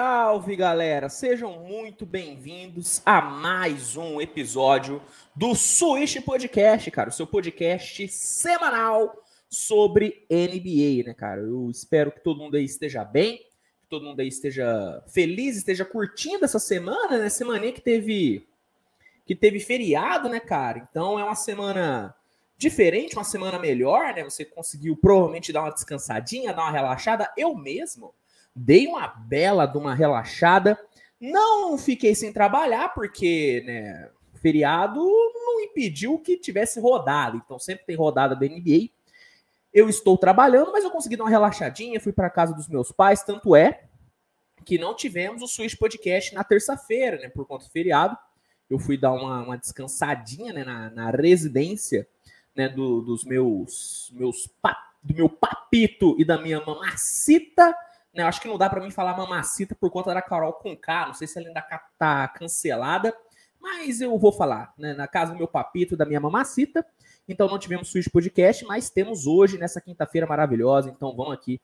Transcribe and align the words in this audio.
salve, 0.00 0.54
galera! 0.54 1.08
Sejam 1.08 1.58
muito 1.58 2.06
bem-vindos 2.06 3.02
a 3.04 3.20
mais 3.20 3.96
um 3.96 4.20
episódio 4.20 5.02
do 5.34 5.56
Switch 5.56 6.22
Podcast, 6.24 6.88
cara, 6.92 7.08
o 7.08 7.12
seu 7.12 7.26
podcast 7.26 8.06
semanal 8.06 9.20
sobre 9.50 10.24
NBA, 10.30 11.04
né, 11.04 11.14
cara? 11.14 11.40
Eu 11.40 11.68
espero 11.68 12.12
que 12.12 12.20
todo 12.20 12.38
mundo 12.38 12.56
aí 12.56 12.64
esteja 12.64 13.04
bem, 13.04 13.38
que 13.38 13.88
todo 13.90 14.04
mundo 14.04 14.20
aí 14.20 14.28
esteja 14.28 15.02
feliz, 15.08 15.56
esteja 15.56 15.84
curtindo 15.84 16.44
essa 16.44 16.60
semana, 16.60 17.18
né? 17.18 17.28
Semana 17.28 17.72
que 17.72 17.80
teve 17.80 18.46
que 19.26 19.34
teve 19.34 19.58
feriado, 19.58 20.28
né, 20.28 20.38
cara? 20.38 20.86
Então 20.88 21.18
é 21.18 21.24
uma 21.24 21.34
semana 21.34 22.14
diferente, 22.56 23.16
uma 23.16 23.24
semana 23.24 23.58
melhor, 23.58 24.14
né? 24.14 24.22
Você 24.22 24.44
conseguiu 24.44 24.96
provavelmente 24.96 25.52
dar 25.52 25.62
uma 25.62 25.74
descansadinha, 25.74 26.54
dar 26.54 26.62
uma 26.62 26.70
relaxada. 26.70 27.28
Eu 27.36 27.52
mesmo 27.56 28.14
dei 28.58 28.86
uma 28.86 29.06
bela 29.06 29.66
de 29.66 29.78
uma 29.78 29.94
relaxada. 29.94 30.78
Não 31.20 31.78
fiquei 31.78 32.14
sem 32.14 32.32
trabalhar, 32.32 32.92
porque, 32.94 33.62
né, 33.64 34.10
feriado 34.34 35.00
não 35.34 35.60
impediu 35.60 36.18
que 36.18 36.36
tivesse 36.36 36.80
rodada. 36.80 37.36
Então, 37.36 37.58
sempre 37.58 37.86
tem 37.86 37.96
rodada 37.96 38.34
da 38.34 38.46
NBA. 38.46 38.90
Eu 39.72 39.88
estou 39.88 40.16
trabalhando, 40.16 40.72
mas 40.72 40.84
eu 40.84 40.90
consegui 40.90 41.16
dar 41.16 41.24
uma 41.24 41.30
relaxadinha, 41.30 42.00
fui 42.00 42.12
para 42.12 42.30
casa 42.30 42.54
dos 42.54 42.68
meus 42.68 42.90
pais, 42.90 43.22
tanto 43.22 43.54
é 43.54 43.82
que 44.64 44.78
não 44.78 44.94
tivemos 44.94 45.40
o 45.40 45.46
Switch 45.46 45.76
Podcast 45.76 46.34
na 46.34 46.42
terça-feira, 46.44 47.18
né, 47.18 47.28
por 47.28 47.46
conta 47.46 47.64
do 47.64 47.70
feriado. 47.70 48.16
Eu 48.68 48.78
fui 48.78 48.98
dar 48.98 49.12
uma, 49.12 49.42
uma 49.42 49.56
descansadinha, 49.56 50.52
né, 50.52 50.64
na, 50.64 50.90
na 50.90 51.10
residência, 51.10 52.06
né, 52.54 52.68
do, 52.68 53.00
dos 53.00 53.24
meus, 53.24 54.12
meus 54.14 54.50
do 55.02 55.14
meu 55.14 55.28
papito 55.28 56.16
e 56.18 56.24
da 56.24 56.36
minha 56.38 56.60
mamacita, 56.64 57.74
né? 58.18 58.24
Acho 58.24 58.40
que 58.40 58.48
não 58.48 58.58
dá 58.58 58.68
para 58.68 58.80
mim 58.80 58.90
falar 58.90 59.16
mamacita 59.16 59.76
por 59.76 59.92
conta 59.92 60.12
da 60.12 60.20
Carol 60.20 60.52
com 60.54 60.76
K. 60.76 61.06
Não 61.06 61.14
sei 61.14 61.28
se 61.28 61.38
ela 61.38 61.46
ainda 61.46 61.64
tá 61.96 62.26
cancelada, 62.26 63.16
mas 63.60 64.00
eu 64.00 64.18
vou 64.18 64.32
falar, 64.32 64.74
né? 64.76 64.92
Na 64.92 65.06
casa 65.06 65.30
do 65.30 65.38
meu 65.38 65.46
papito 65.46 65.96
da 65.96 66.04
minha 66.04 66.18
mamacita. 66.18 66.84
Então 67.28 67.46
não 67.46 67.60
tivemos 67.60 67.92
Switch 67.92 68.08
Podcast, 68.10 68.64
mas 68.64 68.90
temos 68.90 69.24
hoje, 69.24 69.56
nessa 69.56 69.80
quinta-feira 69.80 70.26
maravilhosa. 70.26 70.90
Então 70.90 71.14
vamos 71.14 71.34
aqui 71.34 71.60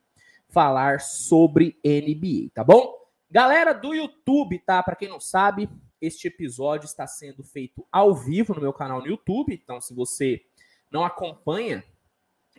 falar 0.49 1.01
sobre 1.01 1.77
NBA, 1.85 2.51
tá 2.55 2.63
bom? 2.63 2.95
Galera 3.29 3.73
do 3.73 3.93
YouTube, 3.93 4.61
tá? 4.61 4.81
Para 4.81 4.95
quem 4.95 5.09
não 5.09 5.19
sabe, 5.19 5.69
este 6.01 6.29
episódio 6.29 6.87
está 6.87 7.05
sendo 7.05 7.43
feito 7.43 7.85
ao 7.91 8.15
vivo 8.15 8.55
no 8.55 8.61
meu 8.61 8.73
canal 8.73 9.01
no 9.01 9.09
YouTube. 9.09 9.53
Então, 9.53 9.81
se 9.81 9.93
você 9.93 10.41
não 10.89 11.05
acompanha 11.05 11.83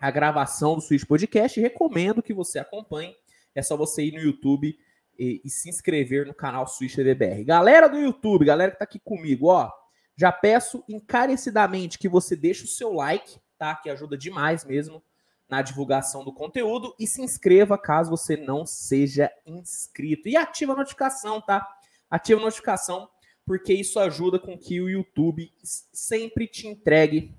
a 0.02 0.12
gravação 0.12 0.76
do 0.76 0.82
Switch 0.82 1.06
Podcast, 1.06 1.62
recomendo 1.62 2.22
que 2.22 2.34
você 2.34 2.60
acompanhe 2.60 3.16
é 3.56 3.62
só 3.62 3.78
você 3.78 4.04
ir 4.04 4.12
no 4.12 4.20
YouTube 4.20 4.78
e, 5.18 5.42
e 5.44 5.50
se 5.50 5.70
inscrever 5.70 6.28
no 6.28 6.34
canal 6.34 6.68
Switch 6.68 6.96
TVBR. 6.96 7.44
Galera 7.44 7.88
do 7.88 7.98
YouTube, 7.98 8.46
galera 8.46 8.72
que 8.72 8.78
tá 8.78 8.84
aqui 8.84 9.00
comigo, 9.00 9.48
ó, 9.48 9.72
já 10.16 10.32
peço 10.32 10.84
encarecidamente 10.88 11.98
que 11.98 12.10
você 12.10 12.36
deixe 12.36 12.66
o 12.66 12.68
seu 12.68 12.94
like, 12.94 13.40
tá? 13.58 13.76
Que 13.76 13.90
ajuda 13.90 14.18
demais 14.18 14.66
mesmo 14.66 15.02
na 15.48 15.62
divulgação 15.62 16.24
do 16.24 16.34
conteúdo 16.34 16.96
e 17.00 17.06
se 17.06 17.22
inscreva 17.22 17.78
caso 17.78 18.10
você 18.10 18.36
não 18.36 18.66
seja 18.66 19.32
inscrito. 19.46 20.28
E 20.28 20.36
ativa 20.36 20.74
a 20.74 20.78
notificação, 20.78 21.42
tá? 21.42 21.68
Ativa 22.10 22.40
a 22.42 22.44
notificação 22.44 23.10
porque 23.46 23.74
isso 23.74 24.00
ajuda 24.00 24.40
com 24.40 24.58
que 24.58 24.82
o 24.82 24.90
YouTube 24.90 25.52
sempre 25.64 26.48
te 26.48 26.68
entregue 26.68 27.36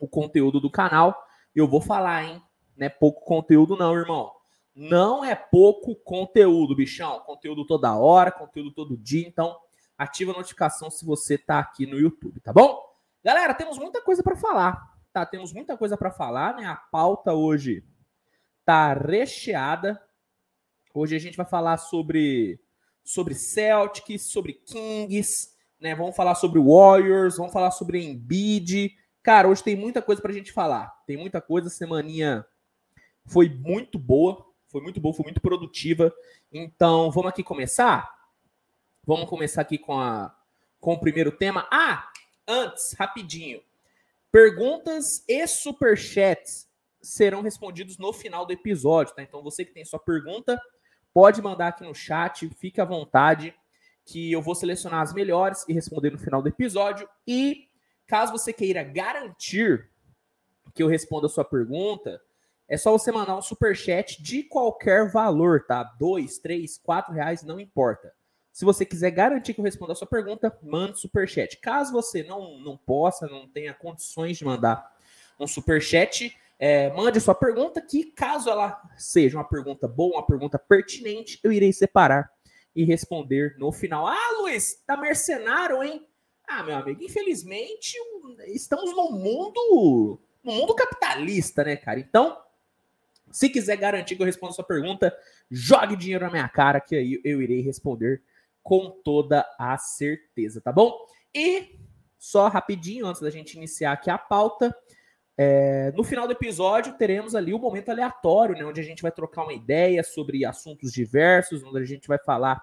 o 0.00 0.08
conteúdo 0.08 0.60
do 0.60 0.70
canal. 0.70 1.16
Eu 1.54 1.68
vou 1.68 1.80
falar, 1.80 2.24
hein? 2.24 2.42
Não 2.76 2.86
é 2.86 2.90
pouco 2.90 3.24
conteúdo 3.24 3.76
não, 3.76 3.94
irmão. 3.94 4.32
Não 4.74 5.24
é 5.24 5.34
pouco 5.34 5.94
conteúdo, 5.96 6.76
bichão. 6.76 7.20
Conteúdo 7.20 7.66
toda 7.66 7.94
hora, 7.96 8.30
conteúdo 8.30 8.72
todo 8.72 8.96
dia. 8.96 9.26
Então, 9.26 9.56
ativa 9.98 10.32
a 10.32 10.36
notificação 10.36 10.90
se 10.90 11.04
você 11.04 11.36
tá 11.36 11.58
aqui 11.58 11.86
no 11.86 11.98
YouTube, 11.98 12.40
tá 12.40 12.52
bom? 12.52 12.80
Galera, 13.22 13.52
temos 13.52 13.78
muita 13.78 14.00
coisa 14.00 14.22
para 14.22 14.36
falar. 14.36 14.90
Tá, 15.12 15.26
temos 15.26 15.52
muita 15.52 15.76
coisa 15.76 15.96
para 15.96 16.10
falar, 16.10 16.54
né? 16.54 16.66
A 16.66 16.76
pauta 16.76 17.34
hoje 17.34 17.84
tá 18.64 18.94
recheada. 18.94 20.00
Hoje 20.94 21.16
a 21.16 21.18
gente 21.18 21.36
vai 21.36 21.46
falar 21.46 21.76
sobre 21.76 22.60
sobre 23.02 23.34
Celtics, 23.34 24.30
sobre 24.30 24.52
Kings, 24.52 25.50
né? 25.80 25.94
Vamos 25.94 26.14
falar 26.14 26.36
sobre 26.36 26.60
Warriors, 26.60 27.36
vamos 27.36 27.52
falar 27.52 27.72
sobre 27.72 28.02
Embiid. 28.02 28.94
Cara, 29.22 29.48
hoje 29.48 29.62
tem 29.62 29.74
muita 29.74 30.00
coisa 30.00 30.22
pra 30.22 30.32
gente 30.32 30.52
falar. 30.52 30.94
Tem 31.06 31.16
muita 31.16 31.40
coisa, 31.40 31.68
semaninha 31.68 32.46
foi 33.26 33.48
muito 33.48 33.98
boa. 33.98 34.46
Foi 34.70 34.80
muito 34.80 35.00
boa, 35.00 35.12
foi 35.12 35.24
muito 35.24 35.40
produtiva. 35.40 36.14
Então, 36.52 37.10
vamos 37.10 37.30
aqui 37.30 37.42
começar? 37.42 38.08
Vamos 39.04 39.28
começar 39.28 39.62
aqui 39.62 39.76
com, 39.76 39.98
a, 39.98 40.32
com 40.78 40.92
o 40.92 41.00
primeiro 41.00 41.32
tema. 41.32 41.66
Ah, 41.72 42.08
antes, 42.46 42.94
rapidinho. 42.96 43.60
Perguntas 44.30 45.24
e 45.26 45.44
superchats 45.48 46.68
serão 47.02 47.42
respondidos 47.42 47.98
no 47.98 48.12
final 48.12 48.46
do 48.46 48.52
episódio, 48.52 49.12
tá? 49.12 49.22
Então, 49.22 49.42
você 49.42 49.64
que 49.64 49.72
tem 49.72 49.84
sua 49.84 49.98
pergunta, 49.98 50.60
pode 51.12 51.42
mandar 51.42 51.68
aqui 51.68 51.82
no 51.82 51.94
chat, 51.94 52.48
fique 52.50 52.80
à 52.80 52.84
vontade, 52.84 53.52
que 54.06 54.30
eu 54.30 54.40
vou 54.40 54.54
selecionar 54.54 55.00
as 55.00 55.12
melhores 55.12 55.64
e 55.68 55.72
responder 55.72 56.10
no 56.10 56.18
final 56.18 56.40
do 56.40 56.48
episódio. 56.48 57.08
E 57.26 57.68
caso 58.06 58.30
você 58.30 58.52
queira 58.52 58.84
garantir 58.84 59.90
que 60.72 60.82
eu 60.82 60.86
responda 60.86 61.26
a 61.26 61.30
sua 61.30 61.44
pergunta, 61.44 62.22
é 62.70 62.76
só 62.76 62.92
você 62.92 63.10
mandar 63.10 63.36
um 63.36 63.42
super 63.42 63.76
chat 63.76 64.22
de 64.22 64.44
qualquer 64.44 65.10
valor, 65.10 65.66
tá? 65.66 65.82
Dois, 65.98 66.38
três, 66.38 66.78
quatro 66.78 67.12
reais, 67.12 67.42
não 67.42 67.58
importa. 67.58 68.14
Se 68.52 68.64
você 68.64 68.86
quiser 68.86 69.10
garantir 69.10 69.54
que 69.54 69.60
eu 69.60 69.64
responda 69.64 69.92
a 69.92 69.96
sua 69.96 70.06
pergunta, 70.06 70.56
mande 70.62 71.00
super 71.00 71.28
chat. 71.28 71.56
Caso 71.58 71.92
você 71.92 72.22
não, 72.22 72.60
não 72.60 72.76
possa, 72.76 73.26
não 73.26 73.48
tenha 73.48 73.74
condições 73.74 74.38
de 74.38 74.44
mandar 74.44 74.88
um 75.38 75.48
super 75.48 75.82
chat, 75.82 76.32
é, 76.60 76.90
mande 76.90 77.18
a 77.18 77.20
sua 77.20 77.34
pergunta, 77.34 77.80
que 77.80 78.04
caso 78.04 78.48
ela 78.48 78.80
seja 78.96 79.36
uma 79.36 79.48
pergunta 79.48 79.88
boa, 79.88 80.18
uma 80.18 80.26
pergunta 80.26 80.56
pertinente, 80.56 81.40
eu 81.42 81.50
irei 81.50 81.72
separar 81.72 82.30
e 82.76 82.84
responder 82.84 83.56
no 83.58 83.72
final. 83.72 84.06
Ah, 84.06 84.38
Luiz, 84.38 84.80
tá 84.86 84.96
mercenário, 84.96 85.82
hein? 85.82 86.06
Ah, 86.46 86.62
meu 86.62 86.76
amigo, 86.76 87.02
infelizmente 87.02 87.96
estamos 88.46 88.94
no 88.94 89.10
mundo, 89.10 90.20
no 90.44 90.52
mundo 90.52 90.74
capitalista, 90.74 91.64
né, 91.64 91.74
cara? 91.74 91.98
Então, 91.98 92.36
se 93.30 93.48
quiser 93.48 93.76
garantir 93.76 94.16
que 94.16 94.22
eu 94.22 94.26
responda 94.26 94.52
a 94.52 94.54
sua 94.54 94.64
pergunta, 94.64 95.16
jogue 95.50 95.96
dinheiro 95.96 96.24
na 96.24 96.30
minha 96.30 96.48
cara, 96.48 96.80
que 96.80 96.96
aí 96.96 97.20
eu 97.24 97.40
irei 97.40 97.60
responder 97.60 98.22
com 98.62 98.90
toda 98.90 99.46
a 99.58 99.78
certeza, 99.78 100.60
tá 100.60 100.72
bom? 100.72 100.94
E 101.34 101.78
só 102.18 102.48
rapidinho, 102.48 103.06
antes 103.06 103.22
da 103.22 103.30
gente 103.30 103.56
iniciar 103.56 103.92
aqui 103.92 104.10
a 104.10 104.18
pauta, 104.18 104.74
é, 105.36 105.90
no 105.96 106.04
final 106.04 106.26
do 106.26 106.32
episódio 106.32 106.98
teremos 106.98 107.34
ali 107.34 107.54
o 107.54 107.58
momento 107.58 107.88
aleatório, 107.88 108.54
né, 108.54 108.64
onde 108.64 108.80
a 108.80 108.84
gente 108.84 109.00
vai 109.00 109.10
trocar 109.10 109.44
uma 109.44 109.54
ideia 109.54 110.02
sobre 110.02 110.44
assuntos 110.44 110.92
diversos, 110.92 111.62
onde 111.62 111.78
a 111.78 111.84
gente 111.86 112.06
vai 112.06 112.18
falar 112.18 112.62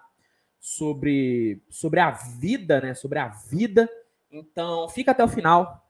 sobre, 0.59 1.63
sobre 1.69 1.99
a 1.99 2.11
vida, 2.11 2.79
né, 2.79 2.93
sobre 2.93 3.17
a 3.17 3.29
vida. 3.29 3.89
Então, 4.29 4.87
fica 4.89 5.11
até 5.11 5.23
o 5.23 5.27
final 5.27 5.89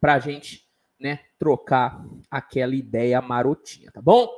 para 0.00 0.14
a 0.14 0.18
gente 0.18 0.65
né, 0.98 1.20
trocar 1.38 2.04
aquela 2.30 2.74
ideia 2.74 3.20
marotinha, 3.20 3.90
tá 3.90 4.00
bom? 4.00 4.28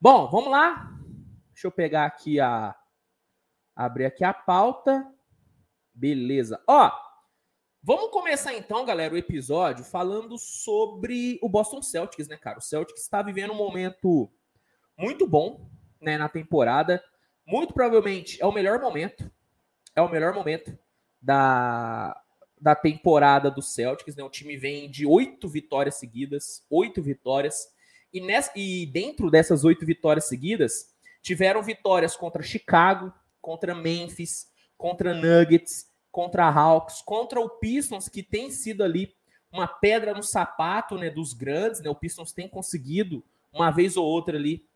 Bom, 0.00 0.30
vamos 0.30 0.50
lá. 0.50 0.92
Deixa 1.52 1.66
eu 1.66 1.72
pegar 1.72 2.04
aqui 2.04 2.38
a 2.38 2.76
abrir 3.74 4.04
aqui 4.04 4.24
a 4.24 4.32
pauta. 4.32 5.06
Beleza. 5.94 6.62
Ó, 6.68 6.92
vamos 7.82 8.10
começar 8.10 8.54
então, 8.54 8.84
galera, 8.84 9.14
o 9.14 9.18
episódio 9.18 9.84
falando 9.84 10.38
sobre 10.38 11.38
o 11.42 11.48
Boston 11.48 11.82
Celtics, 11.82 12.28
né, 12.28 12.36
cara? 12.36 12.58
O 12.58 12.62
Celtics 12.62 13.02
está 13.02 13.22
vivendo 13.22 13.52
um 13.52 13.56
momento 13.56 14.30
muito 14.96 15.26
bom, 15.26 15.68
né, 16.00 16.16
na 16.16 16.28
temporada. 16.28 17.02
Muito 17.46 17.72
provavelmente 17.72 18.40
é 18.40 18.46
o 18.46 18.52
melhor 18.52 18.80
momento. 18.80 19.30
É 19.96 20.02
o 20.02 20.10
melhor 20.10 20.34
momento 20.34 20.78
da 21.20 22.20
da 22.60 22.74
temporada 22.74 23.50
do 23.50 23.62
Celtics, 23.62 24.16
né? 24.16 24.22
O 24.22 24.30
time 24.30 24.56
vem 24.56 24.90
de 24.90 25.06
oito 25.06 25.48
vitórias 25.48 25.96
seguidas, 25.96 26.64
oito 26.70 27.02
vitórias. 27.02 27.68
E, 28.12 28.20
nessa, 28.20 28.50
e 28.56 28.86
dentro 28.86 29.30
dessas 29.30 29.64
oito 29.64 29.84
vitórias 29.84 30.26
seguidas, 30.26 30.94
tiveram 31.22 31.62
vitórias 31.62 32.16
contra 32.16 32.42
Chicago, 32.42 33.12
contra 33.40 33.74
Memphis, 33.74 34.50
contra 34.76 35.14
Nuggets, 35.14 35.86
contra 36.10 36.48
Hawks, 36.48 37.02
contra 37.02 37.40
o 37.40 37.48
Pistons, 37.48 38.08
que 38.08 38.22
tem 38.22 38.50
sido 38.50 38.82
ali 38.82 39.14
uma 39.52 39.66
pedra 39.66 40.14
no 40.14 40.22
sapato 40.22 40.96
né, 40.96 41.10
dos 41.10 41.32
grandes. 41.32 41.80
Né? 41.80 41.88
O 41.88 41.94
Pistons 41.94 42.32
tem 42.32 42.48
conseguido, 42.48 43.24
uma 43.52 43.70
vez 43.70 43.96
ou 43.96 44.04
outra 44.04 44.36
ali, 44.36 44.66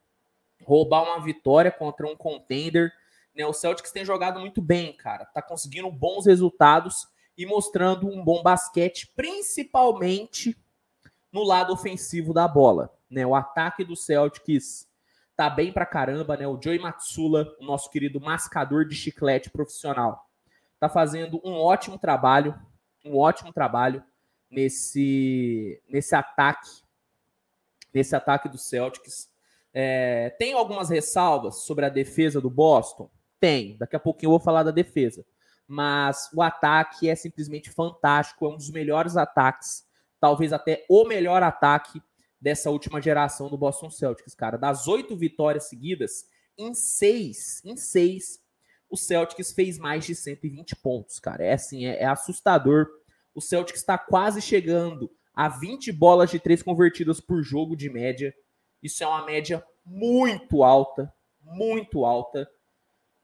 roubar 0.65 1.03
uma 1.03 1.21
vitória 1.21 1.71
contra 1.71 2.07
um 2.07 2.17
contender. 2.17 2.93
Né? 3.35 3.45
O 3.47 3.53
Celtics 3.53 3.93
tem 3.93 4.05
jogado 4.05 4.39
muito 4.39 4.61
bem, 4.61 4.93
cara. 4.93 5.25
Tá 5.25 5.43
conseguindo 5.43 5.91
bons 5.91 6.27
resultados 6.27 7.07
e 7.37 7.47
mostrando 7.47 8.09
um 8.09 8.23
bom 8.23 8.43
basquete, 8.43 9.11
principalmente 9.17 10.57
no 11.33 11.43
lado 11.43 11.73
ofensivo 11.73 12.33
da 12.33 12.47
bola. 12.47 12.93
Né? 13.11 13.27
O 13.27 13.35
ataque 13.35 13.85
do 13.85 13.97
Celtics 13.97 14.89
tá 15.37 15.49
bem 15.49 15.73
pra 15.73 15.87
caramba, 15.87 16.37
né? 16.37 16.47
O 16.47 16.61
Joey 16.63 16.79
Matsula, 16.79 17.55
o 17.59 17.65
nosso 17.65 17.91
querido 17.91 18.21
mascador 18.21 18.85
de 18.85 18.95
chiclete 18.95 19.51
profissional, 19.51 20.29
tá 20.79 20.89
fazendo 20.89 21.41
um 21.43 21.55
ótimo 21.55 21.99
trabalho, 21.99 22.55
um 23.05 23.17
ótimo 23.17 23.53
trabalho 23.53 24.05
nesse, 24.51 25.81
nesse 25.89 26.15
ataque, 26.15 26.69
nesse 27.93 28.15
ataque 28.15 28.49
do 28.49 28.59
Celtics. 28.59 29.31
É, 29.75 30.31
tem 30.39 30.53
algumas 30.53 30.91
ressalvas 30.91 31.65
sobre 31.65 31.87
a 31.87 31.89
defesa 31.89 32.41
do 32.41 32.51
Boston? 32.51 33.11
Tem. 33.41 33.77
Daqui 33.79 33.97
a 33.97 34.01
pouquinho 34.01 34.29
eu 34.29 34.33
vou 34.33 34.41
falar 34.41 34.63
da 34.63 34.71
defesa. 34.71 35.25
Mas 35.73 36.29
o 36.35 36.43
ataque 36.43 37.09
é 37.09 37.15
simplesmente 37.15 37.71
fantástico. 37.71 38.45
É 38.45 38.49
um 38.51 38.59
dos 38.59 38.69
melhores 38.69 39.17
ataques, 39.17 39.83
talvez 40.21 40.53
até 40.53 40.85
o 40.87 41.07
melhor 41.07 41.43
ataque 41.43 41.99
dessa 42.39 42.69
última 42.69 43.01
geração 43.01 43.49
do 43.49 43.57
Boston 43.57 43.89
Celtics, 43.89 44.35
cara. 44.35 44.59
Das 44.59 44.87
oito 44.87 45.17
vitórias 45.17 45.71
seguidas, 45.71 46.27
em 46.59 46.75
seis, 46.75 47.65
em 47.65 47.75
seis, 47.75 48.39
o 48.91 48.99
Celtics 48.99 49.53
fez 49.53 49.79
mais 49.79 50.05
de 50.05 50.15
120 50.15 50.77
pontos, 50.77 51.19
cara. 51.19 51.43
É 51.43 51.55
assim, 51.55 51.87
é, 51.87 52.03
é 52.03 52.05
assustador. 52.05 52.87
O 53.35 53.41
Celtics 53.41 53.81
está 53.81 53.97
quase 53.97 54.43
chegando 54.43 55.11
a 55.35 55.49
20 55.49 55.91
bolas 55.91 56.31
de 56.31 56.39
três 56.39 56.63
convertidas 56.63 57.19
por 57.19 57.43
jogo 57.43 57.75
de 57.75 57.89
média. 57.89 58.35
Isso 58.83 59.03
é 59.03 59.07
uma 59.07 59.25
média 59.25 59.65
muito 59.87 60.63
alta, 60.63 61.11
muito 61.41 62.05
alta. 62.05 62.47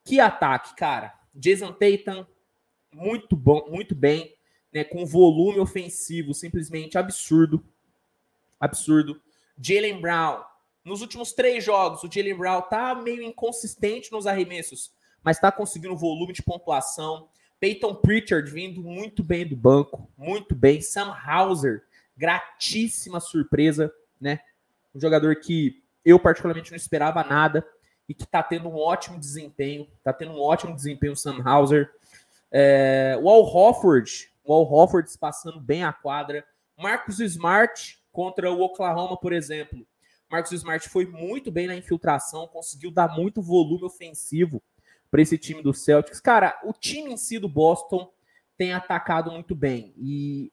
Que 0.03 0.19
ataque, 0.19 0.75
cara. 0.77 1.13
Jason 1.35 1.73
Tatum, 1.75 2.25
muito 2.93 3.37
bom, 3.37 3.69
muito 3.71 3.95
bem, 3.95 4.35
né, 4.73 4.85
com 4.85 5.07
volume 5.07 5.59
ofensivo 5.59 6.35
simplesmente 6.35 6.99
absurdo. 6.99 7.65
Absurdo. 8.61 9.21
Jalen 9.61 10.01
Brown, 10.01 10.43
nos 10.85 11.01
últimos 11.01 11.33
três 11.33 11.65
jogos, 11.65 12.03
o 12.03 12.11
Jalen 12.11 12.37
Brown 12.37 12.63
tá 12.63 12.95
meio 12.95 13.23
inconsistente 13.23 14.13
nos 14.13 14.27
arremessos, 14.27 14.93
mas 15.23 15.37
está 15.37 15.51
conseguindo 15.51 15.97
volume 15.97 16.33
de 16.33 16.43
pontuação. 16.43 17.29
Peyton 17.61 17.95
Pritchard 17.97 18.51
vindo 18.51 18.83
muito 18.83 19.23
bem 19.23 19.47
do 19.47 19.57
banco, 19.57 20.09
muito 20.17 20.55
bem. 20.55 20.81
Sam 20.81 21.13
Hauser, 21.27 21.85
gratíssima 22.17 23.21
surpresa, 23.21 23.93
né? 24.21 24.41
Um 24.95 25.01
jogador 25.01 25.37
que 25.37 25.83
eu 26.05 26.19
particularmente 26.19 26.71
não 26.71 26.77
esperava 26.77 27.23
nada 27.25 27.67
e 28.09 28.15
que 28.15 28.25
está 28.25 28.43
tendo 28.43 28.69
um 28.69 28.77
ótimo 28.77 29.19
desempenho. 29.19 29.87
Está 29.99 30.13
tendo 30.13 30.33
um 30.33 30.41
ótimo 30.41 30.75
desempenho 30.75 31.13
o 31.13 31.17
Sam 31.17 31.43
Hauser. 31.45 31.91
É, 32.51 33.19
o 33.23 33.29
Al 33.29 33.43
Hofford, 33.43 34.31
o 34.45 34.53
Al 34.53 34.71
Hofford 34.73 35.11
passando 35.19 35.61
bem 35.61 35.85
a 35.85 35.93
quadra. 35.93 36.45
Marcos 36.77 37.21
Smart 37.21 37.99
contra 38.13 38.51
o 38.51 38.61
Oklahoma, 38.61 39.17
por 39.17 39.33
exemplo. 39.33 39.87
Marcos 40.31 40.53
Smart 40.53 40.89
foi 40.89 41.07
muito 41.07 41.51
bem 41.51 41.67
na 41.67 41.77
infiltração, 41.77 42.47
conseguiu 42.47 42.91
dar 42.91 43.09
muito 43.09 43.41
volume 43.41 43.85
ofensivo 43.85 44.63
para 45.11 45.23
esse 45.23 45.39
time 45.39 45.63
do 45.63 45.73
Celtics. 45.73 46.21
Cara, 46.21 46.59
o 46.65 46.73
time 46.73 47.13
em 47.13 47.17
si 47.17 47.39
do 47.39 47.49
Boston 47.49 48.13
tem 48.57 48.73
atacado 48.73 49.31
muito 49.31 49.55
bem 49.55 49.95
e 49.97 50.53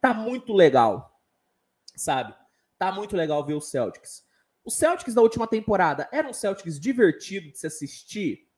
tá 0.00 0.12
muito 0.12 0.52
legal, 0.52 1.20
sabe? 1.94 2.34
Tá 2.78 2.90
muito 2.90 3.16
legal 3.16 3.44
ver 3.44 3.54
o 3.54 3.60
Celtics. 3.60 4.24
O 4.64 4.70
Celtics 4.70 5.14
da 5.14 5.20
última 5.20 5.46
temporada 5.46 6.08
era 6.10 6.28
um 6.28 6.32
Celtics 6.32 6.80
divertido 6.80 7.52
de 7.52 7.58
se 7.58 7.66
assistir? 7.66 8.48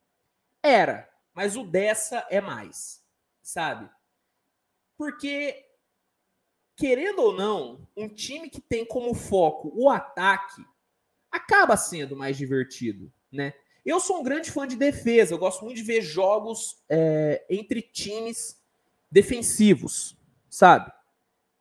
Era, 0.63 1.07
mas 1.37 1.55
o 1.55 1.63
dessa 1.63 2.25
é 2.31 2.41
mais, 2.41 2.99
sabe? 3.43 3.87
Porque 4.97 5.67
querendo 6.75 7.19
ou 7.19 7.31
não, 7.31 7.87
um 7.95 8.09
time 8.09 8.49
que 8.49 8.59
tem 8.59 8.83
como 8.83 9.13
foco 9.13 9.71
o 9.75 9.87
ataque 9.87 10.65
acaba 11.31 11.77
sendo 11.77 12.17
mais 12.17 12.35
divertido, 12.37 13.13
né? 13.31 13.53
Eu 13.85 13.99
sou 13.99 14.19
um 14.19 14.23
grande 14.23 14.49
fã 14.49 14.67
de 14.67 14.75
defesa, 14.75 15.31
eu 15.31 15.37
gosto 15.37 15.63
muito 15.63 15.77
de 15.77 15.83
ver 15.83 16.01
jogos 16.01 16.83
é, 16.89 17.45
entre 17.51 17.83
times 17.83 18.59
defensivos, 19.11 20.17
sabe? 20.49 20.91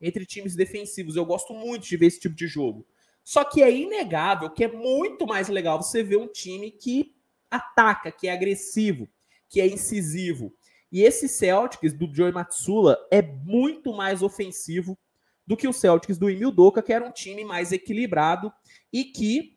Entre 0.00 0.24
times 0.24 0.56
defensivos, 0.56 1.16
eu 1.16 1.26
gosto 1.26 1.52
muito 1.52 1.86
de 1.86 1.98
ver 1.98 2.06
esse 2.06 2.20
tipo 2.20 2.34
de 2.34 2.46
jogo. 2.46 2.86
Só 3.22 3.44
que 3.44 3.62
é 3.62 3.70
inegável 3.70 4.48
que 4.48 4.64
é 4.64 4.72
muito 4.72 5.26
mais 5.26 5.48
legal 5.50 5.82
você 5.82 6.02
ver 6.02 6.16
um 6.16 6.28
time 6.28 6.70
que 6.70 7.14
ataca, 7.50 8.10
que 8.10 8.26
é 8.26 8.32
agressivo, 8.32 9.06
que 9.48 9.60
é 9.60 9.66
incisivo. 9.66 10.52
E 10.90 11.02
esse 11.02 11.28
Celtics 11.28 11.92
do 11.92 12.12
Joey 12.12 12.32
Matsula 12.32 12.98
é 13.10 13.20
muito 13.20 13.92
mais 13.92 14.22
ofensivo 14.22 14.98
do 15.46 15.56
que 15.56 15.68
o 15.68 15.72
Celtics 15.72 16.18
do 16.18 16.28
Emil 16.28 16.50
Doca, 16.50 16.82
que 16.82 16.92
era 16.92 17.04
um 17.04 17.12
time 17.12 17.44
mais 17.44 17.72
equilibrado 17.72 18.52
e 18.92 19.04
que 19.04 19.56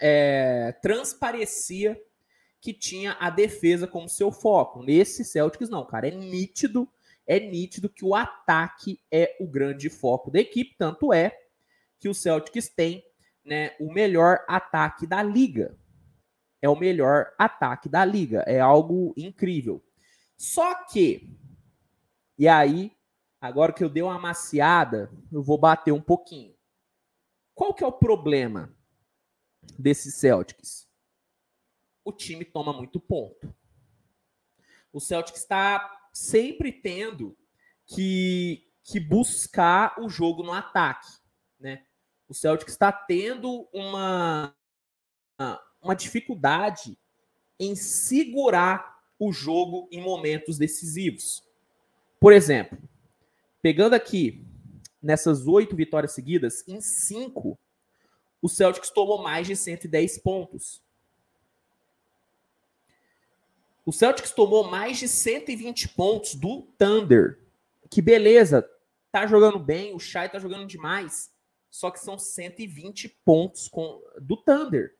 é, 0.00 0.72
transparecia 0.82 2.00
que 2.60 2.72
tinha 2.74 3.16
a 3.18 3.30
defesa 3.30 3.86
como 3.86 4.08
seu 4.08 4.30
foco. 4.30 4.82
Nesse 4.82 5.24
Celtics, 5.24 5.70
não, 5.70 5.84
cara. 5.86 6.08
É 6.08 6.10
nítido, 6.10 6.88
é 7.26 7.40
nítido 7.40 7.88
que 7.88 8.04
o 8.04 8.14
ataque 8.14 9.00
é 9.10 9.36
o 9.40 9.46
grande 9.46 9.88
foco 9.88 10.30
da 10.30 10.40
equipe. 10.40 10.74
Tanto 10.76 11.12
é 11.12 11.38
que 11.98 12.08
o 12.08 12.14
Celtics 12.14 12.68
tem 12.68 13.02
né, 13.44 13.74
o 13.80 13.92
melhor 13.92 14.44
ataque 14.46 15.06
da 15.06 15.22
liga. 15.22 15.78
É 16.62 16.68
o 16.68 16.78
melhor 16.78 17.32
ataque 17.38 17.88
da 17.88 18.04
liga. 18.04 18.40
É 18.46 18.60
algo 18.60 19.14
incrível. 19.16 19.82
Só 20.36 20.74
que, 20.84 21.36
e 22.38 22.46
aí, 22.48 22.96
agora 23.40 23.72
que 23.72 23.82
eu 23.82 23.88
dei 23.88 24.02
uma 24.02 24.18
maciada, 24.18 25.10
eu 25.32 25.42
vou 25.42 25.58
bater 25.58 25.92
um 25.92 26.00
pouquinho. 26.00 26.54
Qual 27.54 27.74
que 27.74 27.84
é 27.84 27.86
o 27.86 27.92
problema? 27.92 28.74
desses 29.78 30.14
Celtics? 30.14 30.88
O 32.04 32.12
time 32.12 32.44
toma 32.44 32.72
muito 32.72 32.98
ponto. 32.98 33.54
O 34.92 35.00
Celtics 35.00 35.40
está 35.40 36.08
sempre 36.12 36.72
tendo 36.72 37.36
que, 37.86 38.72
que 38.82 38.98
buscar 38.98 40.00
o 40.00 40.08
jogo 40.08 40.42
no 40.42 40.52
ataque, 40.52 41.08
né? 41.58 41.86
O 42.28 42.34
Celtics 42.34 42.72
está 42.72 42.92
tendo 42.92 43.68
uma, 43.72 44.54
uma 45.38 45.60
dificuldade 45.96 46.98
em 47.58 47.74
segurar 47.74 49.00
o 49.18 49.32
jogo 49.32 49.88
em 49.90 50.00
momentos 50.00 50.56
decisivos. 50.56 51.44
Por 52.18 52.32
exemplo, 52.32 52.78
pegando 53.62 53.94
aqui 53.94 54.46
nessas 55.02 55.46
oito 55.46 55.76
vitórias 55.76 56.12
seguidas, 56.12 56.66
em 56.66 56.80
cinco 56.80 57.58
o 58.42 58.48
Celtics 58.48 58.90
tomou 58.90 59.22
mais 59.22 59.46
de 59.46 59.54
110 59.54 60.18
pontos. 60.18 60.82
O 63.84 63.92
Celtics 63.92 64.30
tomou 64.30 64.70
mais 64.70 64.98
de 64.98 65.08
120 65.08 65.88
pontos 65.90 66.34
do 66.34 66.62
Thunder. 66.78 67.38
Que 67.90 68.00
beleza, 68.00 68.66
tá 69.12 69.26
jogando 69.26 69.58
bem, 69.58 69.94
o 69.94 69.98
Shai 69.98 70.30
tá 70.30 70.38
jogando 70.38 70.66
demais. 70.66 71.30
Só 71.70 71.90
que 71.90 72.00
são 72.00 72.18
120 72.18 73.08
pontos 73.24 73.68
com, 73.68 74.02
do 74.20 74.36
Thunder, 74.36 74.96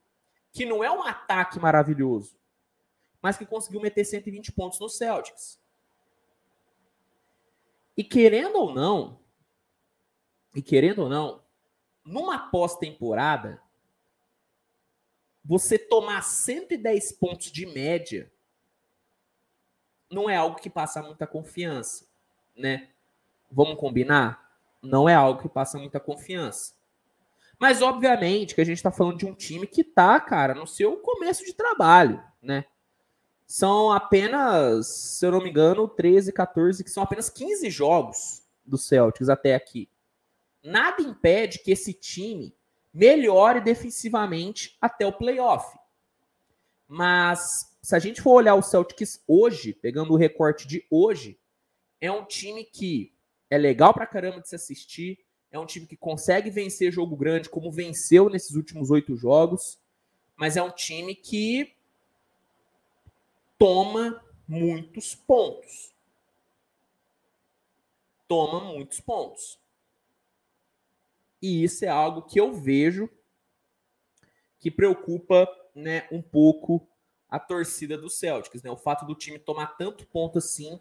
que 0.52 0.64
não 0.64 0.82
é 0.82 0.90
um 0.90 1.02
ataque 1.02 1.58
maravilhoso, 1.58 2.36
mas 3.22 3.36
que 3.36 3.46
conseguiu 3.46 3.80
meter 3.80 4.04
120 4.04 4.52
pontos 4.52 4.80
no 4.80 4.88
Celtics. 4.88 5.60
E 7.96 8.02
querendo 8.02 8.56
ou 8.56 8.74
não, 8.74 9.20
e 10.54 10.62
querendo 10.62 11.00
ou 11.00 11.08
não, 11.08 11.42
numa 12.04 12.50
pós-temporada, 12.50 13.62
você 15.44 15.78
tomar 15.78 16.22
110 16.22 17.12
pontos 17.12 17.50
de 17.52 17.66
média 17.66 18.32
não 20.10 20.28
é 20.28 20.36
algo 20.36 20.58
que 20.58 20.68
passa 20.68 21.02
muita 21.02 21.26
confiança, 21.26 22.06
né? 22.56 22.90
Vamos 23.50 23.78
combinar? 23.78 24.58
Não 24.82 25.08
é 25.08 25.14
algo 25.14 25.40
que 25.40 25.48
passa 25.48 25.78
muita 25.78 26.00
confiança. 26.00 26.74
Mas, 27.60 27.82
obviamente, 27.82 28.54
que 28.54 28.60
a 28.60 28.64
gente 28.64 28.78
está 28.78 28.90
falando 28.90 29.18
de 29.18 29.26
um 29.26 29.34
time 29.34 29.66
que 29.66 29.84
tá, 29.84 30.18
cara, 30.18 30.54
no 30.54 30.66
seu 30.66 30.96
começo 30.96 31.44
de 31.44 31.52
trabalho, 31.52 32.20
né? 32.42 32.64
São 33.46 33.92
apenas, 33.92 34.86
se 35.18 35.26
eu 35.26 35.30
não 35.30 35.42
me 35.42 35.50
engano, 35.50 35.86
13, 35.86 36.32
14, 36.32 36.82
que 36.82 36.90
são 36.90 37.02
apenas 37.02 37.28
15 37.28 37.68
jogos 37.70 38.42
do 38.64 38.78
Celtics 38.78 39.28
até 39.28 39.54
aqui 39.54 39.88
nada 40.62 41.02
impede 41.02 41.58
que 41.60 41.70
esse 41.70 41.92
time 41.92 42.54
melhore 42.92 43.60
defensivamente 43.60 44.76
até 44.80 45.06
o 45.06 45.12
playoff. 45.12 45.78
Mas 46.86 47.76
se 47.82 47.94
a 47.94 47.98
gente 47.98 48.20
for 48.20 48.32
olhar 48.32 48.54
o 48.54 48.62
Celtics 48.62 49.22
hoje, 49.26 49.72
pegando 49.72 50.12
o 50.12 50.16
recorte 50.16 50.66
de 50.66 50.84
hoje, 50.90 51.38
é 52.00 52.10
um 52.10 52.24
time 52.24 52.64
que 52.64 53.14
é 53.48 53.56
legal 53.56 53.94
pra 53.94 54.06
caramba 54.06 54.40
de 54.40 54.48
se 54.48 54.56
assistir, 54.56 55.18
é 55.50 55.58
um 55.58 55.66
time 55.66 55.86
que 55.86 55.96
consegue 55.96 56.50
vencer 56.50 56.92
jogo 56.92 57.16
grande, 57.16 57.48
como 57.48 57.70
venceu 57.72 58.28
nesses 58.28 58.54
últimos 58.54 58.90
oito 58.90 59.16
jogos, 59.16 59.78
mas 60.36 60.56
é 60.56 60.62
um 60.62 60.70
time 60.70 61.14
que 61.14 61.74
toma 63.58 64.24
muitos 64.48 65.14
pontos. 65.14 65.92
Toma 68.26 68.60
muitos 68.60 69.00
pontos. 69.00 69.58
E 71.42 71.64
isso 71.64 71.84
é 71.84 71.88
algo 71.88 72.22
que 72.22 72.40
eu 72.40 72.52
vejo 72.52 73.08
que 74.58 74.70
preocupa 74.70 75.48
né, 75.74 76.06
um 76.12 76.20
pouco 76.20 76.86
a 77.28 77.38
torcida 77.38 77.96
do 77.96 78.10
Celtics. 78.10 78.62
Né? 78.62 78.70
O 78.70 78.76
fato 78.76 79.06
do 79.06 79.14
time 79.14 79.38
tomar 79.38 79.76
tanto 79.78 80.06
ponto 80.06 80.38
assim 80.38 80.78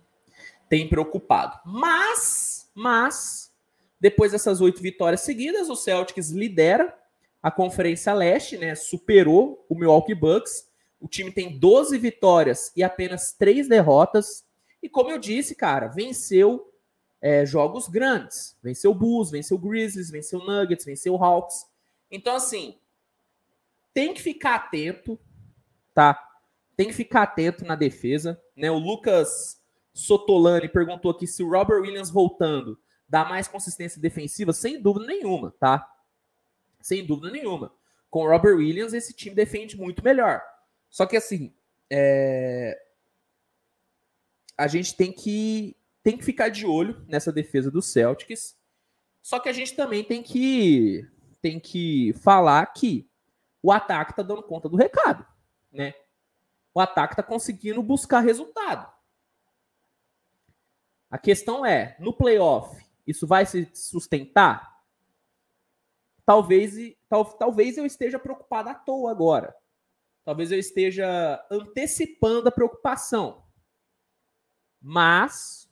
tem 0.67 0.87
preocupado. 0.87 1.59
Mas, 1.65 2.69
mas, 2.75 3.48
depois 3.99 4.31
dessas 4.31 4.61
oito 4.61 4.81
vitórias 4.81 5.21
seguidas, 5.21 5.69
o 5.69 5.75
Celtics 5.75 6.29
lidera 6.29 6.97
a 7.41 7.51
Conferência 7.51 8.13
Leste, 8.13 8.57
né? 8.57 8.75
Superou 8.75 9.65
o 9.69 9.75
Milwaukee 9.75 10.15
Bucks. 10.15 10.67
O 10.99 11.07
time 11.07 11.31
tem 11.31 11.57
12 11.57 11.97
vitórias 11.97 12.71
e 12.75 12.83
apenas 12.83 13.33
três 13.33 13.67
derrotas. 13.67 14.45
E 14.81 14.89
como 14.89 15.11
eu 15.11 15.17
disse, 15.17 15.55
cara, 15.55 15.87
venceu 15.87 16.71
é, 17.21 17.45
jogos 17.45 17.87
grandes. 17.87 18.57
Venceu 18.61 18.93
Bulls, 18.93 19.31
venceu 19.31 19.57
Grizzlies, 19.57 20.09
venceu 20.09 20.39
Nuggets, 20.39 20.85
venceu 20.85 21.21
Hawks. 21.21 21.65
Então, 22.09 22.35
assim, 22.35 22.77
tem 23.93 24.13
que 24.13 24.21
ficar 24.21 24.55
atento, 24.55 25.19
tá? 25.93 26.17
Tem 26.75 26.87
que 26.87 26.93
ficar 26.93 27.23
atento 27.23 27.65
na 27.65 27.75
defesa. 27.75 28.41
Né? 28.55 28.71
O 28.71 28.77
Lucas 28.77 29.61
Sotolani 29.93 30.69
perguntou 30.69 31.11
aqui 31.11 31.27
se 31.27 31.43
o 31.43 31.49
Robert 31.49 31.81
Williams 31.81 32.09
voltando 32.09 32.77
dá 33.09 33.25
mais 33.25 33.47
consistência 33.47 33.99
defensiva. 33.99 34.53
Sem 34.53 34.81
dúvida 34.81 35.07
nenhuma, 35.07 35.51
tá? 35.59 35.89
Sem 36.81 37.05
dúvida 37.05 37.31
nenhuma. 37.31 37.73
Com 38.09 38.23
o 38.23 38.29
Robert 38.29 38.57
Williams, 38.57 38.93
esse 38.93 39.13
time 39.13 39.35
defende 39.35 39.75
muito 39.77 40.03
melhor. 40.03 40.41
Só 40.89 41.05
que 41.05 41.17
assim, 41.17 41.53
é... 41.89 42.79
a 44.57 44.67
gente 44.67 44.95
tem 44.95 45.11
que 45.11 45.75
tem 46.01 46.17
que 46.17 46.23
ficar 46.23 46.49
de 46.49 46.65
olho 46.65 47.03
nessa 47.07 47.31
defesa 47.31 47.69
do 47.69 47.81
Celtics. 47.81 48.57
Só 49.21 49.39
que 49.39 49.49
a 49.49 49.53
gente 49.53 49.75
também 49.75 50.03
tem 50.03 50.23
que 50.23 51.05
tem 51.41 51.59
que 51.59 52.13
falar 52.21 52.65
que 52.67 53.09
o 53.61 53.71
ataque 53.71 54.15
tá 54.15 54.23
dando 54.23 54.43
conta 54.43 54.69
do 54.69 54.77
recado, 54.77 55.25
né? 55.71 55.93
O 56.73 56.79
ataque 56.79 57.15
tá 57.15 57.23
conseguindo 57.23 57.81
buscar 57.83 58.21
resultado. 58.21 58.89
A 61.11 61.17
questão 61.17 61.65
é, 61.65 61.95
no 61.99 62.13
playoff, 62.13 62.85
isso 63.09 63.25
vai 63.25 63.45
se 63.45 63.69
sustentar? 63.73 64.79
Talvez, 66.25 66.75
tal, 67.09 67.25
talvez 67.25 67.77
eu 67.77 67.85
esteja 67.85 68.19
preocupado 68.19 68.69
à 68.69 68.75
toa 68.75 69.09
agora. 69.09 69.55
Talvez 70.23 70.51
eu 70.51 70.59
esteja 70.59 71.43
antecipando 71.49 72.49
a 72.49 72.51
preocupação. 72.51 73.43
Mas 74.79 75.67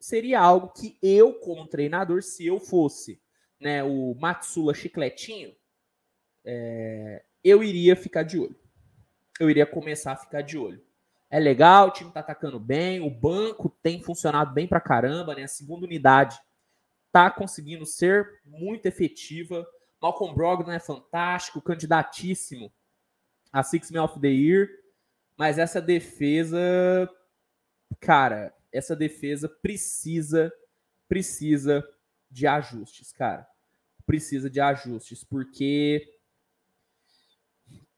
seria 0.00 0.40
algo 0.40 0.68
que 0.68 0.96
eu, 1.02 1.34
como 1.34 1.68
treinador, 1.68 2.22
se 2.22 2.46
eu 2.46 2.58
fosse 2.58 3.20
né, 3.60 3.84
o 3.84 4.14
Matsula 4.14 4.72
Chicletinho, 4.72 5.54
é, 6.42 7.22
eu 7.44 7.62
iria 7.62 7.94
ficar 7.94 8.22
de 8.22 8.38
olho. 8.38 8.56
Eu 9.38 9.50
iria 9.50 9.66
começar 9.66 10.12
a 10.12 10.16
ficar 10.16 10.40
de 10.40 10.56
olho. 10.56 10.82
É 11.28 11.38
legal, 11.38 11.88
o 11.88 11.90
time 11.90 12.10
tá 12.10 12.20
atacando 12.20 12.58
bem, 12.58 13.00
o 13.00 13.10
banco 13.10 13.68
tem 13.82 14.02
funcionado 14.02 14.52
bem 14.52 14.66
pra 14.66 14.80
caramba, 14.80 15.34
né? 15.34 15.44
A 15.44 15.48
segunda 15.48 15.86
unidade 15.86 16.40
tá 17.12 17.30
conseguindo 17.30 17.84
ser 17.84 18.40
muito 18.44 18.86
efetiva. 18.86 19.66
Malcolm 20.00 20.34
Brogdon 20.34 20.72
é 20.72 20.80
fantástico, 20.80 21.60
candidatíssimo 21.60 22.72
a 23.52 23.62
Six 23.62 23.90
Man 23.90 24.02
of 24.02 24.18
the 24.18 24.28
Year, 24.28 24.68
mas 25.36 25.58
essa 25.58 25.80
defesa, 25.80 27.08
cara, 28.00 28.54
essa 28.72 28.96
defesa 28.96 29.48
precisa 29.48 30.50
precisa 31.06 31.86
de 32.30 32.46
ajustes, 32.46 33.12
cara. 33.12 33.46
Precisa 34.06 34.48
de 34.48 34.58
ajustes, 34.58 35.22
porque 35.22 36.18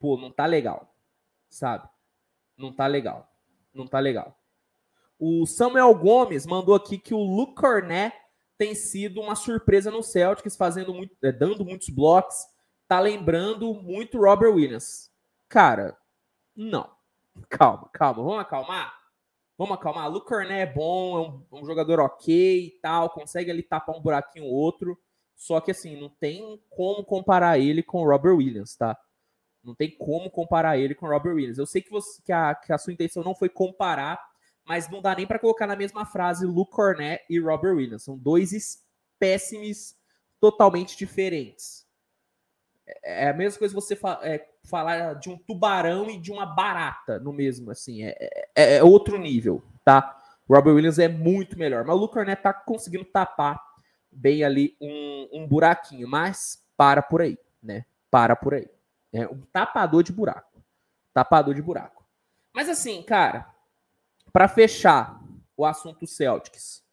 pô, 0.00 0.16
não 0.16 0.32
tá 0.32 0.46
legal, 0.46 0.92
sabe? 1.48 1.88
Não 2.56 2.72
tá 2.72 2.88
legal. 2.88 3.32
Não 3.72 3.86
tá 3.86 4.00
legal. 4.00 4.36
O 5.18 5.46
Samuel 5.46 5.94
Gomes 5.94 6.44
mandou 6.44 6.74
aqui 6.74 6.98
que 6.98 7.14
o 7.14 7.22
Luke 7.22 7.54
Cornet 7.54 8.12
tem 8.56 8.74
sido 8.74 9.20
uma 9.20 9.34
surpresa 9.34 9.90
no 9.90 10.02
Celtics, 10.02 10.56
fazendo 10.56 10.94
muito, 10.94 11.16
é, 11.22 11.32
dando 11.32 11.64
muitos 11.64 11.88
blocos. 11.88 12.36
Tá 12.86 13.00
lembrando 13.00 13.74
muito 13.74 14.18
Robert 14.18 14.52
Williams. 14.52 15.10
Cara, 15.48 15.96
não. 16.54 16.90
Calma, 17.48 17.88
calma. 17.92 18.22
Vamos 18.22 18.40
acalmar? 18.40 18.94
Vamos 19.58 19.74
acalmar. 19.74 20.10
Luke 20.10 20.26
Cornet 20.26 20.60
é 20.60 20.66
bom, 20.66 21.18
é 21.18 21.56
um, 21.56 21.60
um 21.60 21.64
jogador 21.64 22.00
ok 22.00 22.66
e 22.66 22.70
tal, 22.80 23.10
consegue 23.10 23.50
ali 23.50 23.62
tapar 23.62 23.96
um 23.96 24.00
buraquinho 24.00 24.44
ou 24.44 24.52
outro. 24.52 24.98
Só 25.36 25.60
que 25.60 25.70
assim, 25.70 26.00
não 26.00 26.08
tem 26.08 26.60
como 26.70 27.04
comparar 27.04 27.58
ele 27.58 27.82
com 27.82 28.04
Robert 28.04 28.36
Williams, 28.36 28.76
tá? 28.76 28.96
Não 29.62 29.74
tem 29.74 29.90
como 29.96 30.30
comparar 30.30 30.78
ele 30.78 30.94
com 30.94 31.08
Robert 31.08 31.34
Williams. 31.34 31.58
Eu 31.58 31.66
sei 31.66 31.82
que, 31.82 31.90
você, 31.90 32.20
que, 32.22 32.32
a, 32.32 32.54
que 32.54 32.72
a 32.72 32.78
sua 32.78 32.92
intenção 32.92 33.24
não 33.24 33.34
foi 33.34 33.48
comparar, 33.48 34.20
mas 34.66 34.88
não 34.88 35.02
dá 35.02 35.14
nem 35.14 35.26
para 35.26 35.38
colocar 35.38 35.66
na 35.66 35.76
mesma 35.76 36.06
frase 36.06 36.46
Luke 36.46 36.72
Cornett 36.72 37.24
e 37.28 37.38
Robert 37.38 37.74
Williams. 37.76 38.04
São 38.04 38.16
dois 38.16 38.52
espécimes 38.52 39.96
totalmente 40.40 40.96
diferentes. 40.96 41.86
É, 42.86 43.24
é 43.24 43.28
a 43.30 43.34
mesma 43.34 43.58
coisa 43.58 43.74
você 43.74 43.94
fa 43.94 44.20
é, 44.22 44.48
falar 44.64 45.14
de 45.14 45.28
um 45.28 45.36
tubarão 45.36 46.10
e 46.10 46.18
de 46.18 46.32
uma 46.32 46.46
barata 46.46 47.18
no 47.18 47.32
mesmo, 47.32 47.70
assim. 47.70 48.04
É, 48.04 48.16
é, 48.54 48.76
é 48.76 48.84
outro 48.84 49.18
nível, 49.18 49.62
tá? 49.84 50.20
O 50.48 50.54
Robert 50.54 50.74
Williams 50.74 50.98
é 50.98 51.08
muito 51.08 51.58
melhor. 51.58 51.84
Mas 51.84 51.96
o 51.96 51.98
Luke 51.98 52.14
Cornett 52.14 52.42
tá 52.42 52.52
conseguindo 52.52 53.04
tapar 53.04 53.60
bem 54.10 54.44
ali 54.44 54.76
um, 54.80 55.28
um 55.32 55.46
buraquinho. 55.46 56.08
Mas 56.08 56.62
para 56.76 57.02
por 57.02 57.22
aí, 57.22 57.38
né? 57.62 57.84
Para 58.10 58.36
por 58.36 58.54
aí. 58.54 58.68
É 59.12 59.26
um 59.26 59.40
tapador 59.52 60.02
de 60.02 60.12
buraco. 60.12 60.62
Tapador 61.12 61.54
de 61.54 61.62
buraco. 61.62 62.04
Mas 62.52 62.68
assim, 62.68 63.02
cara, 63.02 63.53
para 64.34 64.48
fechar 64.48 65.22
o 65.56 65.64
assunto 65.64 66.08
Celtics, 66.08 66.84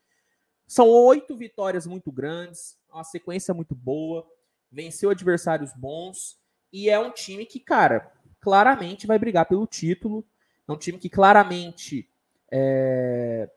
são 0.67 0.87
oito 0.87 1.35
vitórias 1.35 1.87
muito 1.87 2.11
grandes, 2.11 2.79
uma 2.87 3.03
sequência 3.03 3.51
muito 3.51 3.73
boa, 3.73 4.29
venceu 4.71 5.09
adversários 5.09 5.73
bons 5.73 6.39
e 6.71 6.87
é 6.87 6.99
um 6.99 7.09
time 7.09 7.43
que, 7.43 7.59
cara, 7.59 8.13
claramente 8.39 9.07
vai 9.07 9.17
brigar 9.17 9.47
pelo 9.47 9.65
título. 9.65 10.23
É 10.67 10.71
um 10.71 10.77
time 10.77 10.99
que 10.99 11.09
claramente, 11.09 12.07
é, 12.51 13.49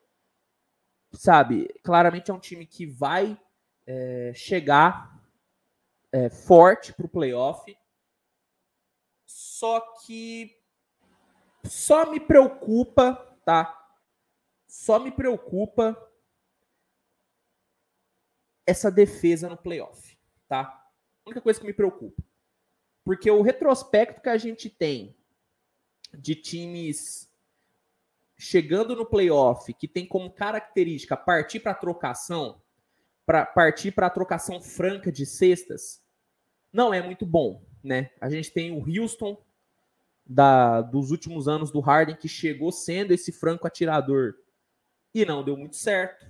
sabe, 1.12 1.68
claramente 1.82 2.30
é 2.30 2.34
um 2.34 2.40
time 2.40 2.66
que 2.66 2.86
vai 2.86 3.38
é, 3.86 4.32
chegar 4.34 5.22
é, 6.10 6.30
forte 6.30 6.94
para 6.94 7.04
o 7.04 7.10
playoff. 7.10 7.76
Só 9.26 9.78
que 10.06 10.56
só 11.64 12.10
me 12.10 12.18
preocupa, 12.18 13.33
tá? 13.44 13.80
Só 14.66 14.98
me 14.98 15.10
preocupa 15.10 15.96
essa 18.66 18.90
defesa 18.90 19.48
no 19.48 19.56
playoff, 19.56 20.18
tá? 20.48 20.62
A 21.24 21.30
única 21.30 21.40
coisa 21.40 21.60
que 21.60 21.66
me 21.66 21.72
preocupa. 21.72 22.22
Porque 23.04 23.30
o 23.30 23.42
retrospecto 23.42 24.22
que 24.22 24.28
a 24.28 24.38
gente 24.38 24.70
tem 24.70 25.16
de 26.12 26.34
times 26.34 27.30
chegando 28.36 28.96
no 28.96 29.06
playoff, 29.06 29.72
que 29.74 29.86
tem 29.86 30.06
como 30.06 30.32
característica 30.32 31.16
partir 31.16 31.60
para 31.60 31.74
trocação, 31.74 32.62
para 33.26 33.44
partir 33.44 33.92
para 33.92 34.10
trocação 34.10 34.60
franca 34.60 35.12
de 35.12 35.26
cestas, 35.26 36.02
não 36.72 36.92
é 36.92 37.00
muito 37.02 37.24
bom 37.24 37.62
né? 37.84 38.10
A 38.18 38.30
gente 38.30 38.50
tem 38.50 38.72
o 38.72 38.82
Houston 38.88 39.36
da, 40.26 40.80
dos 40.80 41.10
últimos 41.10 41.48
anos 41.48 41.70
do 41.70 41.80
Harden 41.80 42.16
que 42.16 42.28
chegou 42.28 42.72
sendo 42.72 43.12
esse 43.12 43.30
franco 43.30 43.66
atirador 43.66 44.34
e 45.14 45.24
não 45.24 45.44
deu 45.44 45.56
muito 45.56 45.76
certo. 45.76 46.26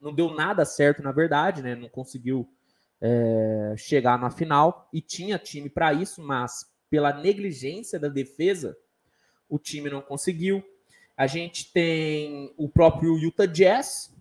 Não 0.00 0.14
deu 0.14 0.32
nada 0.32 0.64
certo, 0.64 1.02
na 1.02 1.12
verdade, 1.12 1.62
né? 1.62 1.74
Não 1.74 1.88
conseguiu 1.88 2.48
é, 3.00 3.74
chegar 3.76 4.18
na 4.18 4.30
final 4.30 4.88
e 4.92 5.00
tinha 5.00 5.38
time 5.38 5.68
para 5.68 5.92
isso, 5.92 6.22
mas 6.22 6.70
pela 6.88 7.12
negligência 7.12 7.98
da 7.98 8.08
defesa, 8.08 8.76
o 9.48 9.58
time 9.58 9.90
não 9.90 10.00
conseguiu. 10.00 10.62
A 11.16 11.26
gente 11.26 11.72
tem 11.72 12.52
o 12.56 12.68
próprio 12.68 13.18
Utah 13.18 13.46
Jazz. 13.46 14.14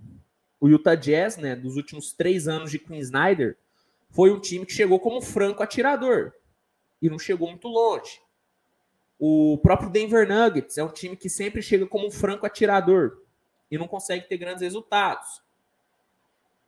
O 0.60 0.68
Utah 0.68 0.96
Jazz, 0.96 1.38
né, 1.38 1.56
dos 1.56 1.76
últimos 1.76 2.14
três 2.14 2.48
anos 2.48 2.72
de 2.72 2.80
Queen 2.80 3.00
Snyder, 3.00 3.58
foi 4.10 4.32
um 4.32 4.40
time 4.40 4.66
que 4.66 4.74
chegou 4.74 5.00
como 5.00 5.22
franco 5.22 5.64
atirador 5.64 6.34
e 7.02 7.10
não 7.10 7.20
chegou 7.20 7.50
muito 7.50 7.68
longe. 7.68 8.23
O 9.26 9.58
próprio 9.60 9.90
Denver 9.90 10.28
Nuggets 10.28 10.78
é 10.78 10.84
um 10.84 10.90
time 10.90 11.16
que 11.16 11.30
sempre 11.30 11.62
chega 11.62 11.88
como 11.88 12.06
um 12.06 12.12
franco 12.12 12.46
atirador 12.46 13.22
e 13.72 13.78
não 13.78 13.88
consegue 13.88 14.28
ter 14.28 14.38
grandes 14.38 14.62
resultados. 14.62 15.42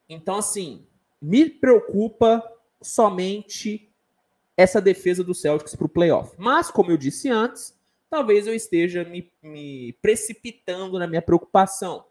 Então, 0.08 0.38
assim, 0.38 0.88
me 1.22 1.50
preocupa 1.50 2.42
somente 2.82 3.92
essa 4.56 4.80
defesa 4.80 5.22
do 5.22 5.36
Celtics 5.36 5.76
para 5.76 5.86
o 5.86 5.90
playoff. 5.90 6.34
Mas, 6.38 6.72
como 6.72 6.92
eu 6.92 6.96
disse 6.96 7.28
antes, 7.28 7.78
talvez 8.10 8.48
eu 8.48 8.56
esteja 8.56 9.04
me, 9.04 9.30
me 9.44 9.92
precipitando 10.02 10.98
na 10.98 11.08
minha 11.08 11.22
preocupação. 11.22 12.06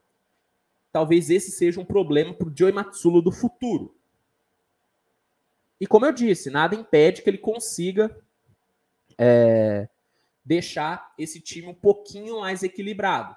Talvez 0.92 1.30
esse 1.30 1.52
seja 1.52 1.80
um 1.80 1.86
problema 1.86 2.34
para 2.34 2.48
o 2.48 2.52
Joey 2.54 2.70
Matsulo 2.74 3.22
do 3.22 3.32
futuro. 3.32 3.96
E 5.80 5.86
como 5.86 6.04
eu 6.04 6.12
disse, 6.12 6.50
nada 6.50 6.74
impede 6.74 7.22
que 7.22 7.30
ele 7.30 7.38
consiga 7.38 8.14
é, 9.16 9.88
deixar 10.44 11.14
esse 11.18 11.40
time 11.40 11.68
um 11.68 11.74
pouquinho 11.74 12.40
mais 12.40 12.62
equilibrado. 12.62 13.34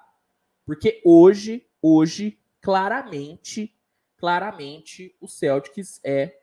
Porque 0.66 1.00
hoje, 1.04 1.66
hoje, 1.80 2.38
claramente, 2.60 3.74
claramente, 4.16 5.16
o 5.20 5.26
Celtics 5.26 6.00
é 6.04 6.38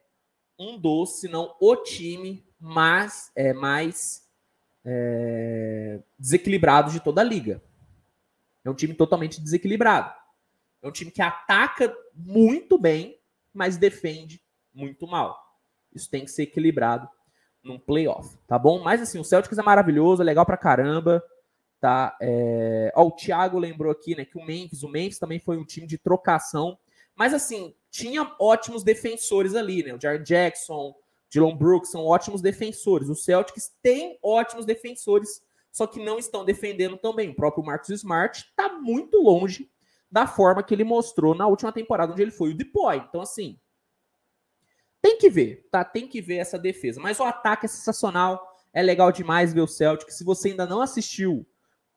um 0.57 0.79
dos, 0.79 1.19
se 1.19 1.27
não 1.27 1.55
o 1.59 1.75
time 1.75 2.43
mais, 2.59 3.31
é, 3.35 3.53
mais 3.53 4.27
é, 4.83 6.01
desequilibrado 6.17 6.91
de 6.91 6.99
toda 6.99 7.21
a 7.21 7.23
liga. 7.23 7.61
É 8.63 8.69
um 8.69 8.73
time 8.73 8.93
totalmente 8.93 9.39
desequilibrado. 9.39 10.11
É 10.81 10.87
um 10.87 10.91
time 10.91 11.11
que 11.11 11.21
ataca 11.21 11.95
muito 12.13 12.77
bem, 12.77 13.19
mas 13.53 13.77
defende 13.77 14.41
muito 14.73 15.05
mal. 15.05 15.39
Isso 15.93 16.09
tem 16.09 16.25
que 16.25 16.31
ser 16.31 16.43
equilibrado 16.43 17.07
num 17.65 17.79
playoff, 17.79 18.37
tá 18.47 18.57
bom? 18.57 18.81
Mas 18.81 19.01
assim, 19.01 19.19
o 19.19 19.23
Celtics 19.23 19.57
é 19.57 19.63
maravilhoso, 19.63 20.21
é 20.21 20.25
legal 20.25 20.45
pra 20.45 20.55
caramba, 20.55 21.21
tá? 21.81 22.15
É... 22.21 22.93
Ó, 22.95 23.07
o 23.07 23.11
Thiago 23.11 23.57
lembrou 23.57 23.91
aqui, 23.91 24.15
né, 24.15 24.23
que 24.23 24.37
o 24.37 24.45
Memphis, 24.45 24.83
o 24.83 24.87
Memphis 24.87 25.19
também 25.19 25.39
foi 25.39 25.57
um 25.57 25.65
time 25.65 25.87
de 25.87 25.97
trocação, 25.97 26.77
mas 27.15 27.33
assim, 27.33 27.73
tinha 27.89 28.31
ótimos 28.39 28.83
defensores 28.83 29.55
ali, 29.55 29.83
né? 29.83 29.93
O 29.93 29.99
Jared 29.99 30.25
Jackson, 30.25 30.93
Dylan 31.29 31.55
Brooks 31.55 31.91
são 31.91 32.05
ótimos 32.05 32.41
defensores. 32.41 33.09
O 33.09 33.15
Celtics 33.15 33.73
tem 33.81 34.17
ótimos 34.21 34.65
defensores, 34.65 35.41
só 35.71 35.87
que 35.87 36.03
não 36.03 36.19
estão 36.19 36.45
defendendo 36.45 36.97
também. 36.97 37.29
O 37.29 37.35
próprio 37.35 37.65
Marcus 37.65 37.89
Smart 37.89 38.45
está 38.49 38.69
muito 38.73 39.17
longe 39.21 39.69
da 40.11 40.27
forma 40.27 40.63
que 40.63 40.73
ele 40.73 40.83
mostrou 40.83 41.33
na 41.33 41.47
última 41.47 41.71
temporada, 41.71 42.13
onde 42.13 42.21
ele 42.21 42.31
foi 42.31 42.51
o 42.51 42.57
deploy. 42.57 42.97
Então, 42.97 43.21
assim, 43.21 43.59
tem 45.05 45.19
que 45.19 45.29
ver, 45.29 45.67
tá? 45.69 45.85
Tem 45.85 46.07
que 46.07 46.19
ver 46.19 46.37
essa 46.37 46.57
defesa. 46.57 46.99
Mas 46.99 47.19
o 47.19 47.23
ataque 47.23 47.67
é 47.67 47.69
sensacional. 47.69 48.43
É 48.73 48.81
legal 48.81 49.11
demais 49.11 49.53
ver 49.53 49.61
o 49.61 49.67
Celtics. 49.67 50.17
Se 50.17 50.23
você 50.23 50.49
ainda 50.49 50.65
não 50.65 50.81
assistiu 50.81 51.45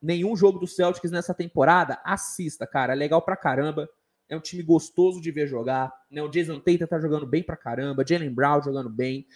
nenhum 0.01 0.37
jogo 0.37 0.59
do 0.59 0.67
Celtics 0.67 1.11
nessa 1.11 1.33
temporada, 1.33 1.99
assista, 2.05 2.67
cara. 2.67 2.93
É 2.93 2.97
legal 2.97 3.23
pra 3.23 3.35
caramba. 3.35 3.89
É 4.29 4.37
um 4.37 4.41
time 4.41 4.63
gostoso 4.63 5.23
de 5.23 5.31
ver 5.31 5.47
jogar. 5.49 5.91
Né? 6.11 6.23
O 6.23 6.29
Jason 6.29 6.61
Tatum 6.61 6.87
tá 6.87 7.01
jogando 7.01 7.27
bem 7.27 7.43
pra 7.43 7.57
caramba. 7.57 8.05
Jalen 8.07 8.31
Brown 8.31 8.63
jogando 8.63 8.91
bem. 8.91 9.27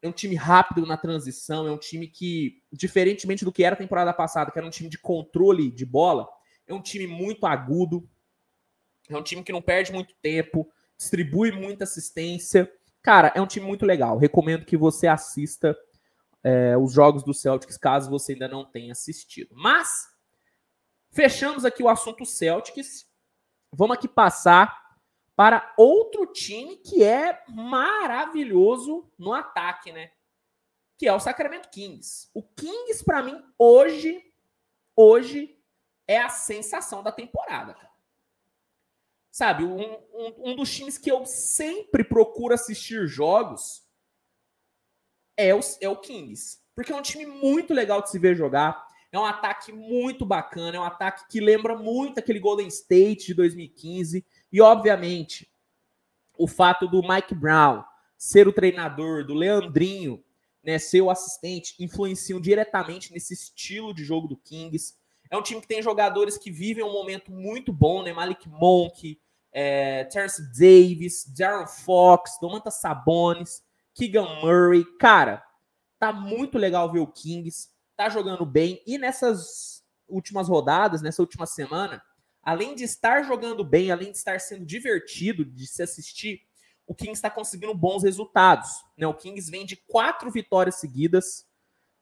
É 0.00 0.08
um 0.08 0.12
time 0.12 0.36
rápido 0.36 0.86
na 0.86 0.96
transição. 0.96 1.66
É 1.66 1.72
um 1.72 1.78
time 1.78 2.06
que, 2.06 2.62
diferentemente 2.72 3.44
do 3.44 3.50
que 3.50 3.64
era 3.64 3.74
a 3.74 3.78
temporada 3.78 4.12
passada, 4.12 4.52
que 4.52 4.58
era 4.58 4.66
um 4.66 4.70
time 4.70 4.88
de 4.88 4.98
controle 4.98 5.68
de 5.68 5.84
bola, 5.84 6.28
é 6.64 6.72
um 6.72 6.80
time 6.80 7.08
muito 7.08 7.44
agudo. 7.44 8.08
É 9.10 9.16
um 9.16 9.22
time 9.22 9.42
que 9.42 9.52
não 9.52 9.60
perde 9.60 9.92
muito 9.92 10.14
tempo. 10.22 10.70
Distribui 10.96 11.50
muita 11.50 11.82
assistência. 11.82 12.70
Cara, 13.04 13.30
é 13.34 13.40
um 13.40 13.46
time 13.46 13.66
muito 13.66 13.84
legal. 13.84 14.16
Recomendo 14.16 14.64
que 14.64 14.78
você 14.78 15.06
assista 15.06 15.76
é, 16.42 16.74
os 16.74 16.90
jogos 16.90 17.22
do 17.22 17.34
Celtics, 17.34 17.76
caso 17.76 18.08
você 18.08 18.32
ainda 18.32 18.48
não 18.48 18.64
tenha 18.64 18.92
assistido. 18.92 19.54
Mas, 19.54 20.08
fechamos 21.12 21.66
aqui 21.66 21.82
o 21.82 21.88
assunto 21.90 22.24
Celtics. 22.24 23.06
Vamos 23.70 23.98
aqui 23.98 24.08
passar 24.08 24.82
para 25.36 25.74
outro 25.76 26.26
time 26.32 26.78
que 26.78 27.04
é 27.04 27.44
maravilhoso 27.46 29.12
no 29.18 29.34
ataque, 29.34 29.92
né? 29.92 30.10
Que 30.96 31.06
é 31.06 31.12
o 31.12 31.20
Sacramento 31.20 31.68
Kings. 31.68 32.30
O 32.32 32.42
Kings, 32.42 33.04
para 33.04 33.22
mim, 33.22 33.38
hoje, 33.58 34.18
hoje, 34.96 35.54
é 36.08 36.22
a 36.22 36.30
sensação 36.30 37.02
da 37.02 37.12
temporada, 37.12 37.74
cara. 37.74 37.93
Sabe, 39.34 39.64
um, 39.64 39.82
um, 39.82 40.34
um, 40.44 40.54
dos 40.54 40.72
times 40.72 40.96
que 40.96 41.10
eu 41.10 41.26
sempre 41.26 42.04
procuro 42.04 42.54
assistir 42.54 43.08
jogos 43.08 43.82
é 45.36 45.52
o, 45.52 45.58
é 45.80 45.88
o 45.88 45.96
Kings. 45.96 46.60
Porque 46.72 46.92
é 46.92 46.94
um 46.94 47.02
time 47.02 47.26
muito 47.26 47.74
legal 47.74 48.00
de 48.00 48.12
se 48.12 48.18
ver 48.20 48.36
jogar. 48.36 48.86
É 49.10 49.18
um 49.18 49.24
ataque 49.24 49.72
muito 49.72 50.24
bacana, 50.24 50.76
é 50.76 50.80
um 50.80 50.84
ataque 50.84 51.26
que 51.28 51.40
lembra 51.40 51.76
muito 51.76 52.18
aquele 52.18 52.38
Golden 52.38 52.68
State 52.68 53.26
de 53.26 53.34
2015. 53.34 54.24
E, 54.52 54.60
obviamente, 54.60 55.50
o 56.38 56.46
fato 56.46 56.86
do 56.86 57.02
Mike 57.02 57.34
Brown 57.34 57.82
ser 58.16 58.46
o 58.46 58.52
treinador, 58.52 59.26
do 59.26 59.34
Leandrinho 59.34 60.22
né, 60.62 60.78
ser 60.78 61.00
o 61.00 61.10
assistente, 61.10 61.74
influenciam 61.80 62.40
diretamente 62.40 63.12
nesse 63.12 63.34
estilo 63.34 63.92
de 63.92 64.04
jogo 64.04 64.28
do 64.28 64.36
Kings. 64.36 64.94
É 65.28 65.36
um 65.36 65.42
time 65.42 65.60
que 65.60 65.66
tem 65.66 65.82
jogadores 65.82 66.38
que 66.38 66.52
vivem 66.52 66.84
um 66.84 66.92
momento 66.92 67.32
muito 67.32 67.72
bom, 67.72 68.04
né? 68.04 68.12
Malik 68.12 68.48
Monk, 68.48 69.18
é, 69.54 70.04
Terence 70.04 70.42
Davis, 70.52 71.24
Darren 71.32 71.68
Fox, 71.68 72.36
Domantas 72.40 72.74
Sabonis, 72.74 73.62
Keegan 73.94 74.40
Murray. 74.42 74.84
Cara, 74.98 75.42
tá 75.98 76.12
muito 76.12 76.58
legal 76.58 76.90
ver 76.90 76.98
o 76.98 77.06
Kings, 77.06 77.68
tá 77.96 78.08
jogando 78.08 78.44
bem. 78.44 78.82
E 78.84 78.98
nessas 78.98 79.84
últimas 80.08 80.48
rodadas, 80.48 81.00
nessa 81.00 81.22
última 81.22 81.46
semana, 81.46 82.02
além 82.42 82.74
de 82.74 82.82
estar 82.82 83.22
jogando 83.22 83.64
bem, 83.64 83.92
além 83.92 84.10
de 84.10 84.18
estar 84.18 84.40
sendo 84.40 84.66
divertido 84.66 85.44
de 85.44 85.66
se 85.68 85.82
assistir, 85.82 86.42
o 86.84 86.94
Kings 86.94 87.12
está 87.16 87.30
conseguindo 87.30 87.74
bons 87.74 88.02
resultados. 88.02 88.70
Né? 88.98 89.06
O 89.06 89.14
Kings 89.14 89.50
vem 89.50 89.64
de 89.64 89.76
quatro 89.76 90.30
vitórias 90.30 90.74
seguidas. 90.74 91.46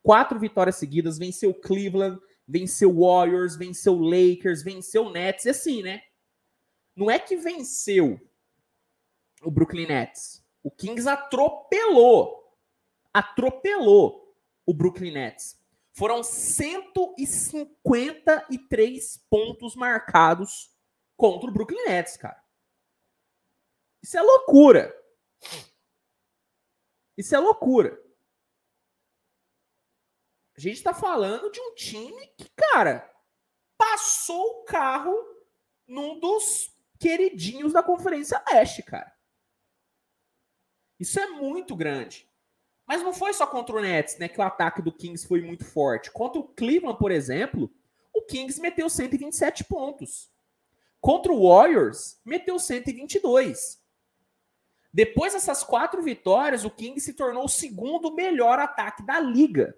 Quatro 0.02 0.36
vitórias 0.40 0.74
seguidas, 0.74 1.16
venceu 1.16 1.54
Cleveland, 1.54 2.18
venceu 2.48 2.92
Warriors, 2.92 3.54
venceu 3.54 3.96
Lakers, 4.00 4.64
venceu 4.64 5.10
Nets, 5.10 5.44
e 5.44 5.50
assim, 5.50 5.80
né? 5.80 6.02
Não 6.94 7.10
é 7.10 7.18
que 7.18 7.36
venceu 7.36 8.20
o 9.42 9.50
Brooklyn 9.50 9.86
Nets. 9.86 10.44
O 10.62 10.70
Kings 10.70 11.08
atropelou. 11.08 12.56
Atropelou 13.12 14.32
o 14.64 14.72
Brooklyn 14.72 15.12
Nets. 15.12 15.60
Foram 15.92 16.22
153 16.22 19.16
pontos 19.28 19.74
marcados 19.74 20.70
contra 21.16 21.50
o 21.50 21.52
Brooklyn 21.52 21.84
Nets, 21.84 22.16
cara. 22.16 22.40
Isso 24.02 24.16
é 24.16 24.22
loucura. 24.22 24.96
Isso 27.16 27.34
é 27.34 27.38
loucura. 27.38 28.00
A 30.56 30.60
gente 30.60 30.76
está 30.76 30.94
falando 30.94 31.50
de 31.50 31.60
um 31.60 31.74
time 31.74 32.26
que, 32.38 32.48
cara, 32.56 33.12
passou 33.76 34.60
o 34.60 34.64
carro 34.64 35.14
num 35.86 36.18
dos 36.18 36.71
queridinhos 37.02 37.72
da 37.72 37.82
Conferência 37.82 38.40
Leste, 38.48 38.80
cara. 38.80 39.12
Isso 41.00 41.18
é 41.18 41.26
muito 41.26 41.74
grande. 41.74 42.30
Mas 42.86 43.02
não 43.02 43.12
foi 43.12 43.34
só 43.34 43.44
contra 43.44 43.74
o 43.74 43.80
Nets, 43.80 44.18
né, 44.18 44.28
que 44.28 44.38
o 44.38 44.42
ataque 44.42 44.80
do 44.80 44.92
Kings 44.92 45.26
foi 45.26 45.42
muito 45.42 45.64
forte. 45.64 46.12
Contra 46.12 46.40
o 46.40 46.46
Cleveland, 46.46 46.96
por 46.96 47.10
exemplo, 47.10 47.74
o 48.14 48.22
Kings 48.22 48.60
meteu 48.60 48.88
127 48.88 49.64
pontos. 49.64 50.30
Contra 51.00 51.32
o 51.32 51.48
Warriors, 51.48 52.20
meteu 52.24 52.56
122. 52.56 53.82
Depois 54.92 55.32
dessas 55.32 55.64
quatro 55.64 56.02
vitórias, 56.02 56.64
o 56.64 56.70
Kings 56.70 57.00
se 57.00 57.14
tornou 57.14 57.46
o 57.46 57.48
segundo 57.48 58.14
melhor 58.14 58.60
ataque 58.60 59.02
da 59.02 59.18
liga. 59.18 59.76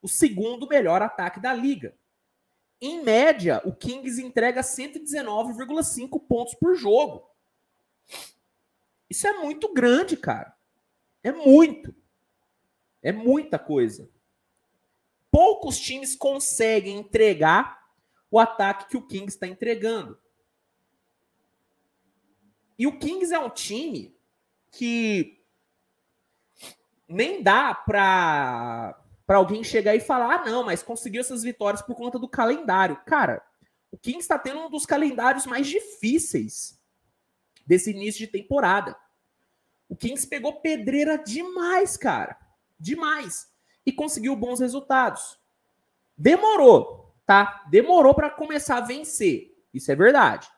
O 0.00 0.06
segundo 0.06 0.68
melhor 0.68 1.02
ataque 1.02 1.40
da 1.40 1.52
liga. 1.52 1.96
Em 2.80 3.02
média, 3.02 3.62
o 3.64 3.74
Kings 3.74 4.22
entrega 4.22 4.60
119,5 4.60 6.20
pontos 6.26 6.54
por 6.54 6.74
jogo. 6.74 7.28
Isso 9.08 9.26
é 9.26 9.32
muito 9.38 9.72
grande, 9.72 10.16
cara. 10.16 10.54
É 11.22 11.32
muito. 11.32 11.94
É 13.02 13.12
muita 13.12 13.58
coisa. 13.58 14.10
Poucos 15.30 15.78
times 15.78 16.14
conseguem 16.14 16.98
entregar 16.98 17.86
o 18.30 18.38
ataque 18.38 18.88
que 18.90 18.96
o 18.96 19.06
Kings 19.06 19.34
está 19.34 19.46
entregando. 19.46 20.18
E 22.78 22.86
o 22.86 22.98
Kings 22.98 23.32
é 23.32 23.38
um 23.38 23.48
time 23.48 24.14
que 24.70 25.42
nem 27.08 27.42
dá 27.42 27.74
para 27.74 29.02
para 29.26 29.38
alguém 29.38 29.64
chegar 29.64 29.94
e 29.94 30.00
falar: 30.00 30.36
ah, 30.36 30.44
não, 30.44 30.64
mas 30.64 30.82
conseguiu 30.82 31.20
essas 31.20 31.42
vitórias 31.42 31.82
por 31.82 31.96
conta 31.96 32.18
do 32.18 32.28
calendário. 32.28 32.96
Cara, 33.04 33.42
o 33.90 33.98
Kings 33.98 34.20
está 34.20 34.38
tendo 34.38 34.60
um 34.60 34.70
dos 34.70 34.86
calendários 34.86 35.46
mais 35.46 35.66
difíceis 35.66 36.80
desse 37.66 37.90
início 37.90 38.20
de 38.20 38.28
temporada. 38.28 38.96
O 39.88 39.96
Kings 39.96 40.26
pegou 40.26 40.60
pedreira 40.60 41.16
demais, 41.16 41.96
cara. 41.96 42.38
Demais. 42.78 43.48
E 43.84 43.92
conseguiu 43.92 44.34
bons 44.36 44.60
resultados. 44.60 45.38
Demorou, 46.16 47.14
tá? 47.24 47.64
Demorou 47.70 48.14
para 48.14 48.30
começar 48.30 48.78
a 48.78 48.80
vencer. 48.80 49.54
Isso 49.72 49.90
é 49.92 49.96
verdade. 49.96 50.48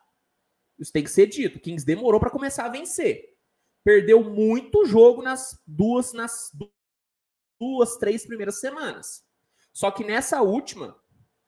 Isso 0.77 0.91
tem 0.91 1.03
que 1.03 1.11
ser 1.11 1.27
dito. 1.27 1.57
O 1.57 1.59
Kings 1.59 1.85
demorou 1.85 2.19
para 2.19 2.29
começar 2.29 2.65
a 2.65 2.69
vencer. 2.69 3.37
Perdeu 3.83 4.23
muito 4.23 4.85
jogo 4.85 5.21
nas 5.21 5.61
duas 5.65 6.13
nas 6.13 6.51
duas, 7.59 7.97
três 7.97 8.25
primeiras 8.25 8.59
semanas. 8.59 9.23
Só 9.73 9.91
que 9.91 10.03
nessa 10.03 10.41
última, 10.41 10.97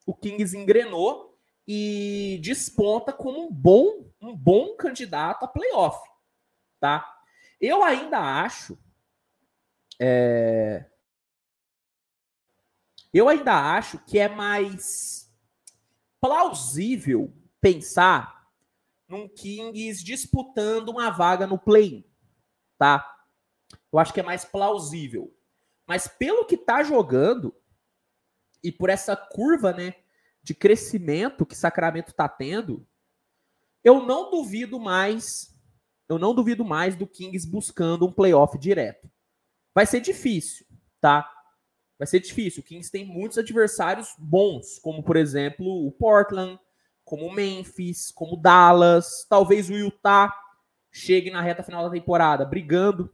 o 0.06 0.14
Kings 0.14 0.56
engrenou 0.58 1.38
e 1.68 2.40
desponta 2.44 3.14
como 3.14 3.48
um 3.48 3.52
bom, 3.52 4.12
um 4.22 4.36
bom 4.36 4.76
candidato 4.76 5.46
a 5.46 5.48
playoff, 5.48 6.00
tá? 6.80 7.06
Eu 7.60 7.84
ainda 7.84 8.20
acho 8.20 8.78
é, 10.00 10.86
Eu 13.14 13.28
ainda 13.28 13.76
acho 13.76 14.00
que 14.00 14.18
é 14.18 14.30
mais 14.30 15.30
plausível 16.22 17.34
pensar 17.60 18.50
num 19.08 19.28
Kings 19.28 20.04
disputando 20.04 20.90
uma 20.90 21.10
vaga 21.10 21.46
no 21.46 21.60
play, 21.60 22.10
tá? 22.78 23.06
Eu 23.92 24.00
acho 24.00 24.14
que 24.14 24.22
é 24.22 24.24
mais 24.24 24.46
plausível. 24.46 25.36
Mas 25.88 26.08
pelo 26.08 26.46
que 26.46 26.58
tá 26.58 26.84
jogando 26.84 27.56
e 28.64 28.72
por 28.72 28.90
essa 28.90 29.16
curva, 29.16 29.74
né, 29.74 29.96
de 30.44 30.54
crescimento 30.54 31.46
que 31.46 31.56
Sacramento 31.56 32.14
tá 32.14 32.28
tendo, 32.28 32.88
eu 33.84 34.06
não 34.06 34.30
duvido 34.30 34.80
mais, 34.80 35.56
eu 36.08 36.20
não 36.20 36.34
duvido 36.34 36.64
mais 36.64 36.96
do 36.96 37.08
Kings 37.08 37.50
buscando 37.50 38.06
um 38.06 38.12
playoff 38.12 38.58
direto. 38.58 39.10
Vai 39.74 39.86
ser 39.86 40.02
difícil, 40.02 40.66
tá? 41.00 41.30
Vai 41.98 42.08
ser 42.08 42.20
difícil. 42.20 42.62
O 42.62 42.66
Kings 42.66 42.92
tem 42.92 43.06
muitos 43.06 43.38
adversários 43.38 44.10
bons, 44.18 44.80
como 44.80 45.04
por 45.04 45.16
exemplo 45.16 45.88
o 45.88 45.92
Portland, 45.92 46.60
como 47.04 47.26
o 47.26 47.34
Memphis, 47.34 48.12
como 48.12 48.34
o 48.34 48.42
Dallas, 48.42 49.26
talvez 49.30 49.70
o 49.70 49.74
Utah 49.74 50.34
chegue 50.92 51.32
na 51.32 51.42
reta 51.42 51.64
final 51.64 51.84
da 51.84 51.92
temporada 51.92 52.46
brigando 52.46 53.12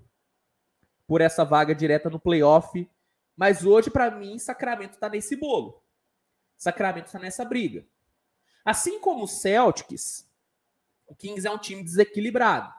por 1.08 1.22
essa 1.22 1.46
vaga 1.46 1.74
direta 1.74 2.10
no 2.10 2.20
playoff. 2.20 2.88
Mas 3.36 3.66
hoje, 3.66 3.90
para 3.90 4.12
mim, 4.12 4.38
Sacramento 4.38 4.94
está 4.94 5.10
nesse 5.10 5.36
bolo. 5.36 5.82
Sacramento 6.58 7.08
está 7.08 7.20
nessa 7.20 7.46
briga. 7.46 7.88
Assim 8.66 9.00
como 9.00 9.24
o 9.24 9.28
Celtics, 9.28 10.30
o 11.08 11.16
Kings 11.16 11.48
é 11.48 11.52
um 11.52 11.58
time 11.58 11.82
desequilibrado. 11.82 12.74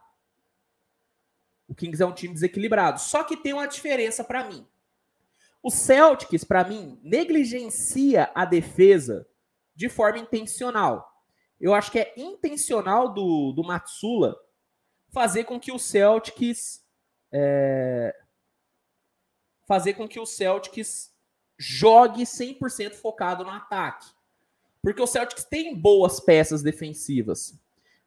O 1.67 1.75
Kings 1.75 2.03
é 2.03 2.07
um 2.07 2.13
time 2.13 2.35
desequilibrado. 2.35 3.01
Só 3.01 3.25
que 3.25 3.37
tem 3.37 3.55
uma 3.55 3.67
diferença 3.67 4.23
para 4.23 4.45
mim. 4.45 4.67
O 5.63 5.71
Celtics, 5.71 6.45
para 6.45 6.65
mim, 6.65 7.01
negligencia 7.03 8.31
a 8.35 8.45
defesa 8.45 9.27
de 9.75 9.89
forma 9.89 10.19
intencional. 10.19 11.25
Eu 11.61 11.75
acho 11.75 11.91
que 11.91 11.99
é 11.99 12.13
intencional 12.17 13.13
do, 13.13 13.53
do 13.53 13.65
Matsula 13.65 14.37
fazer 15.11 15.45
com 15.45 15.59
que 15.59 15.73
o 15.73 15.79
Celtics 15.79 16.85
é, 17.33 18.15
fazer 19.67 19.95
com 19.95 20.09
que 20.09 20.19
o 20.19 20.27
Celtics 20.27 21.13
jogue 21.59 22.23
100% 22.23 22.95
focado 22.95 23.45
no 23.45 23.51
ataque. 23.51 24.07
Porque 24.83 25.03
o 25.03 25.07
Celtics 25.07 25.45
tem 25.45 25.75
boas 25.75 26.21
peças 26.21 26.63
defensivas. 26.63 27.59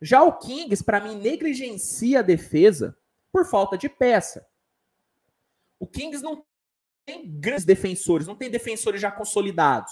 Já 0.02 0.24
o 0.24 0.38
Kings, 0.40 0.84
para 0.84 1.00
mim, 1.00 1.16
negligencia 1.16 2.20
a 2.20 2.24
defesa 2.24 2.98
por 3.32 3.46
falta 3.46 3.78
de 3.78 3.88
peça. 3.88 4.48
O 5.80 5.86
Kings 5.86 6.24
não 6.24 6.46
tem 7.06 7.30
grandes 7.30 7.66
defensores, 7.66 8.26
não 8.26 8.36
tem 8.36 8.50
defensores 8.50 9.02
já 9.02 9.12
consolidados. 9.12 9.92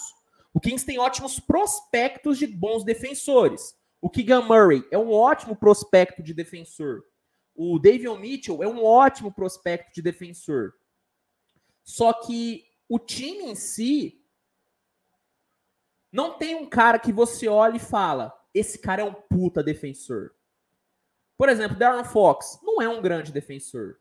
O 0.53 0.59
Kings 0.59 0.85
tem 0.85 0.97
ótimos 0.97 1.39
prospectos 1.39 2.37
de 2.37 2.47
bons 2.47 2.83
defensores. 2.83 3.75
O 4.01 4.09
Keegan 4.09 4.41
Murray 4.41 4.87
é 4.91 4.97
um 4.97 5.11
ótimo 5.11 5.55
prospecto 5.55 6.23
de 6.23 6.33
defensor. 6.33 7.03
O 7.61 7.77
Davion 7.77 8.17
Mitchell 8.17 8.63
é 8.63 8.67
um 8.69 8.81
ótimo 8.81 9.33
prospecto 9.33 9.91
de 9.93 10.01
defensor. 10.01 10.75
Só 11.83 12.13
que 12.13 12.63
o 12.87 12.97
time 12.97 13.51
em 13.51 13.55
si 13.55 14.25
não 16.09 16.37
tem 16.37 16.55
um 16.55 16.69
cara 16.69 16.97
que 16.97 17.11
você 17.11 17.49
olha 17.49 17.75
e 17.75 17.81
fala: 17.81 18.33
esse 18.53 18.79
cara 18.79 19.01
é 19.01 19.03
um 19.03 19.13
puta 19.13 19.61
defensor. 19.61 20.33
Por 21.37 21.49
exemplo, 21.49 21.77
Darren 21.77 22.05
Fox 22.05 22.61
não 22.63 22.81
é 22.81 22.87
um 22.87 23.01
grande 23.01 23.33
defensor. 23.33 23.99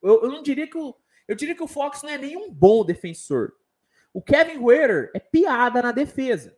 Eu, 0.00 0.22
eu 0.22 0.30
não 0.30 0.42
diria 0.42 0.66
que 0.66 0.78
o, 0.78 0.96
eu 1.28 1.36
diria 1.36 1.54
que 1.54 1.62
o 1.62 1.68
Fox 1.68 2.02
não 2.02 2.08
é 2.08 2.16
nenhum 2.16 2.50
bom 2.50 2.82
defensor. 2.82 3.52
O 4.10 4.22
Kevin 4.22 4.56
Huerter 4.56 5.10
é 5.14 5.20
piada 5.20 5.82
na 5.82 5.92
defesa. 5.92 6.56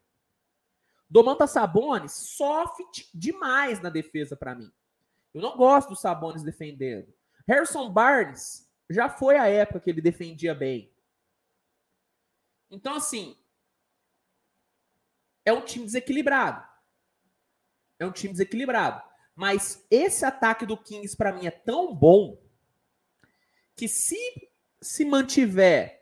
Domantas 1.10 1.50
Sabonis 1.50 2.12
sofre 2.12 2.84
demais 3.12 3.80
na 3.80 3.90
defesa 3.90 4.36
para 4.36 4.54
mim. 4.54 4.72
Eu 5.34 5.42
não 5.42 5.56
gosto 5.56 5.90
do 5.90 5.96
Sabonis 5.96 6.42
defendendo. 6.42 7.12
Harrison 7.46 7.90
Barnes 7.90 8.68
já 8.90 9.08
foi 9.08 9.36
a 9.36 9.46
época 9.46 9.80
que 9.80 9.90
ele 9.90 10.00
defendia 10.00 10.54
bem. 10.54 10.92
Então, 12.70 12.94
assim, 12.94 13.36
é 15.44 15.52
um 15.52 15.64
time 15.64 15.84
desequilibrado. 15.84 16.66
É 17.98 18.06
um 18.06 18.12
time 18.12 18.32
desequilibrado. 18.32 19.02
Mas 19.34 19.86
esse 19.90 20.24
ataque 20.24 20.66
do 20.66 20.76
Kings 20.76 21.16
para 21.16 21.32
mim 21.32 21.46
é 21.46 21.50
tão 21.50 21.94
bom 21.94 22.42
que 23.76 23.88
se 23.88 24.48
se 24.80 25.04
mantiver 25.04 25.98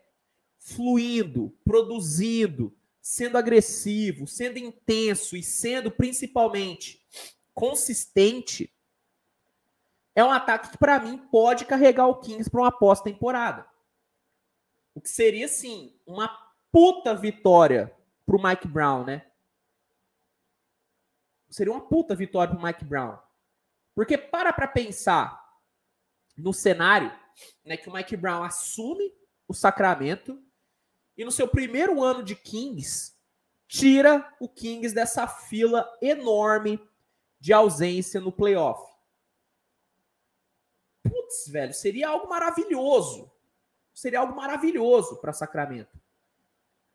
fluindo, 0.59 1.57
produzindo, 1.63 2.77
sendo 3.01 3.37
agressivo, 3.37 4.27
sendo 4.27 4.59
intenso 4.59 5.37
e 5.37 5.43
sendo 5.43 5.89
principalmente 5.89 7.01
consistente, 7.53 8.71
é 10.17 10.23
um 10.23 10.31
ataque 10.31 10.71
que 10.71 10.79
para 10.79 10.99
mim 10.99 11.15
pode 11.31 11.63
carregar 11.63 12.07
o 12.07 12.19
Kings 12.19 12.49
para 12.49 12.61
uma 12.61 12.71
pós-temporada. 12.71 13.67
O 14.95 14.99
que 14.99 15.09
seria 15.09 15.47
sim 15.47 15.95
uma 16.07 16.27
puta 16.71 17.13
vitória 17.13 17.95
para 18.25 18.35
o 18.35 18.41
Mike 18.41 18.67
Brown, 18.67 19.05
né? 19.05 19.29
Seria 21.51 21.71
uma 21.71 21.87
puta 21.87 22.15
vitória 22.15 22.51
para 22.51 22.59
o 22.59 22.65
Mike 22.65 22.83
Brown. 22.83 23.15
Porque 23.93 24.17
para 24.17 24.51
para 24.51 24.67
pensar 24.67 25.39
no 26.35 26.51
cenário 26.51 27.11
né, 27.63 27.77
que 27.77 27.87
o 27.87 27.93
Mike 27.93 28.17
Brown 28.17 28.41
assume 28.41 29.13
o 29.47 29.53
Sacramento 29.53 30.43
e 31.15 31.23
no 31.23 31.31
seu 31.31 31.47
primeiro 31.47 32.03
ano 32.03 32.23
de 32.23 32.35
Kings 32.35 33.13
tira 33.67 34.27
o 34.39 34.49
Kings 34.49 34.95
dessa 34.95 35.27
fila 35.27 35.87
enorme 36.01 36.81
de 37.39 37.53
ausência 37.53 38.19
no 38.19 38.31
playoff. 38.31 38.96
Putz, 41.27 41.47
velho, 41.49 41.73
seria 41.73 42.07
algo 42.07 42.29
maravilhoso. 42.29 43.29
Seria 43.93 44.19
algo 44.19 44.35
maravilhoso 44.35 45.17
para 45.17 45.33
Sacramento. 45.33 45.99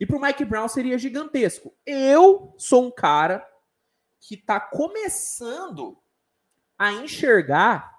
E 0.01 0.07
para 0.07 0.17
o 0.17 0.21
Mike 0.21 0.45
Brown 0.45 0.69
seria 0.69 0.99
gigantesco. 0.99 1.75
Eu 1.85 2.55
sou 2.57 2.87
um 2.87 2.91
cara 2.91 3.47
que 4.21 4.35
está 4.35 4.59
começando 4.59 5.99
a 6.79 6.93
enxergar 6.93 7.93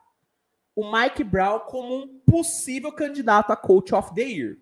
o 0.76 0.92
Mike 0.92 1.24
Brown 1.24 1.60
como 1.60 1.96
um 1.96 2.20
possível 2.22 2.92
candidato 2.92 3.52
a 3.52 3.56
Coach 3.56 3.94
of 3.94 4.14
the 4.16 4.24
Year. 4.24 4.58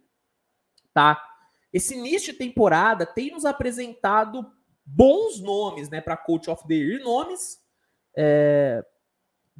Tá? 0.93 1.23
Esse 1.71 1.95
início 1.95 2.34
de 2.34 2.39
temporada 2.39 3.05
tem 3.05 3.31
nos 3.31 3.45
apresentado 3.45 4.51
bons 4.84 5.39
nomes 5.39 5.89
né, 5.89 6.01
para 6.01 6.17
Coach 6.17 6.49
of 6.49 6.67
the 6.67 6.73
Year, 6.73 7.01
nomes 7.01 7.62
é, 8.17 8.84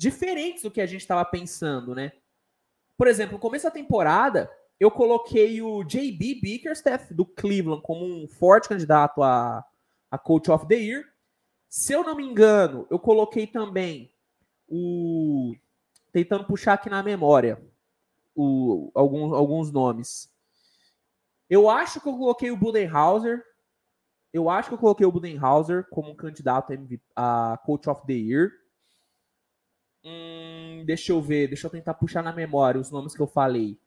diferentes 0.02 0.64
do 0.64 0.72
que 0.72 0.82
a 0.82 0.86
gente 0.88 1.02
estava 1.02 1.24
pensando. 1.24 1.94
Né? 1.94 2.12
Por 2.98 3.08
exemplo, 3.08 3.34
no 3.34 3.40
começo 3.40 3.66
da 3.66 3.72
temporada, 3.72 4.52
eu 4.80 4.90
coloquei 4.90 5.62
o 5.62 5.84
JB 5.84 6.40
Bickerstaff 6.42 7.14
do 7.14 7.24
Cleveland 7.24 7.84
como 7.84 8.04
um 8.04 8.28
forte 8.28 8.68
candidato 8.68 9.22
a, 9.22 9.64
a 10.10 10.18
Coach 10.18 10.50
of 10.50 10.68
the 10.68 10.76
Year. 10.76 11.06
Se 11.70 11.94
eu 11.94 12.04
não 12.04 12.16
me 12.16 12.26
engano, 12.26 12.88
eu 12.90 12.98
coloquei 12.98 13.46
também 13.46 14.12
o 14.68 15.56
tentando 16.12 16.46
puxar 16.46 16.74
aqui 16.74 16.90
na 16.90 17.04
memória 17.04 17.62
o, 18.36 18.92
alguns, 18.96 19.34
alguns 19.34 19.72
nomes. 19.72 20.30
Eu 21.48 21.70
acho 21.70 22.02
que 22.02 22.10
eu 22.10 22.18
coloquei 22.18 22.50
o 22.50 22.58
Budenhauser. 22.58 23.44
Eu 24.34 24.50
acho 24.50 24.70
que 24.70 24.74
eu 24.74 24.80
coloquei 24.80 25.06
o 25.06 25.12
Budenhauser 25.12 25.88
como 25.90 26.10
um 26.10 26.16
candidato 26.16 26.74
a 27.16 27.60
Coach 27.66 27.88
of 27.88 28.06
the 28.08 28.14
Year. 28.14 28.61
Hum, 30.04 30.84
deixa 30.86 31.12
eu 31.12 31.22
ver, 31.22 31.48
deixa 31.48 31.68
eu 31.68 31.72
tentar 31.72 31.94
puxar 31.94 32.24
na 32.24 32.34
memória 32.34 32.82
os 32.82 32.90
nomes 32.90 33.16
que 33.16 33.22
eu 33.22 33.28
falei. 33.28 33.78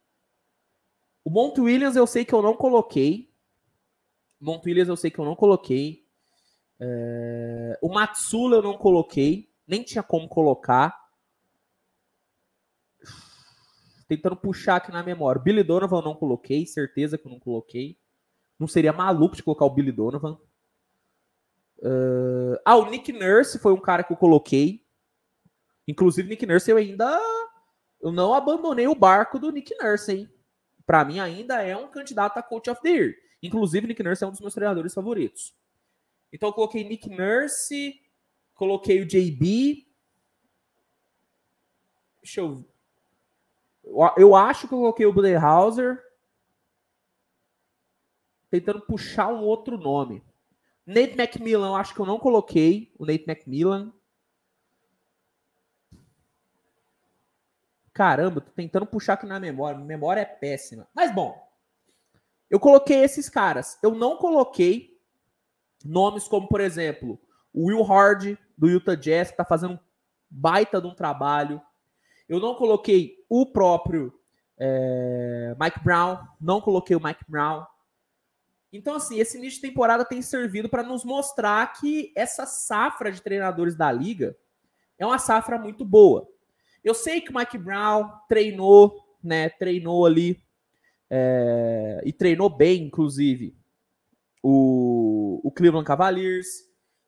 O 1.25 1.31
Mont 1.31 1.59
Williams 1.61 1.97
eu 1.97 2.07
sei 2.07 2.25
que 2.25 2.35
eu 2.35 2.43
não 2.43 2.55
coloquei. 2.55 3.31
Mont 4.41 4.65
Williams 4.67 4.89
eu 4.89 4.97
sei 4.97 5.11
que 5.11 5.19
eu 5.19 5.25
não 5.25 5.35
coloquei. 5.35 6.05
É... 6.79 7.79
O 7.81 7.89
Matsula 7.89 8.57
eu 8.57 8.63
não 8.63 8.77
coloquei 8.77 9.49
nem 9.67 9.83
tinha 9.83 10.03
como 10.03 10.29
colocar. 10.29 11.03
Tentando 14.07 14.37
puxar 14.37 14.77
aqui 14.77 14.93
na 14.93 15.03
memória. 15.03 15.41
Billy 15.41 15.63
Donovan 15.63 15.99
eu 15.99 16.03
não 16.05 16.15
coloquei, 16.15 16.67
certeza 16.67 17.17
que 17.17 17.27
eu 17.27 17.33
não 17.33 17.41
coloquei. 17.41 17.99
Não 18.59 18.69
seria 18.69 18.93
maluco 18.93 19.35
de 19.35 19.43
colocar 19.43 19.65
o 19.65 19.71
Billy 19.71 19.91
Donovan. 19.91 20.39
Uh... 21.79 22.57
Ah, 22.65 22.77
o 22.77 22.91
Nick 22.91 23.13
Nurse 23.13 23.59
foi 23.59 23.73
um 23.73 23.81
cara 23.81 24.05
que 24.05 24.13
eu 24.13 24.17
coloquei. 24.17 24.84
Inclusive, 25.87 26.29
Nick 26.29 26.47
Nurse 26.47 26.71
eu 26.71 26.77
ainda. 26.77 27.21
Eu 28.01 28.13
não 28.13 28.35
abandonei 28.35 28.87
o 28.87 28.95
barco 28.95 29.39
do 29.39 29.51
Nick 29.51 29.75
Nurse, 29.77 30.13
hein? 30.13 30.31
Pra 30.87 31.05
mim, 31.05 31.19
ainda 31.19 31.63
é 31.63 31.77
um 31.77 31.89
candidato 31.89 32.39
a 32.39 32.43
Coach 32.43 32.69
of 32.69 32.83
the 32.83 32.91
Year. 32.91 33.15
Inclusive, 33.43 33.87
Nick 33.87 34.03
Nurse 34.03 34.25
é 34.25 34.27
um 34.27 34.31
dos 34.31 34.41
meus 34.41 34.55
treinadores 34.55 34.93
favoritos. 34.93 35.55
Então, 36.33 36.49
eu 36.51 36.53
coloquei 36.53 36.85
Nick 36.85 37.09
Nurse, 37.09 37.99
Coloquei 38.55 39.03
o 39.03 39.07
JB. 39.07 39.87
Deixa 42.23 42.41
eu. 42.41 42.65
Eu 44.17 44.35
acho 44.35 44.67
que 44.67 44.75
eu 44.75 44.79
coloquei 44.79 45.05
o 45.07 45.13
Budenhauser. 45.13 46.03
tentando 48.51 48.81
puxar 48.83 49.29
um 49.29 49.43
outro 49.43 49.77
nome. 49.77 50.23
Nate 50.87 51.19
McMillan, 51.19 51.77
acho 51.77 51.93
que 51.93 52.01
eu 52.01 52.07
não 52.07 52.21
coloquei 52.21 52.93
o 52.97 53.05
Nate 53.05 53.25
McMillan. 53.27 53.93
Caramba, 57.95 58.41
tô 58.41 58.51
tentando 58.51 58.85
puxar 58.85 59.13
aqui 59.15 59.25
na 59.25 59.39
memória. 59.39 59.79
Memória 59.79 60.21
é 60.21 60.25
péssima. 60.25 60.89
Mas 60.93 61.15
bom, 61.15 61.41
eu 62.51 62.59
coloquei 62.59 62.99
esses 62.99 63.29
caras. 63.29 63.79
Eu 63.81 63.95
não 63.95 64.17
coloquei 64.17 65.01
nomes 65.85 66.27
como, 66.27 66.49
por 66.49 66.61
exemplo, 66.61 67.19
o 67.53 67.67
Will 67.67 67.83
Hard 67.85 68.37
do 68.59 68.69
Utah 68.69 68.97
Jazz, 68.97 69.31
que 69.31 69.37
tá 69.37 69.45
fazendo 69.45 69.75
um 69.75 69.79
baita 70.29 70.81
de 70.81 70.89
um 70.89 70.95
trabalho. 70.95 71.63
Eu 72.29 72.41
não 72.41 72.57
coloquei 72.57 73.25
o 73.29 73.47
próprio 73.47 74.13
é, 74.59 75.55
Mike 75.61 75.81
Brown, 75.85 76.19
não 76.41 76.61
coloquei 76.61 76.97
o 76.97 77.03
Mike 77.03 77.25
Brown. 77.29 77.65
Então, 78.73 78.97
assim, 78.97 79.21
esse 79.21 79.39
início 79.39 79.61
de 79.61 79.69
temporada 79.69 80.05
tem 80.05 80.21
servido 80.21 80.69
para 80.69 80.83
nos 80.83 81.05
mostrar 81.05 81.73
que 81.75 82.13
essa 82.17 82.45
safra 82.45 83.13
de 83.13 83.23
treinadores 83.23 83.77
da 83.77 83.93
liga 83.93 84.37
é 84.99 85.07
uma 85.07 85.19
safra 85.19 85.57
muito 85.57 85.85
boa. 85.85 86.29
Eu 86.85 86.95
sei 86.95 87.21
que 87.21 87.31
o 87.31 87.35
Mike 87.35 87.57
Brown 87.57 88.11
treinou, 88.29 88.95
né? 89.23 89.49
Treinou 89.49 90.05
ali 90.05 90.45
é, 91.11 92.03
e 92.05 92.13
treinou 92.13 92.51
bem, 92.51 92.85
inclusive, 92.85 93.57
o, 94.43 95.41
o 95.43 95.51
Cleveland 95.51 95.87
Cavaliers. 95.87 96.47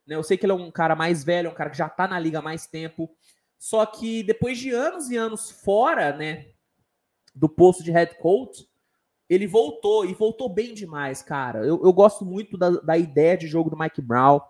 Né? 0.07 0.17
Eu 0.17 0.23
sei 0.23 0.39
que 0.39 0.47
ele 0.47 0.53
é 0.53 0.57
um 0.57 0.71
cara 0.71 0.97
mais 0.97 1.23
velho, 1.23 1.51
um 1.51 1.55
cara 1.55 1.71
que 1.71 1.77
já 1.77 1.87
está 1.87 2.09
na 2.09 2.19
liga 2.19 2.39
há 2.39 2.43
mais 2.43 2.67
tempo. 2.67 3.11
Só 3.59 3.85
que 3.85 4.23
depois 4.23 4.59
de 4.59 4.71
anos 4.71 5.11
e 5.11 5.17
anos 5.17 5.51
fora, 5.51 6.17
né, 6.17 6.47
do 7.35 7.49
posto 7.49 7.83
de 7.83 7.91
head 7.91 8.17
coach, 8.19 8.67
ele 9.29 9.47
voltou 9.47 10.05
e 10.05 10.15
voltou 10.15 10.49
bem 10.49 10.73
demais, 10.73 11.21
cara. 11.23 11.61
Eu, 11.61 11.83
eu 11.83 11.93
gosto 11.93 12.25
muito 12.25 12.57
da, 12.57 12.71
da 12.71 12.97
ideia 12.97 13.37
de 13.37 13.47
jogo 13.47 13.69
do 13.69 13.79
Mike 13.79 14.01
Brown. 14.01 14.41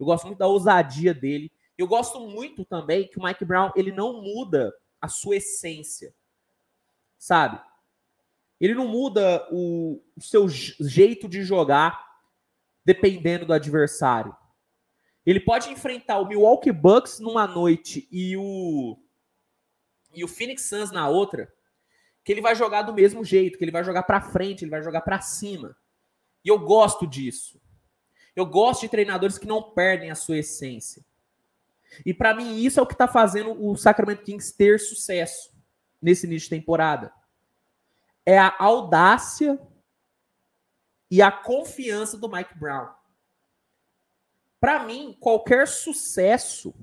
Eu 0.00 0.06
gosto 0.06 0.26
muito 0.26 0.38
da 0.38 0.46
ousadia 0.46 1.12
dele. 1.12 1.52
Eu 1.76 1.86
gosto 1.86 2.20
muito 2.20 2.64
também 2.64 3.08
que 3.08 3.18
o 3.18 3.22
Mike 3.22 3.44
Brown 3.44 3.72
ele 3.74 3.92
não 3.92 4.22
muda 4.22 4.72
a 5.00 5.08
sua 5.08 5.36
essência, 5.36 6.14
sabe? 7.18 7.60
Ele 8.60 8.74
não 8.74 8.86
muda 8.86 9.46
o, 9.50 10.02
o 10.16 10.20
seu 10.20 10.48
jeito 10.48 11.28
de 11.28 11.42
jogar 11.42 12.02
dependendo 12.84 13.46
do 13.46 13.52
adversário. 13.52 14.34
Ele 15.26 15.40
pode 15.40 15.70
enfrentar 15.70 16.18
o 16.18 16.26
Milwaukee 16.26 16.70
Bucks 16.70 17.18
numa 17.18 17.46
noite 17.46 18.08
e 18.10 18.36
o 18.36 18.98
e 20.14 20.22
o 20.22 20.28
Phoenix 20.28 20.68
Suns 20.68 20.92
na 20.92 21.08
outra 21.08 21.52
que 22.24 22.32
ele 22.32 22.40
vai 22.40 22.54
jogar 22.54 22.82
do 22.82 22.94
mesmo 22.94 23.22
jeito, 23.22 23.58
que 23.58 23.64
ele 23.64 23.70
vai 23.70 23.84
jogar 23.84 24.04
para 24.04 24.20
frente, 24.20 24.64
ele 24.64 24.70
vai 24.70 24.82
jogar 24.82 25.02
para 25.02 25.20
cima. 25.20 25.76
E 26.42 26.48
eu 26.48 26.58
gosto 26.58 27.06
disso. 27.06 27.60
Eu 28.34 28.46
gosto 28.46 28.82
de 28.82 28.88
treinadores 28.88 29.36
que 29.36 29.46
não 29.46 29.62
perdem 29.62 30.10
a 30.10 30.14
sua 30.14 30.38
essência. 30.38 31.04
E 32.04 32.14
para 32.14 32.34
mim 32.34 32.56
isso 32.56 32.78
é 32.78 32.82
o 32.82 32.86
que 32.86 32.94
está 32.94 33.08
fazendo 33.08 33.52
o 33.62 33.76
Sacramento 33.76 34.22
Kings 34.22 34.56
ter 34.56 34.78
sucesso 34.80 35.52
nesse 36.00 36.26
início 36.26 36.48
de 36.48 36.56
temporada. 36.56 37.12
É 38.24 38.38
a 38.38 38.54
audácia 38.58 39.60
e 41.10 41.20
a 41.20 41.30
confiança 41.30 42.16
do 42.16 42.28
Mike 42.28 42.58
Brown. 42.58 42.88
Para 44.58 44.84
mim, 44.84 45.16
qualquer 45.20 45.68
sucesso 45.68 46.74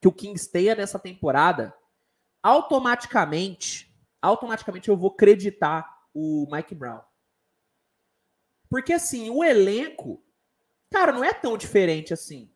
que 0.00 0.06
o 0.06 0.12
Kings 0.12 0.48
tenha 0.50 0.74
nessa 0.74 0.98
temporada, 0.98 1.74
automaticamente 2.42 3.90
automaticamente 4.20 4.88
eu 4.88 4.96
vou 4.96 5.10
acreditar 5.10 6.08
o 6.12 6.46
Mike 6.50 6.74
Brown. 6.74 7.00
Porque 8.68 8.92
assim, 8.92 9.30
o 9.30 9.42
elenco, 9.42 10.22
cara, 10.90 11.12
não 11.12 11.24
é 11.24 11.32
tão 11.32 11.56
diferente 11.56 12.12
assim. 12.12 12.52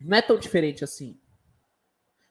Não 0.00 0.16
é 0.16 0.22
tão 0.22 0.38
diferente 0.38 0.82
assim. 0.82 1.20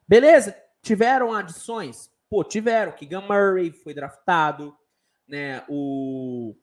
Beleza, 0.07 0.59
tiveram 0.81 1.33
adições? 1.33 2.11
Pô, 2.29 2.43
tiveram. 2.43 2.91
Keegan 2.91 3.21
Murray 3.21 3.71
foi 3.71 3.93
draftado, 3.93 4.75
né? 5.27 5.63
O, 5.69 6.55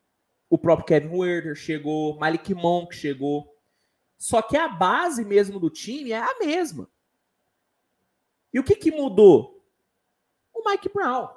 o 0.51 0.59
próprio 0.59 0.87
Kevin 0.87 1.17
Werther 1.17 1.55
chegou, 1.55 2.19
Malik 2.19 2.53
Monk 2.55 2.95
chegou. 2.95 3.55
Só 4.19 4.43
que 4.43 4.57
a 4.57 4.67
base 4.67 5.25
mesmo 5.25 5.61
do 5.61 5.71
time 5.71 6.11
é 6.11 6.19
a 6.19 6.39
mesma. 6.39 6.91
E 8.53 8.59
o 8.59 8.65
que, 8.65 8.75
que 8.75 8.91
mudou? 8.91 9.65
O 10.53 10.69
Mike 10.69 10.89
Brown. 10.89 11.29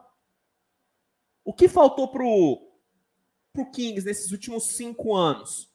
O 1.43 1.53
que 1.53 1.67
faltou 1.67 2.07
pro, 2.07 2.71
pro 3.51 3.69
Kings 3.71 4.05
nesses 4.05 4.31
últimos 4.31 4.75
cinco 4.75 5.15
anos? 5.15 5.69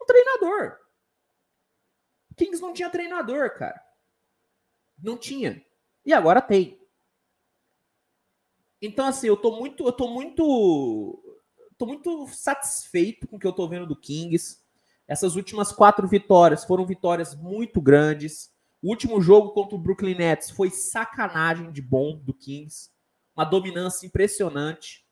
Um 0.00 0.06
treinador. 0.06 0.78
Kings 2.38 2.62
não 2.62 2.72
tinha 2.72 2.88
treinador, 2.88 3.54
cara. 3.54 3.82
Não 5.02 5.16
tinha. 5.18 5.62
E 6.06 6.12
agora 6.12 6.40
tem. 6.40 6.80
Então, 8.80 9.06
assim, 9.06 9.26
eu 9.26 9.36
tô 9.36 9.58
muito. 9.58 9.84
Eu 9.84 9.92
tô 9.92 10.08
muito. 10.08 11.22
Tô 11.76 11.86
muito 11.86 12.26
satisfeito 12.28 13.28
com 13.28 13.36
o 13.36 13.38
que 13.38 13.46
eu 13.46 13.52
tô 13.52 13.68
vendo 13.68 13.86
do 13.86 14.00
Kings. 14.00 14.58
Essas 15.06 15.36
últimas 15.36 15.72
quatro 15.72 16.06
vitórias 16.08 16.64
foram 16.64 16.86
vitórias 16.86 17.34
muito 17.34 17.80
grandes. 17.80 18.50
O 18.82 18.90
último 18.90 19.20
jogo 19.20 19.50
contra 19.50 19.76
o 19.76 19.78
Brooklyn 19.78 20.16
Nets 20.16 20.50
foi 20.50 20.70
sacanagem 20.70 21.72
de 21.72 21.82
bom 21.82 22.16
do 22.16 22.34
Kings. 22.34 22.90
Uma 23.36 23.44
dominância 23.44 24.06
impressionante. 24.06 25.06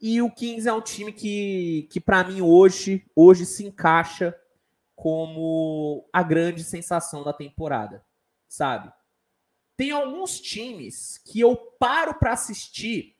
E 0.00 0.22
o 0.22 0.30
Kings 0.30 0.68
é 0.68 0.72
um 0.72 0.80
time 0.80 1.12
que, 1.12 1.88
que 1.90 2.00
para 2.00 2.22
mim, 2.24 2.40
hoje, 2.40 3.04
hoje 3.16 3.44
se 3.44 3.64
encaixa 3.64 4.34
como 4.98 6.08
a 6.12 6.24
grande 6.24 6.64
sensação 6.64 7.22
da 7.22 7.32
temporada, 7.32 8.04
sabe? 8.48 8.92
Tem 9.76 9.92
alguns 9.92 10.40
times 10.40 11.18
que 11.18 11.38
eu 11.38 11.54
paro 11.54 12.14
para 12.14 12.32
assistir, 12.32 13.14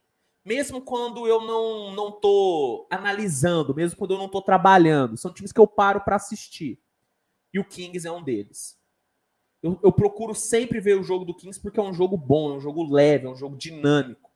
mesmo 0.44 0.80
quando 0.82 1.24
eu 1.28 1.40
não 1.40 1.94
não 1.94 2.10
tô 2.10 2.88
analisando, 2.90 3.72
mesmo 3.76 3.96
quando 3.96 4.14
eu 4.14 4.18
não 4.18 4.28
tô 4.28 4.42
trabalhando. 4.42 5.16
São 5.16 5.32
times 5.32 5.52
que 5.52 5.60
eu 5.60 5.68
paro 5.68 6.00
para 6.00 6.16
assistir. 6.16 6.80
E 7.54 7.60
o 7.60 7.64
Kings 7.64 8.08
é 8.08 8.10
um 8.10 8.24
deles. 8.24 8.76
Eu, 9.62 9.78
eu, 9.80 9.92
procuro 9.92 10.34
sempre 10.34 10.80
ver 10.80 10.98
o 10.98 11.02
jogo 11.04 11.24
do 11.24 11.34
Kings 11.34 11.60
porque 11.60 11.78
é 11.78 11.82
um 11.82 11.94
jogo 11.94 12.16
bom, 12.16 12.50
é 12.50 12.56
um 12.56 12.60
jogo 12.60 12.92
leve, 12.92 13.26
é 13.26 13.30
um 13.30 13.36
jogo 13.36 13.56
dinâmico. 13.56 14.28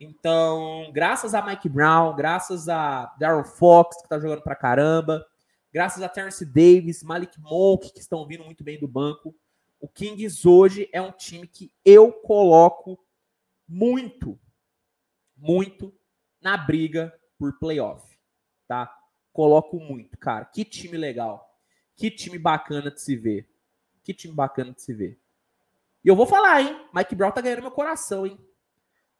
Então, 0.00 0.90
graças 0.92 1.32
a 1.32 1.42
Mike 1.42 1.68
Brown, 1.68 2.16
graças 2.16 2.68
a 2.68 3.14
Darren 3.20 3.44
Fox, 3.44 4.02
que 4.02 4.08
tá 4.08 4.18
jogando 4.18 4.42
pra 4.42 4.56
caramba, 4.56 5.24
graças 5.72 6.02
a 6.02 6.08
Terence 6.08 6.44
Davis, 6.44 7.02
Malik 7.02 7.40
Monk, 7.40 7.92
que 7.92 8.00
estão 8.00 8.26
vindo 8.26 8.44
muito 8.44 8.64
bem 8.64 8.78
do 8.78 8.88
banco, 8.88 9.34
o 9.80 9.88
Kings 9.88 10.46
hoje 10.46 10.88
é 10.92 11.00
um 11.00 11.12
time 11.12 11.46
que 11.46 11.72
eu 11.84 12.12
coloco 12.12 12.98
muito, 13.66 14.38
muito 15.36 15.94
na 16.40 16.56
briga 16.56 17.18
por 17.38 17.58
playoff, 17.58 18.18
tá? 18.68 18.94
Coloco 19.32 19.78
muito, 19.78 20.18
cara. 20.18 20.44
Que 20.44 20.64
time 20.64 20.96
legal. 20.96 21.58
Que 21.96 22.10
time 22.10 22.38
bacana 22.38 22.90
de 22.90 23.00
se 23.00 23.16
ver. 23.16 23.48
Que 24.02 24.12
time 24.12 24.34
bacana 24.34 24.72
de 24.72 24.82
se 24.82 24.92
ver. 24.92 25.18
E 26.04 26.08
eu 26.08 26.16
vou 26.16 26.26
falar, 26.26 26.62
hein? 26.62 26.88
Mike 26.92 27.14
Brown 27.14 27.30
tá 27.30 27.40
ganhando 27.40 27.62
meu 27.62 27.70
coração, 27.70 28.26
hein? 28.26 28.38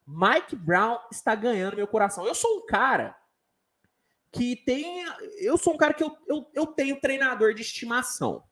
Mike 0.07 0.57
Brown 0.57 0.99
está 1.13 1.35
ganhando 1.35 1.77
meu 1.77 1.87
coração. 1.87 2.27
Eu 2.27 2.35
sou 2.35 2.59
um 2.59 2.67
cara 2.67 3.17
que 4.33 4.57
tem. 4.57 5.05
Eu 5.39 5.57
sou 5.57 5.75
um 5.75 5.77
cara 5.77 5.95
que 5.95 6.03
eu, 6.03 6.17
eu, 6.27 6.51
eu 6.55 6.67
tenho 6.67 7.01
treinador 7.01 7.55
de 7.55 7.63
estimação. 7.63 8.45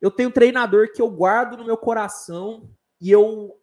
Eu 0.00 0.10
tenho 0.10 0.30
treinador 0.30 0.92
que 0.92 1.00
eu 1.00 1.10
guardo 1.10 1.56
no 1.56 1.64
meu 1.64 1.76
coração 1.76 2.70
e 3.00 3.10
eu 3.10 3.60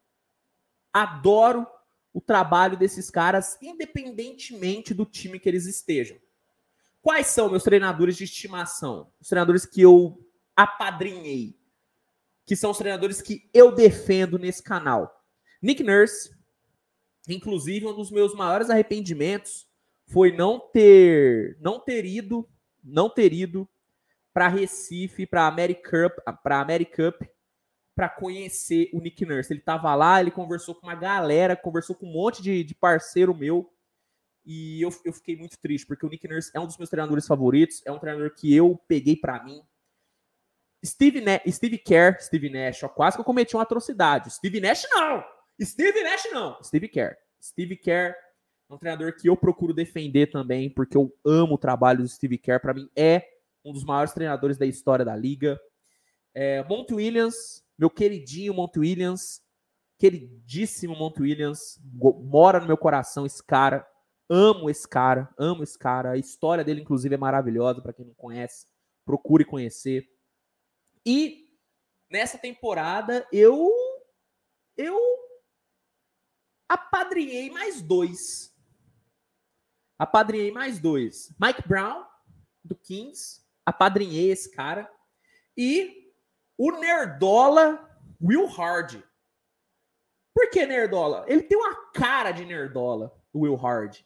adoro 0.91 1.67
o 2.11 2.21
trabalho 2.21 2.77
desses 2.77 3.09
caras, 3.09 3.57
independentemente 3.61 4.93
do 4.93 5.05
time 5.05 5.39
que 5.39 5.49
eles 5.49 5.65
estejam. 5.65 6.17
Quais 7.01 7.27
são 7.27 7.49
meus 7.49 7.63
treinadores 7.63 8.15
de 8.15 8.23
estimação? 8.23 9.11
Os 9.19 9.27
treinadores 9.27 9.65
que 9.65 9.81
eu 9.81 10.25
apadrinhei 10.55 11.57
que 12.45 12.55
são 12.55 12.71
os 12.71 12.77
treinadores 12.77 13.21
que 13.21 13.49
eu 13.53 13.71
defendo 13.71 14.37
nesse 14.37 14.61
canal. 14.61 15.23
Nick 15.61 15.81
Nurse, 15.81 16.31
inclusive 17.27 17.87
um 17.87 17.95
dos 17.95 18.11
meus 18.11 18.35
maiores 18.35 18.69
arrependimentos 18.69 19.67
foi 20.07 20.31
não 20.31 20.59
ter 20.59 21.57
não 21.59 21.79
ter 21.79 22.05
ido, 22.05 22.49
não 22.83 23.09
ter 23.09 23.33
ido 23.33 23.67
para 24.33 24.47
Recife, 24.47 25.25
para 25.25 25.47
Americup, 25.47 26.15
para 26.43 26.59
Americup 26.59 27.29
para 27.95 28.09
conhecer 28.09 28.89
o 28.91 28.99
Nick 28.99 29.23
Nurse. 29.23 29.53
Ele 29.53 29.59
estava 29.59 29.93
lá, 29.93 30.19
ele 30.19 30.31
conversou 30.31 30.73
com 30.73 30.87
uma 30.87 30.95
galera, 30.95 31.55
conversou 31.55 31.95
com 31.95 32.07
um 32.07 32.11
monte 32.13 32.41
de, 32.41 32.63
de 32.63 32.73
parceiro 32.73 33.35
meu. 33.35 33.71
E 34.43 34.81
eu, 34.81 34.89
eu 35.05 35.13
fiquei 35.13 35.35
muito 35.35 35.57
triste, 35.59 35.85
porque 35.85 36.05
o 36.05 36.09
Nick 36.09 36.27
Nurse 36.27 36.51
é 36.53 36.59
um 36.59 36.65
dos 36.65 36.77
meus 36.77 36.89
treinadores 36.89 37.27
favoritos, 37.27 37.81
é 37.85 37.91
um 37.91 37.99
treinador 37.99 38.33
que 38.33 38.53
eu 38.53 38.81
peguei 38.87 39.15
para 39.15 39.41
mim, 39.43 39.63
Steve, 40.85 41.21
ne 41.21 41.39
Steve 41.49 41.77
Kerr, 41.77 42.21
Steve 42.21 42.49
Nash, 42.49 42.83
ó, 42.83 42.89
quase 42.89 43.15
que 43.15 43.21
eu 43.21 43.25
cometi 43.25 43.55
uma 43.55 43.63
atrocidade. 43.63 44.29
Steve 44.31 44.59
Nash 44.59 44.85
não! 44.91 45.23
Steve 45.61 46.03
Nash 46.03 46.27
não! 46.31 46.61
Steve 46.61 46.89
Kerr. 46.89 47.15
Steve 47.41 47.77
Kerr 47.77 48.15
É 48.69 48.73
um 48.73 48.77
treinador 48.77 49.15
que 49.15 49.29
eu 49.29 49.37
procuro 49.37 49.73
defender 49.73 50.27
também, 50.27 50.69
porque 50.69 50.97
eu 50.97 51.13
amo 51.25 51.55
o 51.55 51.57
trabalho 51.57 51.99
do 52.03 52.07
Steve 52.07 52.37
Kerr. 52.37 52.59
Para 52.59 52.73
mim, 52.73 52.89
é 52.95 53.27
um 53.63 53.71
dos 53.71 53.83
maiores 53.83 54.13
treinadores 54.13 54.57
da 54.57 54.65
história 54.65 55.05
da 55.05 55.15
liga. 55.15 55.59
É, 56.33 56.63
Mont 56.63 56.91
Williams, 56.93 57.63
meu 57.77 57.89
queridinho 57.89 58.53
Mont 58.53 58.77
Williams, 58.77 59.41
queridíssimo 59.97 60.95
Mont 60.95 61.21
Williams, 61.21 61.79
mora 61.93 62.59
no 62.59 62.67
meu 62.67 62.77
coração 62.77 63.25
esse 63.25 63.43
cara. 63.43 63.87
Amo 64.29 64.69
esse 64.69 64.87
cara, 64.87 65.29
amo 65.37 65.63
esse 65.63 65.77
cara. 65.77 66.11
A 66.11 66.17
história 66.17 66.63
dele, 66.63 66.81
inclusive, 66.81 67.13
é 67.13 67.17
maravilhosa 67.17 67.81
para 67.81 67.93
quem 67.93 68.05
não 68.05 68.13
conhece. 68.15 68.65
Procure 69.05 69.45
conhecer. 69.45 70.09
E 71.05 71.49
nessa 72.09 72.37
temporada 72.37 73.27
eu 73.31 73.69
eu 74.77 74.97
apadrinhei 76.67 77.51
mais 77.51 77.81
dois. 77.81 78.52
Apadrinhei 79.97 80.51
mais 80.51 80.79
dois. 80.79 81.33
Mike 81.39 81.67
Brown 81.67 82.05
do 82.63 82.75
Kings, 82.75 83.41
apadrinhei 83.65 84.31
esse 84.31 84.51
cara 84.51 84.89
e 85.57 86.11
o 86.57 86.71
nerdola 86.71 87.89
Will 88.21 88.45
Hard. 88.47 89.03
Por 90.33 90.49
que 90.49 90.65
nerdola? 90.65 91.25
Ele 91.27 91.43
tem 91.43 91.57
uma 91.57 91.91
cara 91.91 92.31
de 92.31 92.45
nerdola, 92.45 93.15
o 93.31 93.41
Will 93.41 93.55
Hard. 93.55 93.99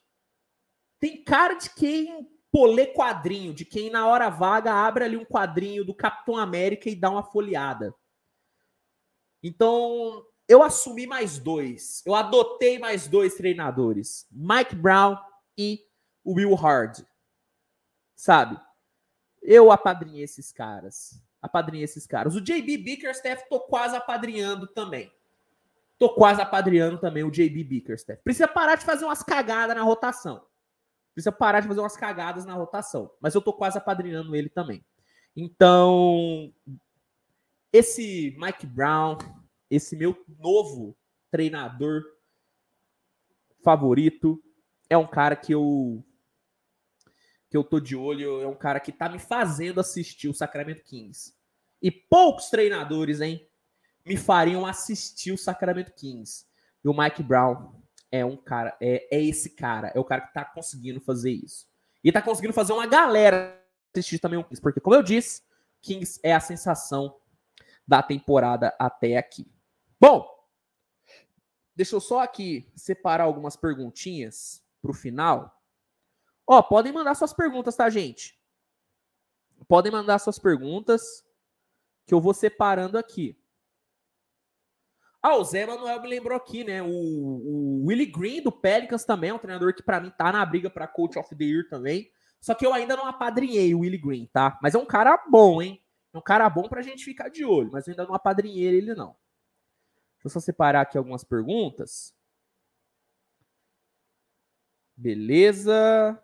Tem 1.00 1.24
cara 1.24 1.54
de 1.54 1.70
quem 1.70 2.28
pô, 2.52 2.66
lê 2.66 2.88
quadrinho, 2.88 3.54
de 3.54 3.64
quem 3.64 3.90
na 3.90 4.08
hora 4.08 4.30
vaga 4.30 4.74
abre 4.74 5.04
ali 5.04 5.16
um 5.16 5.26
quadrinho 5.26 5.86
do 5.86 5.94
Capitão 5.94 6.38
América 6.38 6.90
e 6.90 6.96
dá 6.96 7.10
uma 7.10 7.24
folheada. 7.24 7.94
Então, 9.44 10.26
eu 10.48 10.64
assumi 10.64 11.06
mais 11.06 11.38
dois. 11.38 12.02
Eu 12.06 12.16
adotei 12.16 12.80
mais 12.80 13.08
dois 13.08 13.36
treinadores: 13.36 14.28
Mike 14.32 14.76
Brown 14.76 15.18
e 15.58 15.86
Will 16.26 16.54
Hard. 16.56 17.06
Sabe? 18.16 18.60
Eu 19.42 19.72
apadrinhei 19.72 20.24
esses 20.24 20.52
caras. 20.52 21.22
Apadrinhei 21.42 21.84
esses 21.84 22.06
caras. 22.06 22.36
O 22.36 22.42
JB 22.42 22.78
Bickerstaff 22.78 23.48
tô 23.50 23.60
quase 23.62 23.96
apadrinhando 23.96 24.68
também. 24.68 25.12
Tô 25.98 26.14
quase 26.14 26.42
apadrinhando 26.42 27.00
também 27.00 27.24
o 27.24 27.32
JB 27.32 27.64
Bickerstaff. 27.64 28.22
Precisa 28.24 28.48
parar 28.48 28.76
de 28.76 28.86
fazer 28.86 29.06
umas 29.06 29.24
cagadas 29.24 29.76
na 29.76 29.84
rotação. 29.84 30.46
Precisa 31.14 31.32
parar 31.32 31.62
de 31.62 31.68
fazer 31.68 31.80
umas 31.80 31.98
cagadas 31.98 32.46
na 32.46 32.54
rotação. 32.54 33.12
Mas 33.20 33.34
eu 33.34 33.42
tô 33.42 33.52
quase 33.54 33.78
apadrinhando 33.78 34.36
ele 34.36 34.50
também. 34.50 34.86
Então, 35.36 36.54
esse 37.74 38.36
Mike 38.40 38.68
Brown, 38.68 39.18
esse 39.70 39.96
meu 39.96 40.24
novo 40.40 40.96
treinador 41.32 42.04
favorito, 43.64 44.44
é 44.90 44.98
um 44.98 45.08
cara 45.08 45.36
que 45.36 45.54
eu 45.54 46.04
que 47.50 47.56
eu 47.56 47.64
tô 47.64 47.80
de 47.80 47.96
olho, 47.96 48.42
é 48.42 48.48
um 48.48 48.56
cara 48.56 48.80
que 48.80 48.92
tá 48.92 49.08
me 49.08 49.20
fazendo 49.20 49.80
assistir 49.80 50.28
o 50.28 50.34
Sacramento 50.34 50.84
Kings. 50.84 51.34
E 51.82 51.90
poucos 51.90 52.50
treinadores, 52.50 53.22
hein, 53.22 53.48
me 54.06 54.18
fariam 54.18 54.66
assistir 54.66 55.32
o 55.32 55.38
Sacramento 55.38 55.94
Kings. 55.94 56.46
E 56.84 56.90
o 56.90 56.94
Mike 56.94 57.24
Brown 57.24 57.74
é 58.12 58.26
um 58.26 58.36
cara, 58.36 58.76
é, 58.82 59.08
é 59.16 59.24
esse 59.24 59.52
cara, 59.52 59.92
é 59.96 60.00
o 60.00 60.04
cara 60.04 60.22
que 60.22 60.34
tá 60.34 60.44
conseguindo 60.44 61.00
fazer 61.00 61.32
isso. 61.32 61.68
E 62.04 62.12
tá 62.12 62.22
conseguindo 62.22 62.54
fazer 62.54 62.74
uma 62.74 62.86
galera 62.86 63.62
assistir 63.94 64.20
também 64.20 64.38
o 64.38 64.44
Kings, 64.44 64.62
porque 64.62 64.82
como 64.82 64.96
eu 64.96 65.04
disse, 65.04 65.42
Kings 65.82 66.20
é 66.24 66.34
a 66.34 66.40
sensação 66.40 67.18
da 67.88 68.04
temporada 68.04 68.76
até 68.78 69.18
aqui. 69.18 69.50
Bom, 70.00 70.28
deixa 71.76 71.96
eu 71.96 72.02
só 72.02 72.20
aqui 72.20 72.70
separar 72.76 73.24
algumas 73.24 73.56
perguntinhas 73.56 74.67
pro 74.82 74.94
final. 74.94 75.54
Ó, 76.46 76.62
podem 76.62 76.94
mandar 76.94 77.16
suas 77.16 77.34
perguntas, 77.34 77.76
tá, 77.76 77.90
gente? 77.90 78.40
Podem 79.68 79.92
mandar 79.92 80.20
suas 80.20 80.40
perguntas 80.40 81.24
que 82.06 82.14
eu 82.14 82.22
vou 82.22 82.34
separando 82.34 82.98
aqui. 82.98 83.38
Ah, 85.22 85.36
o 85.36 85.44
Zé 85.44 85.66
Manuel 85.66 86.02
me 86.02 86.08
lembrou 86.08 86.38
aqui, 86.38 86.64
né? 86.64 86.82
O, 86.82 86.88
o 86.88 87.86
Willie 87.88 88.06
Green 88.06 88.42
do 88.42 88.52
Pelicans 88.52 89.04
também 89.04 89.32
é 89.32 89.34
um 89.34 89.40
treinador 89.40 89.74
que 89.74 89.84
para 89.84 90.00
mim 90.00 90.12
tá 90.18 90.32
na 90.32 90.46
briga 90.46 90.70
para 90.70 90.88
coach 90.88 91.18
of 91.20 91.36
the 91.36 91.44
year 91.44 91.68
também. 91.70 92.10
Só 92.40 92.54
que 92.54 92.66
eu 92.66 92.74
ainda 92.74 92.96
não 92.96 93.06
apadrinhei 93.06 93.74
o 93.74 93.80
Willie 93.80 94.00
Green, 94.00 94.30
tá? 94.32 94.58
Mas 94.62 94.76
é 94.76 94.78
um 94.78 94.86
cara 94.86 95.18
bom, 95.30 95.62
hein? 95.62 95.84
É 96.14 96.18
um 96.18 96.22
cara 96.22 96.50
bom 96.50 96.70
pra 96.70 96.82
gente 96.82 97.04
ficar 97.04 97.30
de 97.30 97.44
olho, 97.44 97.72
mas 97.72 97.88
eu 97.88 97.92
ainda 97.92 98.06
não 98.06 98.14
apadrinhei 98.14 98.64
ele 98.76 98.96
não. 98.96 99.16
Deixa 100.16 100.26
eu 100.28 100.30
só 100.32 100.40
separar 100.40 100.82
aqui 100.82 100.98
algumas 100.98 101.24
perguntas. 101.24 102.16
Beleza. 104.98 106.20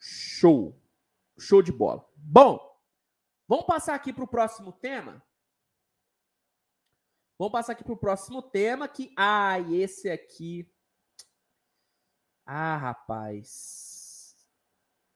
Show. 0.00 0.76
Show 1.38 1.62
de 1.62 1.70
bola. 1.70 2.04
Bom, 2.16 2.58
vamos 3.46 3.64
passar 3.64 3.94
aqui 3.94 4.12
para 4.12 4.24
o 4.24 4.28
próximo 4.28 4.72
tema. 4.72 5.24
Vamos 7.38 7.52
passar 7.52 7.72
aqui 7.72 7.84
para 7.84 7.92
o 7.92 7.96
próximo 7.96 8.42
tema 8.42 8.88
que, 8.88 9.12
ah, 9.16 9.60
esse 9.60 10.10
aqui. 10.10 10.68
Ah, 12.44 12.76
rapaz. 12.76 14.36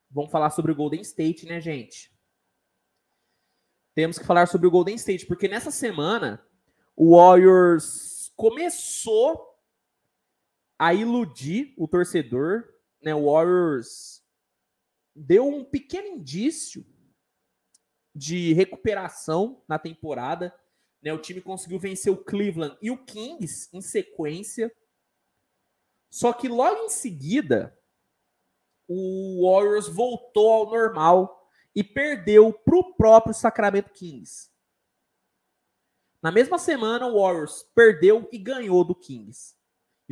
Vamos 0.08 0.30
falar 0.30 0.50
sobre 0.50 0.70
o 0.70 0.76
Golden 0.76 1.00
State, 1.00 1.46
né, 1.46 1.60
gente? 1.60 2.16
Temos 3.94 4.18
que 4.18 4.24
falar 4.24 4.46
sobre 4.46 4.68
o 4.68 4.70
Golden 4.70 4.94
State, 4.94 5.26
porque 5.26 5.48
nessa 5.48 5.72
semana 5.72 6.46
o 6.94 7.16
Warriors 7.16 8.32
começou 8.36 9.51
a 10.82 10.92
iludir 10.92 11.72
o 11.78 11.86
torcedor, 11.86 12.68
né? 13.00 13.14
O 13.14 13.30
Warriors 13.30 14.20
deu 15.14 15.46
um 15.46 15.64
pequeno 15.64 16.08
indício 16.08 16.84
de 18.12 18.52
recuperação 18.52 19.62
na 19.68 19.78
temporada. 19.78 20.52
Né? 21.00 21.12
O 21.12 21.22
time 21.22 21.40
conseguiu 21.40 21.78
vencer 21.78 22.12
o 22.12 22.16
Cleveland 22.16 22.76
e 22.82 22.90
o 22.90 22.98
Kings 22.98 23.68
em 23.72 23.80
sequência. 23.80 24.74
Só 26.10 26.32
que 26.32 26.48
logo 26.48 26.86
em 26.86 26.88
seguida, 26.88 27.78
o 28.88 29.48
Warriors 29.48 29.86
voltou 29.86 30.50
ao 30.50 30.66
normal 30.66 31.48
e 31.76 31.84
perdeu 31.84 32.52
para 32.52 32.76
o 32.76 32.92
próprio 32.94 33.32
Sacramento 33.32 33.92
Kings. 33.92 34.50
Na 36.20 36.32
mesma 36.32 36.58
semana, 36.58 37.06
o 37.06 37.20
Warriors 37.20 37.62
perdeu 37.72 38.28
e 38.32 38.36
ganhou 38.36 38.84
do 38.84 38.96
Kings. 38.96 39.61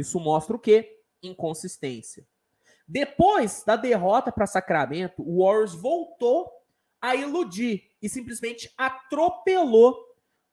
Isso 0.00 0.18
mostra 0.18 0.56
o 0.56 0.58
quê? 0.58 0.98
Inconsistência. 1.22 2.26
Depois 2.86 3.62
da 3.64 3.76
derrota 3.76 4.32
para 4.32 4.46
Sacramento, 4.46 5.22
o 5.22 5.44
Warriors 5.44 5.74
voltou 5.74 6.50
a 7.00 7.14
iludir 7.14 7.90
e 8.02 8.08
simplesmente 8.08 8.72
atropelou 8.76 9.96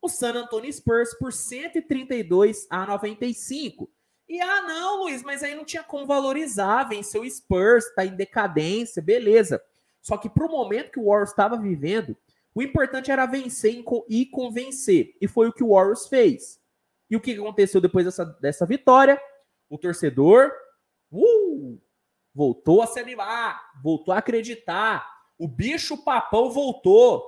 o 0.00 0.08
San 0.08 0.34
Antonio 0.34 0.72
Spurs 0.72 1.16
por 1.18 1.32
132 1.32 2.66
a 2.70 2.86
95. 2.86 3.90
E 4.28 4.40
ah, 4.40 4.62
não, 4.62 5.02
Luiz, 5.02 5.22
mas 5.22 5.42
aí 5.42 5.54
não 5.54 5.64
tinha 5.64 5.82
como 5.82 6.06
valorizar, 6.06 6.84
venceu 6.84 7.22
o 7.22 7.30
Spurs, 7.30 7.92
tá 7.94 8.04
em 8.04 8.14
decadência, 8.14 9.02
beleza. 9.02 9.60
Só 10.00 10.16
que 10.16 10.28
para 10.28 10.46
o 10.46 10.50
momento 10.50 10.92
que 10.92 11.00
o 11.00 11.06
Warriors 11.06 11.30
estava 11.30 11.56
vivendo, 11.56 12.16
o 12.54 12.62
importante 12.62 13.10
era 13.10 13.26
vencer 13.26 13.82
e 14.08 14.26
convencer. 14.26 15.16
E 15.20 15.26
foi 15.26 15.48
o 15.48 15.52
que 15.52 15.64
o 15.64 15.70
Warriors 15.70 16.06
fez. 16.06 16.60
E 17.10 17.16
o 17.16 17.20
que 17.20 17.32
aconteceu 17.32 17.80
depois 17.80 18.04
dessa, 18.04 18.24
dessa 18.24 18.66
vitória? 18.66 19.20
O 19.68 19.76
torcedor 19.76 20.50
uh, 21.12 21.80
voltou 22.34 22.82
a 22.82 22.86
se 22.86 22.98
animar, 22.98 23.72
voltou 23.82 24.14
a 24.14 24.18
acreditar. 24.18 25.06
O 25.38 25.46
bicho 25.46 26.02
papão 26.04 26.50
voltou. 26.50 27.24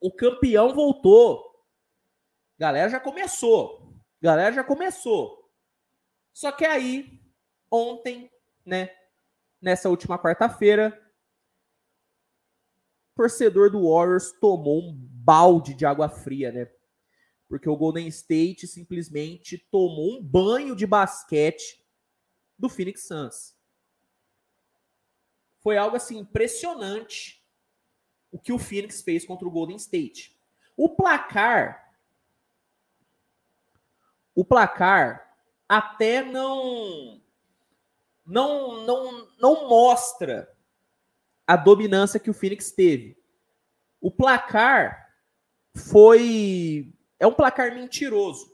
O 0.00 0.12
campeão 0.12 0.74
voltou. 0.74 1.64
Galera 2.58 2.90
já 2.90 3.00
começou. 3.00 3.94
Galera 4.20 4.52
já 4.52 4.64
começou. 4.64 5.50
Só 6.32 6.50
que 6.50 6.64
aí, 6.64 7.20
ontem, 7.70 8.30
né, 8.64 8.90
nessa 9.60 9.88
última 9.88 10.18
quarta-feira, 10.18 10.98
torcedor 13.14 13.70
do 13.70 13.88
Warriors 13.88 14.32
tomou 14.40 14.80
um 14.80 14.92
balde 14.94 15.74
de 15.74 15.84
água 15.84 16.08
fria, 16.08 16.50
né? 16.50 16.70
Porque 17.52 17.68
o 17.68 17.76
Golden 17.76 18.08
State 18.08 18.66
simplesmente 18.66 19.58
tomou 19.70 20.18
um 20.18 20.22
banho 20.22 20.74
de 20.74 20.86
basquete 20.86 21.84
do 22.58 22.70
Phoenix 22.70 23.06
Suns 23.06 23.54
foi 25.62 25.76
algo 25.76 25.96
assim 25.96 26.18
impressionante 26.18 27.40
o 28.30 28.38
que 28.38 28.52
o 28.52 28.58
Phoenix 28.58 29.00
fez 29.00 29.24
contra 29.24 29.46
o 29.46 29.50
Golden 29.50 29.76
State. 29.76 30.36
O 30.76 30.88
placar 30.88 31.80
o 34.34 34.44
placar 34.44 35.36
até 35.68 36.22
não 36.22 37.22
não 38.26 38.84
não 38.84 39.28
não 39.38 39.68
mostra 39.68 40.50
a 41.46 41.54
dominância 41.54 42.18
que 42.18 42.30
o 42.30 42.34
Phoenix 42.34 42.72
teve. 42.72 43.16
O 44.00 44.10
placar 44.10 45.14
foi 45.74 46.92
é 47.22 47.26
um 47.26 47.32
placar 47.32 47.72
mentiroso. 47.72 48.52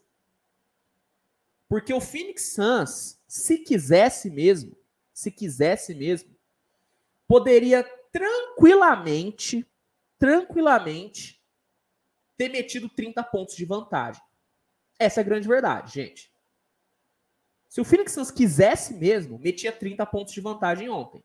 Porque 1.66 1.90
o 1.92 2.02
Phoenix 2.02 2.52
Suns, 2.52 3.18
se 3.26 3.56
quisesse 3.58 4.28
mesmo, 4.28 4.76
se 5.10 5.30
quisesse 5.30 5.94
mesmo, 5.94 6.36
poderia 7.26 7.82
tranquilamente, 8.12 9.66
tranquilamente 10.18 11.42
ter 12.36 12.50
metido 12.50 12.90
30 12.90 13.22
pontos 13.24 13.56
de 13.56 13.64
vantagem. 13.64 14.22
Essa 14.98 15.20
é 15.20 15.22
a 15.22 15.24
grande 15.24 15.48
verdade, 15.48 15.94
gente. 15.94 16.30
Se 17.70 17.80
o 17.80 17.86
Phoenix 17.86 18.12
Suns 18.12 18.30
quisesse 18.30 18.92
mesmo, 18.94 19.38
metia 19.38 19.72
30 19.72 20.04
pontos 20.04 20.34
de 20.34 20.42
vantagem 20.42 20.90
ontem. 20.90 21.24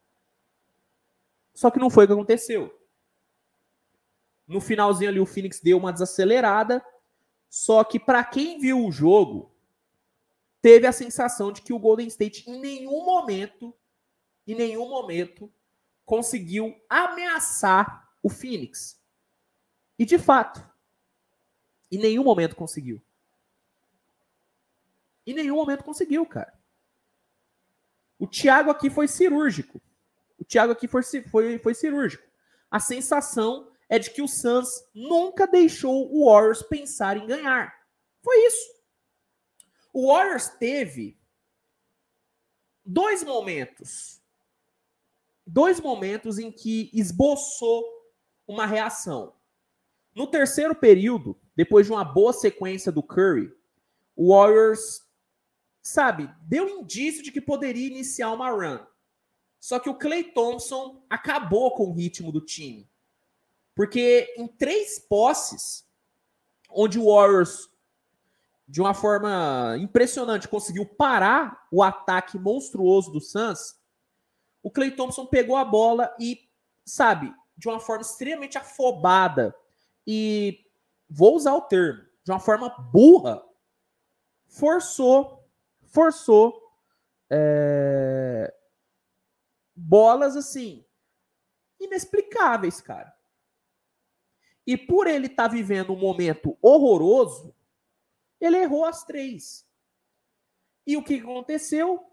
Só 1.54 1.70
que 1.70 1.80
não 1.80 1.90
foi 1.90 2.06
o 2.06 2.08
que 2.08 2.14
aconteceu. 2.14 2.74
No 4.48 4.62
finalzinho 4.62 5.10
ali 5.10 5.20
o 5.20 5.26
Phoenix 5.26 5.60
deu 5.60 5.78
uma 5.78 5.92
desacelerada, 5.92 6.82
só 7.54 7.84
que 7.84 8.00
para 8.00 8.24
quem 8.24 8.58
viu 8.58 8.84
o 8.84 8.92
jogo, 8.92 9.56
teve 10.60 10.88
a 10.88 10.92
sensação 10.92 11.52
de 11.52 11.62
que 11.62 11.72
o 11.72 11.78
Golden 11.78 12.08
State 12.08 12.50
em 12.50 12.60
nenhum 12.60 13.06
momento, 13.06 13.72
em 14.48 14.56
nenhum 14.56 14.90
momento 14.90 15.54
conseguiu 16.04 16.76
ameaçar 16.90 18.12
o 18.24 18.28
Phoenix. 18.28 19.00
E 20.00 20.04
de 20.04 20.18
fato, 20.18 20.68
em 21.92 22.00
nenhum 22.00 22.24
momento 22.24 22.56
conseguiu. 22.56 23.00
Em 25.24 25.36
nenhum 25.36 25.58
momento 25.58 25.84
conseguiu, 25.84 26.26
cara. 26.26 26.60
O 28.18 28.26
Thiago 28.26 28.72
aqui 28.72 28.90
foi 28.90 29.08
cirúrgico. 29.08 29.80
O 30.40 30.44
Thiago 30.44 30.72
aqui 30.72 30.88
foi, 30.88 31.04
foi, 31.04 31.60
foi 31.60 31.76
cirúrgico. 31.76 32.28
A 32.72 32.80
sensação 32.80 33.72
é 33.90 34.00
de 34.00 34.10
que 34.10 34.22
o 34.22 34.28
Suns 34.28 34.70
nunca 34.94 35.46
deixou 35.46 36.12
o 36.12 36.26
Warriors 36.26 36.64
pensar 36.64 37.18
em 37.18 37.28
ganhar. 37.28 37.74
Foi 38.22 38.36
isso. 38.48 38.74
O 39.92 40.08
Warriors 40.08 40.50
teve 40.50 41.20
dois 42.86 43.24
momentos. 43.24 44.22
Dois 45.46 45.80
momentos 45.80 46.40
em 46.40 46.52
que 46.52 46.90
esboçou 46.94 47.84
uma 48.48 48.66
reação. 48.66 49.36
No 50.16 50.28
terceiro 50.28 50.76
período, 50.76 51.40
depois 51.56 51.86
de 51.86 51.92
uma 51.92 52.04
boa 52.04 52.34
sequência 52.34 52.92
do 52.92 53.04
Curry, 53.04 53.52
o 54.16 54.34
Warriors, 54.34 55.02
sabe, 55.82 56.30
deu 56.44 56.70
indício 56.70 57.24
de 57.24 57.32
que 57.32 57.42
poderia 57.42 57.88
iniciar 57.88 58.32
uma 58.32 58.50
run. 58.50 58.80
Só 59.60 59.80
que 59.80 59.90
o 59.90 59.98
Clay 59.98 60.24
Thompson 60.24 61.04
acabou 61.10 61.74
com 61.74 61.86
o 61.86 61.94
ritmo 61.94 62.32
do 62.32 62.42
time. 62.42 62.90
Porque 63.76 64.34
em 64.38 64.48
três 64.48 65.00
posses, 65.00 65.86
onde 66.70 67.00
o 67.00 67.06
Warriors, 67.06 67.70
de 68.68 68.82
uma 68.82 68.94
forma 68.94 69.76
impressionante, 69.80 70.48
conseguiu 70.48 70.86
parar 70.86 71.68
o 71.72 71.82
ataque 71.82 72.38
monstruoso 72.38 73.12
do 73.12 73.20
Suns, 73.20 73.76
o 74.62 74.72
Clay 74.72 74.92
Thompson 74.92 75.26
pegou 75.26 75.58
a 75.58 75.66
bola 75.66 76.16
e, 76.20 76.40
sabe, 76.86 77.34
de 77.58 77.68
uma 77.68 77.80
forma 77.80 78.02
extremamente 78.02 78.58
afobada 78.58 79.56
e, 80.06 80.60
vou 81.10 81.36
usar 81.36 81.54
o 81.54 81.62
termo, 81.62 82.02
de 82.24 82.32
uma 82.32 82.40
forma 82.40 82.70
burra, 82.70 83.44
forçou, 84.48 85.48
forçou 85.84 86.62
é, 87.30 88.54
bolas 89.76 90.36
assim 90.36 90.86
inexplicáveis, 91.80 92.80
cara. 92.80 93.14
E 94.66 94.78
por 94.78 95.08
ele 95.08 95.28
estar 95.28 95.50
tá 95.50 95.54
vivendo 95.54 95.94
um 95.94 96.00
momento 96.00 96.58
horroroso, 96.62 97.54
ele 98.40 98.58
errou 98.58 98.86
as 98.86 99.04
três. 99.04 99.68
E 100.86 100.98
o 100.98 101.04
que 101.04 101.16
aconteceu? 101.16 102.06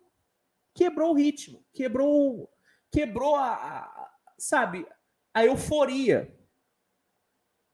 Quebrou 0.75 1.11
o 1.11 1.17
ritmo, 1.17 1.65
quebrou, 1.73 2.51
quebrou 2.91 3.35
a, 3.35 3.55
a 3.55 4.11
sabe, 4.39 4.87
a 5.35 5.45
euforia 5.45 6.35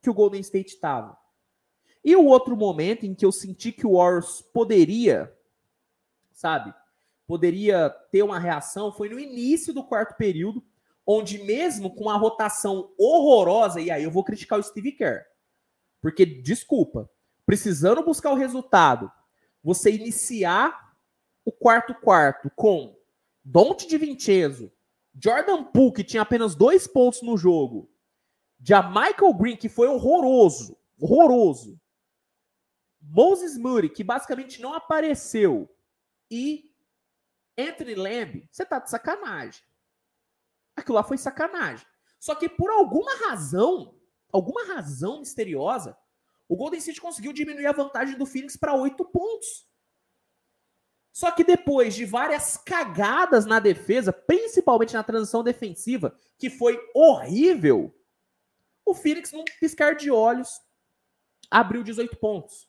que 0.02 0.10
o 0.10 0.14
Golden 0.14 0.40
State 0.40 0.74
estava. 0.74 1.16
E 2.04 2.14
o 2.14 2.24
outro 2.24 2.56
momento 2.56 3.04
em 3.04 3.14
que 3.14 3.26
eu 3.26 3.32
senti 3.32 3.72
que 3.72 3.86
o 3.86 3.94
Warriors 3.96 4.40
poderia, 4.52 5.36
sabe, 6.32 6.72
poderia 7.26 7.90
ter 8.10 8.22
uma 8.22 8.38
reação 8.38 8.92
foi 8.92 9.08
no 9.08 9.18
início 9.18 9.74
do 9.74 9.84
quarto 9.84 10.16
período, 10.16 10.64
onde 11.06 11.38
mesmo 11.44 11.94
com 11.94 12.10
a 12.10 12.16
rotação 12.16 12.92
horrorosa, 12.98 13.80
e 13.80 13.90
aí 13.90 14.02
eu 14.02 14.10
vou 14.10 14.24
criticar 14.24 14.58
o 14.58 14.62
Steve 14.62 14.92
Kerr, 14.92 15.24
porque, 16.02 16.26
desculpa, 16.26 17.08
precisando 17.44 18.02
buscar 18.02 18.32
o 18.32 18.36
resultado, 18.36 19.10
você 19.62 19.92
iniciar 19.92 20.94
o 21.44 21.52
quarto 21.52 21.94
quarto 21.94 22.50
com 22.56 22.96
Dante 23.44 23.86
de 23.86 23.96
Vincenzo, 23.96 24.72
Jordan 25.14 25.64
Poole, 25.64 25.92
que 25.92 26.04
tinha 26.04 26.22
apenas 26.22 26.54
dois 26.56 26.86
pontos 26.86 27.22
no 27.22 27.36
jogo, 27.36 27.88
já 28.60 28.82
Michael 28.82 29.34
Green, 29.34 29.56
que 29.56 29.68
foi 29.68 29.86
horroroso, 29.86 30.76
horroroso, 31.00 31.80
Moses 33.00 33.56
Moody, 33.56 33.88
que 33.88 34.02
basicamente 34.02 34.60
não 34.60 34.74
apareceu, 34.74 35.70
e 36.30 36.72
Anthony 37.56 37.94
Lamb, 37.94 38.48
você 38.50 38.66
tá 38.66 38.80
de 38.80 38.90
sacanagem. 38.90 39.62
Aquilo 40.76 40.96
lá 40.96 41.02
foi 41.02 41.16
sacanagem. 41.16 41.86
Só 42.20 42.34
que 42.34 42.48
por 42.48 42.70
alguma 42.70 43.14
razão, 43.28 43.98
alguma 44.30 44.64
razão 44.66 45.20
misteriosa, 45.20 45.96
o 46.48 46.56
Golden 46.56 46.78
State 46.78 47.00
conseguiu 47.00 47.32
diminuir 47.32 47.66
a 47.66 47.72
vantagem 47.72 48.16
do 48.16 48.26
Phoenix 48.26 48.56
para 48.56 48.74
oito 48.74 49.04
pontos. 49.04 49.66
Só 51.12 51.30
que 51.30 51.42
depois 51.42 51.94
de 51.94 52.04
várias 52.04 52.58
cagadas 52.58 53.46
na 53.46 53.58
defesa, 53.58 54.12
principalmente 54.12 54.92
na 54.92 55.02
transição 55.02 55.42
defensiva, 55.42 56.14
que 56.38 56.50
foi 56.50 56.78
horrível, 56.94 57.98
o 58.84 58.94
Phoenix, 58.94 59.32
num 59.32 59.44
piscar 59.58 59.96
de 59.96 60.10
olhos, 60.10 60.60
abriu 61.50 61.82
18 61.82 62.16
pontos. 62.18 62.68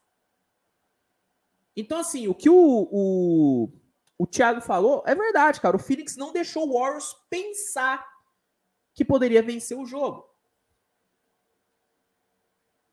Então, 1.76 1.99
assim, 1.99 2.28
o 2.28 2.34
que 2.34 2.49
o, 2.49 2.88
o 2.91 3.72
o 4.18 4.26
Thiago 4.26 4.61
falou, 4.61 5.03
é 5.05 5.13
verdade, 5.13 5.61
cara. 5.61 5.76
O 5.76 5.80
Phoenix 5.80 6.15
não 6.15 6.34
deixou 6.34 6.68
o 6.68 6.80
Warriors 6.80 7.15
pensar 7.30 8.05
que 8.93 9.05
poderia 9.05 9.43
vencer 9.43 9.78
o 9.78 9.86
jogo. 9.86 10.28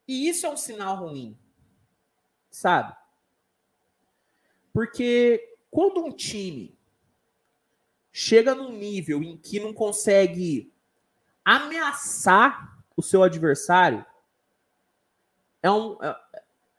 E 0.06 0.28
isso 0.28 0.44
é 0.44 0.50
um 0.50 0.56
sinal 0.56 0.96
ruim, 0.96 1.38
sabe? 2.50 2.94
Porque 4.70 5.56
quando 5.70 6.04
um 6.04 6.12
time 6.12 6.78
chega 8.12 8.54
num 8.54 8.72
nível 8.72 9.22
em 9.22 9.36
que 9.36 9.58
não 9.58 9.72
consegue 9.72 10.70
ameaçar 11.42 12.84
o 12.94 13.02
seu 13.02 13.22
adversário, 13.22 14.04
é 15.62 15.70
um, 15.70 15.96
é, 16.02 16.20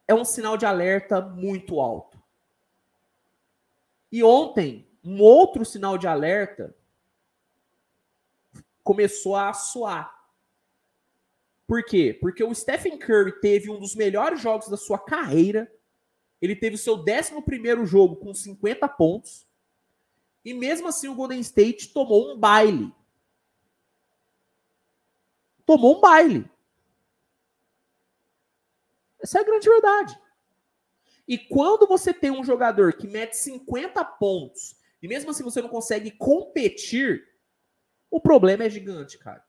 é 0.10 0.14
um 0.14 0.24
sinal 0.24 0.56
de 0.56 0.68
alerta 0.68 1.20
muito 1.20 1.80
alto. 1.82 2.15
E 4.16 4.24
ontem, 4.24 4.88
um 5.04 5.22
outro 5.22 5.66
sinal 5.66 5.98
de 5.98 6.08
alerta 6.08 6.74
começou 8.82 9.36
a 9.36 9.52
soar. 9.52 10.32
Por 11.68 11.84
quê? 11.84 12.18
Porque 12.22 12.42
o 12.42 12.56
Stephen 12.56 12.98
Curry 12.98 13.42
teve 13.42 13.70
um 13.70 13.78
dos 13.78 13.94
melhores 13.94 14.40
jogos 14.40 14.70
da 14.70 14.78
sua 14.78 14.98
carreira. 14.98 15.70
Ele 16.42 16.56
teve 16.56 16.78
o 16.78 16.80
seu 16.80 16.96
11 16.96 17.86
jogo 17.86 18.16
com 18.16 18.34
50 18.34 18.88
pontos. 18.88 19.46
E 20.46 20.54
mesmo 20.54 20.88
assim, 20.88 21.10
o 21.10 21.16
Golden 21.16 21.42
State 21.42 21.92
tomou 21.92 22.32
um 22.32 22.38
baile. 22.38 22.96
Tomou 25.66 25.98
um 25.98 26.00
baile. 26.00 26.50
Essa 29.20 29.40
é 29.40 29.42
a 29.42 29.46
grande 29.46 29.68
verdade. 29.68 30.18
E 31.28 31.38
quando 31.38 31.88
você 31.88 32.14
tem 32.14 32.30
um 32.30 32.44
jogador 32.44 32.94
que 32.94 33.08
mete 33.08 33.36
50 33.36 34.04
pontos 34.06 34.76
e 35.02 35.08
mesmo 35.08 35.32
assim 35.32 35.44
você 35.44 35.62
não 35.62 35.70
consegue 35.70 36.12
competir, 36.12 37.28
o 38.10 38.20
problema 38.20 38.64
é 38.64 38.70
gigante, 38.70 39.18
cara. 39.18 39.44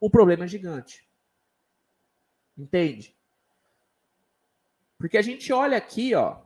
O 0.00 0.08
problema 0.08 0.44
é 0.44 0.48
gigante. 0.48 1.08
Entende? 2.56 3.16
Porque 4.96 5.18
a 5.18 5.22
gente 5.22 5.52
olha 5.52 5.76
aqui, 5.76 6.14
ó. 6.14 6.40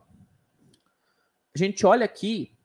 A 1.53 1.57
gente 1.57 1.85
olha 1.85 2.05
aqui 2.05 2.57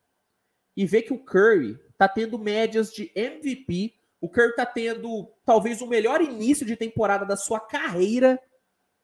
e 0.76 0.86
vê 0.86 1.02
que 1.02 1.12
o 1.12 1.22
Curry 1.22 1.78
tá 1.98 2.08
tendo 2.08 2.38
médias 2.38 2.92
de 2.92 3.12
MVP. 3.14 3.94
O 4.20 4.28
Curry 4.28 4.56
tá 4.56 4.64
tendo 4.64 5.30
talvez 5.44 5.82
o 5.82 5.86
melhor 5.86 6.22
início 6.22 6.64
de 6.64 6.74
temporada 6.74 7.26
da 7.26 7.36
sua 7.36 7.60
carreira 7.60 8.40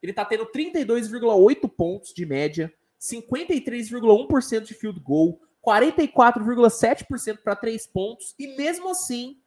ele 0.03 0.13
está 0.13 0.25
tendo 0.25 0.47
32,8 0.47 1.60
pontos 1.81 2.13
de 2.13 2.27
média, 2.27 2.71
53,1% 3.01 4.65
de 4.65 4.75
field 4.75 5.01
goal, 5.01 5.41
44,7% 5.67 7.39
para 7.39 7.57
3 7.57 7.87
pontos, 7.87 8.35
e 8.39 8.49
mesmo 8.55 8.91
assim, 8.91 9.43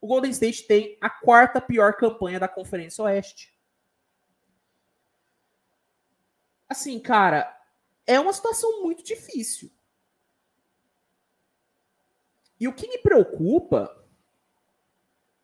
o 0.00 0.08
Golden 0.08 0.32
State 0.32 0.66
tem 0.66 0.98
a 1.00 1.08
quarta 1.08 1.60
pior 1.60 1.94
campanha 1.94 2.40
da 2.40 2.48
Conferência 2.48 3.04
Oeste. 3.04 3.56
Assim, 6.68 6.98
cara, 6.98 7.56
é 8.04 8.18
uma 8.18 8.32
situação 8.32 8.82
muito 8.82 9.04
difícil. 9.04 9.70
E 12.58 12.66
o 12.66 12.74
que 12.74 12.88
me 12.88 12.98
preocupa, 12.98 14.04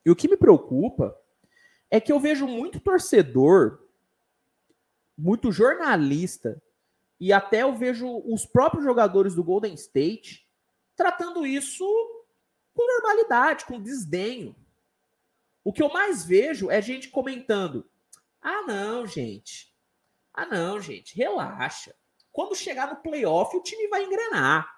e 0.04 0.10
o 0.10 0.16
que 0.16 0.26
me 0.26 0.36
preocupa 0.36 1.16
é 1.88 2.00
que 2.00 2.10
eu 2.10 2.18
vejo 2.18 2.48
muito 2.48 2.80
torcedor, 2.80 3.86
muito 5.16 5.52
jornalista, 5.52 6.60
e 7.20 7.32
até 7.32 7.62
eu 7.62 7.74
vejo 7.74 8.22
os 8.26 8.44
próprios 8.44 8.84
jogadores 8.84 9.34
do 9.34 9.44
Golden 9.44 9.74
State 9.74 10.48
tratando 10.96 11.46
isso 11.46 11.84
com 12.74 12.86
normalidade, 12.86 13.64
com 13.64 13.80
desdenho. 13.80 14.56
O 15.64 15.72
que 15.72 15.82
eu 15.82 15.92
mais 15.92 16.24
vejo 16.24 16.70
é 16.70 16.82
gente 16.82 17.10
comentando: 17.10 17.88
ah, 18.40 18.62
não, 18.62 19.06
gente. 19.06 19.72
Ah, 20.34 20.46
não, 20.46 20.80
gente, 20.80 21.14
relaxa. 21.14 21.94
Quando 22.32 22.56
chegar 22.56 22.88
no 22.88 22.96
playoff, 22.96 23.56
o 23.56 23.62
time 23.62 23.86
vai 23.88 24.04
engrenar. 24.04 24.68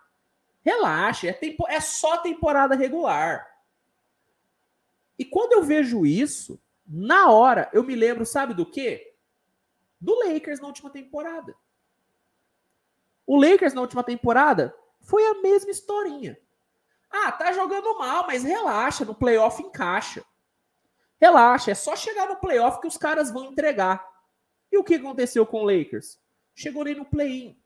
Relaxa, 0.62 1.28
é, 1.28 1.32
tempo, 1.32 1.66
é 1.68 1.80
só 1.80 2.18
temporada 2.18 2.74
regular. 2.74 3.47
E 5.18 5.24
quando 5.24 5.53
eu 5.53 5.62
vejo 5.62 6.05
isso, 6.05 6.61
na 6.87 7.30
hora, 7.30 7.70
eu 7.72 7.85
me 7.85 7.95
lembro, 7.95 8.26
sabe 8.26 8.53
do 8.53 8.66
quê? 8.66 9.14
Do 10.05 10.14
Lakers 10.18 10.61
na 10.61 10.66
última 10.66 10.90
temporada. 10.90 11.57
O 13.26 13.40
Lakers 13.40 13.72
na 13.72 13.80
última 13.80 14.05
temporada 14.05 14.76
foi 15.00 15.24
a 15.24 15.40
mesma 15.40 15.70
historinha. 15.70 16.38
Ah, 17.11 17.32
tá 17.32 17.52
jogando 17.52 17.98
mal, 17.98 18.26
mas 18.26 18.44
relaxa, 18.44 19.02
no 19.07 19.14
playoff 19.14 19.62
encaixa. 19.62 20.22
Relaxa, 21.18 21.70
é 21.70 21.74
só 21.74 21.96
chegar 21.96 22.28
no 22.28 22.36
playoff 22.36 22.82
que 22.82 22.86
os 22.86 22.98
caras 22.98 23.30
vão 23.30 23.46
entregar. 23.46 24.07
E 24.70 24.76
o 24.76 24.84
que 24.84 24.96
aconteceu 24.96 25.46
com 25.46 25.62
o 25.62 25.64
Lakers? 25.64 26.20
Chegou 26.55 26.82
ali 26.82 26.94
no 26.94 27.07
play-in. 27.07 27.59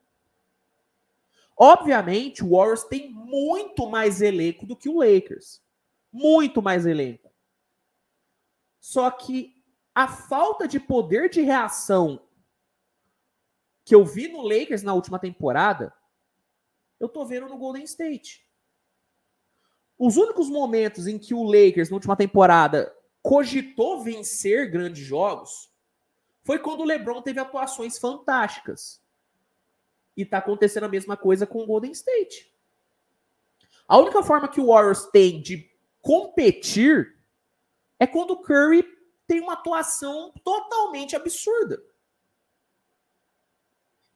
Obviamente, 1.57 2.45
o 2.45 2.51
Warriors 2.51 2.85
tem 2.85 3.11
muito 3.11 3.89
mais 3.89 4.23
elenco 4.23 4.65
do 4.65 4.77
que 4.77 4.89
o 4.89 4.99
Lakers. 4.99 5.61
Muito 6.13 6.63
mais 6.63 6.87
elenco. 6.87 7.33
Só 8.79 9.11
que 9.11 9.61
a 9.93 10.07
falta 10.07 10.69
de 10.69 10.79
poder 10.79 11.29
de 11.29 11.41
reação 11.41 12.28
que 13.89 13.95
eu 13.95 14.05
vi 14.05 14.29
no 14.29 14.43
Lakers 14.43 14.83
na 14.83 14.93
última 14.93 15.19
temporada, 15.19 15.95
eu 17.01 17.09
tô 17.09 17.25
vendo 17.25 17.49
no 17.49 17.57
Golden 17.57 17.83
State. 17.85 18.47
Os 19.99 20.19
únicos 20.19 20.51
momentos 20.51 21.07
em 21.07 21.19
que 21.19 21.33
o 21.33 21.43
Lakers 21.43 21.89
na 21.89 21.97
última 21.97 22.15
temporada 22.15 22.95
cogitou 23.23 24.03
vencer 24.03 24.71
grandes 24.71 25.07
jogos 25.07 25.73
foi 26.45 26.59
quando 26.59 26.81
o 26.81 26.85
LeBron 26.85 27.23
teve 27.23 27.41
atuações 27.41 27.99
fantásticas. 27.99 29.03
E 30.15 30.23
tá 30.23 30.37
acontecendo 30.37 30.85
a 30.85 30.91
mesma 30.91 31.17
coisa 31.17 31.47
com 31.47 31.63
o 31.63 31.67
Golden 31.67 31.93
State. 31.93 32.53
A 33.89 33.97
única 33.97 34.23
forma 34.23 34.49
que 34.49 34.61
o 34.61 34.67
Warriors 34.67 35.07
tem 35.07 35.41
de 35.41 35.67
competir 36.03 37.19
é 37.99 38.07
quando 38.07 38.33
o 38.33 38.43
Curry 38.43 38.85
tem 39.27 39.41
uma 39.41 39.55
atuação 39.55 40.31
totalmente 40.45 41.17
absurda. 41.17 41.83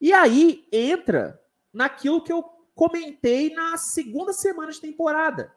E 0.03 0.11
aí 0.11 0.67
entra 0.69 1.41
naquilo 1.71 2.21
que 2.21 2.33
eu 2.33 2.43
comentei 2.75 3.53
na 3.53 3.77
segunda 3.77 4.33
semana 4.33 4.69
de 4.69 4.81
temporada. 4.81 5.55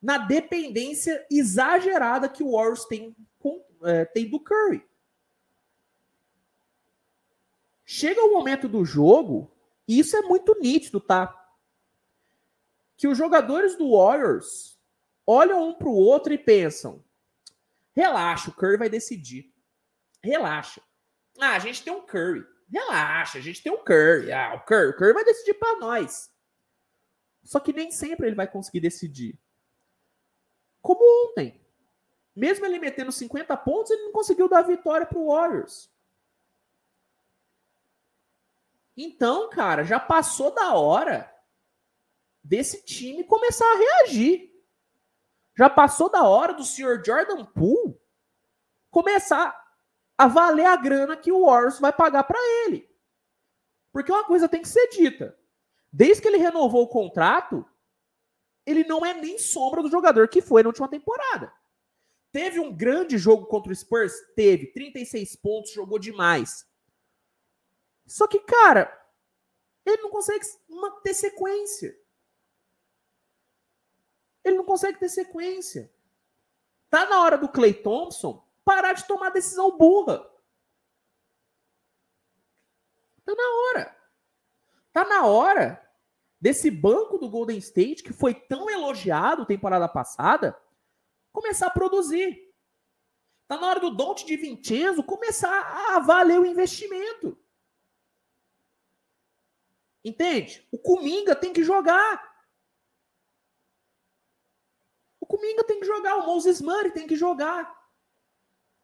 Na 0.00 0.18
dependência 0.18 1.26
exagerada 1.28 2.28
que 2.28 2.44
o 2.44 2.52
Warriors 2.52 2.84
tem, 2.84 3.12
com, 3.40 3.60
é, 3.82 4.04
tem 4.04 4.30
do 4.30 4.38
Curry. 4.38 4.86
Chega 7.84 8.22
o 8.22 8.32
momento 8.32 8.68
do 8.68 8.84
jogo, 8.84 9.50
e 9.88 9.98
isso 9.98 10.16
é 10.16 10.22
muito 10.22 10.56
nítido, 10.60 11.00
tá? 11.00 11.36
Que 12.96 13.08
os 13.08 13.18
jogadores 13.18 13.74
do 13.74 13.96
Warriors 13.96 14.78
olham 15.26 15.70
um 15.70 15.74
para 15.74 15.88
o 15.88 15.96
outro 15.96 16.32
e 16.32 16.38
pensam: 16.38 17.02
relaxa, 17.96 18.48
o 18.48 18.54
Curry 18.54 18.76
vai 18.76 18.88
decidir. 18.88 19.52
Relaxa. 20.22 20.80
Ah, 21.36 21.56
a 21.56 21.58
gente 21.58 21.82
tem 21.82 21.92
um 21.92 22.02
Curry. 22.02 22.46
Relaxa, 22.70 23.38
a 23.38 23.40
gente 23.40 23.62
tem 23.62 23.72
um 23.72 23.82
Curry. 23.82 24.32
Ah, 24.32 24.54
o 24.54 24.60
Curry, 24.64 24.90
o 24.90 24.96
Curry 24.96 25.12
vai 25.12 25.24
decidir 25.24 25.54
para 25.54 25.78
nós. 25.78 26.32
Só 27.42 27.58
que 27.58 27.72
nem 27.72 27.90
sempre 27.90 28.28
ele 28.28 28.36
vai 28.36 28.46
conseguir 28.46 28.80
decidir. 28.80 29.38
Como 30.80 31.28
ontem. 31.28 31.60
Mesmo 32.34 32.64
ele 32.64 32.78
metendo 32.78 33.10
50 33.10 33.56
pontos, 33.56 33.90
ele 33.90 34.04
não 34.04 34.12
conseguiu 34.12 34.48
dar 34.48 34.62
vitória 34.62 35.04
para 35.04 35.18
o 35.18 35.26
Warriors. 35.26 35.90
Então, 38.96 39.50
cara, 39.50 39.82
já 39.82 39.98
passou 39.98 40.54
da 40.54 40.74
hora 40.74 41.34
desse 42.42 42.84
time 42.84 43.24
começar 43.24 43.64
a 43.64 43.78
reagir. 43.78 44.50
Já 45.56 45.68
passou 45.68 46.08
da 46.08 46.22
hora 46.22 46.54
do 46.54 46.64
senhor 46.64 47.02
Jordan 47.04 47.44
Poole 47.46 48.00
começar 48.90 49.59
a 50.20 50.26
valer 50.26 50.66
a 50.66 50.76
grana 50.76 51.16
que 51.16 51.32
o 51.32 51.46
Warriors 51.46 51.80
vai 51.80 51.90
pagar 51.90 52.24
para 52.24 52.38
ele. 52.38 52.86
Porque 53.90 54.12
uma 54.12 54.22
coisa 54.22 54.50
tem 54.50 54.60
que 54.60 54.68
ser 54.68 54.86
dita. 54.88 55.34
Desde 55.90 56.20
que 56.20 56.28
ele 56.28 56.36
renovou 56.36 56.82
o 56.82 56.88
contrato, 56.88 57.64
ele 58.66 58.84
não 58.84 59.04
é 59.04 59.14
nem 59.14 59.38
sombra 59.38 59.82
do 59.82 59.88
jogador 59.88 60.28
que 60.28 60.42
foi 60.42 60.62
na 60.62 60.68
última 60.68 60.90
temporada. 60.90 61.50
Teve 62.30 62.60
um 62.60 62.70
grande 62.70 63.16
jogo 63.16 63.46
contra 63.46 63.72
o 63.72 63.74
Spurs? 63.74 64.12
Teve. 64.36 64.66
36 64.66 65.36
pontos, 65.36 65.72
jogou 65.72 65.98
demais. 65.98 66.68
Só 68.06 68.26
que, 68.26 68.40
cara, 68.40 68.94
ele 69.86 70.02
não 70.02 70.10
consegue 70.10 70.44
ter 71.02 71.14
sequência. 71.14 71.98
Ele 74.44 74.58
não 74.58 74.64
consegue 74.64 74.98
ter 74.98 75.08
sequência. 75.08 75.90
Tá 76.90 77.08
na 77.08 77.22
hora 77.22 77.38
do 77.38 77.48
Clay 77.48 77.72
Thompson 77.72 78.49
parar 78.64 78.92
de 78.92 79.06
tomar 79.06 79.30
decisão 79.30 79.76
burra. 79.76 80.28
Tá 83.24 83.34
na 83.34 83.48
hora. 83.48 83.96
Tá 84.92 85.04
na 85.04 85.26
hora 85.26 85.90
desse 86.40 86.70
banco 86.70 87.18
do 87.18 87.28
Golden 87.28 87.58
State, 87.58 88.02
que 88.02 88.12
foi 88.12 88.34
tão 88.34 88.68
elogiado 88.70 89.46
temporada 89.46 89.88
passada, 89.88 90.58
começar 91.32 91.66
a 91.66 91.70
produzir. 91.70 92.50
Tá 93.46 93.58
na 93.58 93.66
hora 93.66 93.80
do 93.80 93.90
Dante 93.90 94.24
de 94.24 94.36
Vincenzo 94.36 95.02
começar 95.02 95.94
a 95.94 95.98
valer 95.98 96.40
o 96.40 96.46
investimento. 96.46 97.36
Entende? 100.04 100.66
O 100.72 100.78
Cominga 100.78 101.36
tem 101.36 101.52
que 101.52 101.62
jogar. 101.62 102.30
O 105.20 105.26
Cominga 105.26 105.62
tem 105.64 105.78
que 105.78 105.86
jogar. 105.86 106.16
O 106.16 106.26
Moses 106.26 106.60
Murray 106.60 106.90
tem 106.90 107.06
que 107.06 107.16
jogar. 107.16 107.79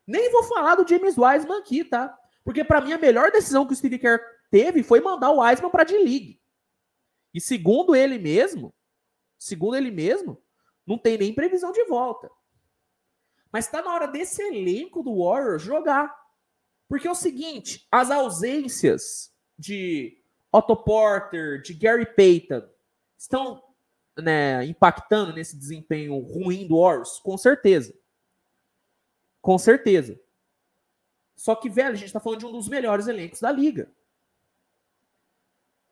Nem 0.07 0.31
vou 0.31 0.45
falar 0.45 0.77
do 0.77 0.89
James 0.89 1.17
Wiseman 1.19 1.59
aqui, 1.59 1.85
tá? 1.85 2.17
Porque 2.45 2.63
para 2.63 2.81
mim 2.81 2.93
a 2.93 2.99
melhor 2.99 3.31
decisão 3.31 3.67
que 3.67 3.73
o 3.73 3.77
Steve 3.77 3.99
Kerr 3.99 4.21
teve 4.51 4.83
foi 4.83 5.01
mandar 5.01 5.31
o 5.31 5.41
Wiseman 5.41 5.71
para 5.71 5.85
D-League. 5.85 6.41
E 7.35 7.41
segundo 7.41 7.95
ele 7.95 8.19
mesmo, 8.19 8.73
segundo 9.39 9.77
ele 9.77 9.91
mesmo, 9.91 10.41
não 10.87 10.97
tem 10.97 11.19
nem 11.19 11.35
previsão 11.35 11.73
de 11.73 11.85
volta. 11.85 12.31
Mas 13.53 13.67
está 13.67 13.83
na 13.83 13.93
hora 13.93 14.07
desse 14.07 14.43
elenco 14.43 15.03
do 15.03 15.25
Warriors 15.25 15.63
jogar. 15.63 16.15
Porque 16.89 17.09
é 17.09 17.11
o 17.11 17.17
seguinte, 17.17 17.87
as 17.91 18.11
ausências 18.11 19.35
de 19.59 20.23
Otto 20.53 20.77
Porter, 20.77 21.61
de 21.61 21.75
Gary 21.75 22.07
Payton, 22.07 22.63
estão 23.19 23.63
né, 24.17 24.65
impactando 24.65 25.33
nesse 25.33 25.59
desempenho 25.59 26.19
ruim 26.19 26.67
do 26.67 26.81
Warriors? 26.81 27.19
Com 27.19 27.37
certeza. 27.37 27.93
Com 29.47 29.59
certeza. 29.59 30.21
Só 31.37 31.55
que, 31.55 31.71
velho, 31.71 31.93
a 31.93 31.95
gente 31.95 32.09
está 32.09 32.19
falando 32.19 32.41
de 32.41 32.47
um 32.47 32.51
dos 32.51 32.69
melhores 32.69 33.07
elencos 33.07 33.39
da 33.39 33.53
liga. 33.53 33.89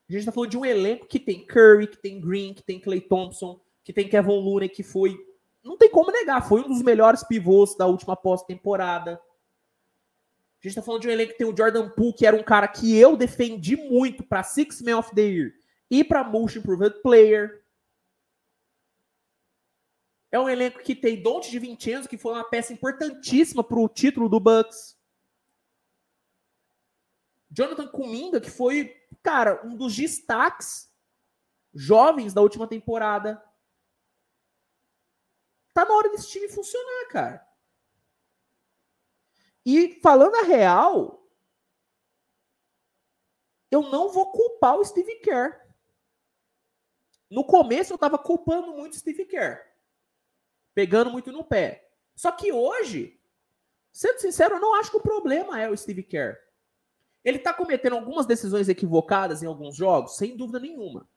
A 0.08 0.12
gente 0.12 0.22
está 0.22 0.32
falando 0.32 0.50
de 0.50 0.58
um 0.58 0.64
elenco 0.64 1.06
que 1.06 1.20
tem 1.20 1.46
Curry, 1.46 1.86
que 1.86 1.98
tem 1.98 2.20
Green, 2.20 2.52
que 2.52 2.64
tem 2.64 2.80
Clay 2.80 3.00
Thompson, 3.00 3.60
que 3.84 3.92
tem 3.92 4.08
Kevin 4.08 4.40
Looney, 4.40 4.68
que 4.68 4.82
foi. 4.82 5.16
Não 5.62 5.76
tem 5.76 5.88
como 5.88 6.10
negar, 6.10 6.48
foi 6.48 6.62
um 6.62 6.68
dos 6.68 6.82
melhores 6.82 7.22
pivôs 7.22 7.76
da 7.76 7.86
última 7.86 8.16
pós-temporada. 8.16 9.20
A 10.60 10.66
gente 10.66 10.74
tá 10.74 10.82
falando 10.82 11.02
de 11.02 11.06
um 11.06 11.12
elenco 11.12 11.30
que 11.30 11.38
tem 11.38 11.46
o 11.46 11.56
Jordan 11.56 11.90
Poole, 11.90 12.12
que 12.12 12.26
era 12.26 12.34
um 12.34 12.42
cara 12.42 12.66
que 12.66 12.96
eu 12.98 13.16
defendi 13.16 13.76
muito 13.76 14.24
para 14.24 14.42
Six 14.42 14.82
Man 14.82 14.98
of 14.98 15.14
the 15.14 15.22
Year 15.22 15.52
e 15.88 16.02
para 16.02 16.24
Most 16.24 16.58
Improved 16.58 17.00
Player. 17.02 17.63
É 20.34 20.38
um 20.40 20.48
elenco 20.48 20.82
que 20.82 20.96
tem 20.96 21.22
Dante 21.22 21.48
de 21.48 21.60
Vincenzo, 21.60 22.08
que 22.08 22.18
foi 22.18 22.32
uma 22.32 22.42
peça 22.42 22.72
importantíssima 22.72 23.62
para 23.62 23.78
o 23.78 23.88
título 23.88 24.28
do 24.28 24.40
Bucks. 24.40 24.98
Jonathan 27.48 27.86
Kuminga, 27.86 28.40
que 28.40 28.50
foi, 28.50 28.88
cara, 29.22 29.64
um 29.64 29.76
dos 29.76 29.94
destaques 29.94 30.92
jovens 31.72 32.34
da 32.34 32.40
última 32.40 32.66
temporada. 32.66 33.40
Tá 35.72 35.84
na 35.84 35.94
hora 35.94 36.10
desse 36.10 36.28
time 36.28 36.48
funcionar, 36.48 37.08
cara. 37.10 37.48
E 39.64 40.00
falando 40.02 40.34
a 40.34 40.42
real, 40.42 41.30
eu 43.70 43.82
não 43.82 44.08
vou 44.08 44.32
culpar 44.32 44.80
o 44.80 44.84
Steve 44.84 45.14
Kerr. 45.20 45.64
No 47.30 47.44
começo 47.44 47.92
eu 47.92 47.98
tava 47.98 48.18
culpando 48.18 48.72
muito 48.72 48.94
o 48.94 48.98
Steve 48.98 49.26
Kerr. 49.26 49.73
Pegando 50.74 51.10
muito 51.10 51.30
no 51.30 51.44
pé. 51.44 51.88
Só 52.14 52.32
que 52.32 52.52
hoje, 52.52 53.18
sendo 53.92 54.18
sincero, 54.18 54.56
eu 54.56 54.60
não 54.60 54.74
acho 54.74 54.90
que 54.90 54.96
o 54.96 55.02
problema 55.02 55.60
é 55.60 55.70
o 55.70 55.76
Steve 55.76 56.02
Kerr. 56.02 56.36
Ele 57.24 57.38
tá 57.38 57.54
cometendo 57.54 57.96
algumas 57.96 58.26
decisões 58.26 58.68
equivocadas 58.68 59.42
em 59.42 59.46
alguns 59.46 59.74
jogos, 59.74 60.16
sem 60.16 60.36
dúvida 60.36 60.60
nenhuma. 60.60 61.08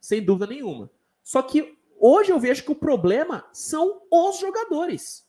Sem 0.00 0.24
dúvida 0.24 0.46
nenhuma. 0.46 0.90
Só 1.22 1.42
que 1.42 1.78
hoje 1.98 2.32
eu 2.32 2.40
vejo 2.40 2.64
que 2.64 2.72
o 2.72 2.76
problema 2.76 3.46
são 3.52 4.02
os 4.10 4.38
jogadores. 4.38 5.28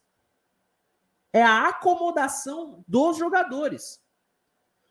É 1.34 1.43
a 1.43 1.68
acomodação 1.68 2.84
dos 2.88 3.18
jogadores. 3.18 4.02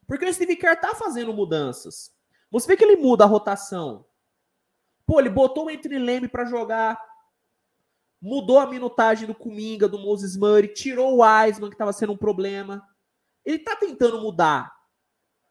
Porque 0.07 0.27
o 0.27 0.35
Steve 0.35 0.57
Kerr 0.57 0.81
tá 0.81 0.95
fazendo 0.95 1.33
mudanças. 1.33 2.15
Você 2.51 2.67
vê 2.67 2.77
que 2.77 2.85
ele 2.85 2.97
muda 2.97 3.25
a 3.25 3.29
rotação. 3.29 4.05
Pô, 5.07 5.21
ele 5.21 5.31
botou 5.31 5.67
o 5.67 5.69
Anthony 5.69 5.99
Leme 5.99 6.29
para 6.29 6.45
jogar. 6.45 7.01
Mudou 8.21 8.59
a 8.59 8.67
minutagem 8.67 9.27
do 9.27 9.35
Kuminga, 9.35 9.89
do 9.89 9.99
Moses 9.99 10.37
Murray, 10.37 10.69
tirou 10.69 11.15
o 11.15 11.23
Wiseman, 11.23 11.71
que 11.71 11.75
estava 11.75 11.93
sendo 11.93 12.13
um 12.13 12.17
problema. 12.17 12.87
Ele 13.45 13.59
tá 13.59 13.75
tentando 13.77 14.21
mudar. 14.21 14.75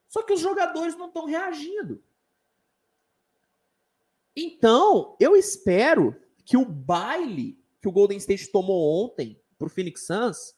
Só 0.08 0.22
que 0.22 0.34
os 0.34 0.40
jogadores 0.40 0.96
não 0.96 1.08
estão 1.08 1.26
reagindo. 1.26 2.04
Então, 4.36 5.16
eu 5.20 5.36
espero 5.36 6.16
que 6.46 6.58
o 6.58 6.66
baile 6.66 7.60
que 7.82 7.88
o 7.88 7.92
Golden 7.92 8.18
State 8.18 8.52
tomou 8.52 9.06
ontem 9.06 9.42
para 9.58 9.68
o 9.68 9.70
Phoenix 9.70 10.06
Suns 10.06 10.56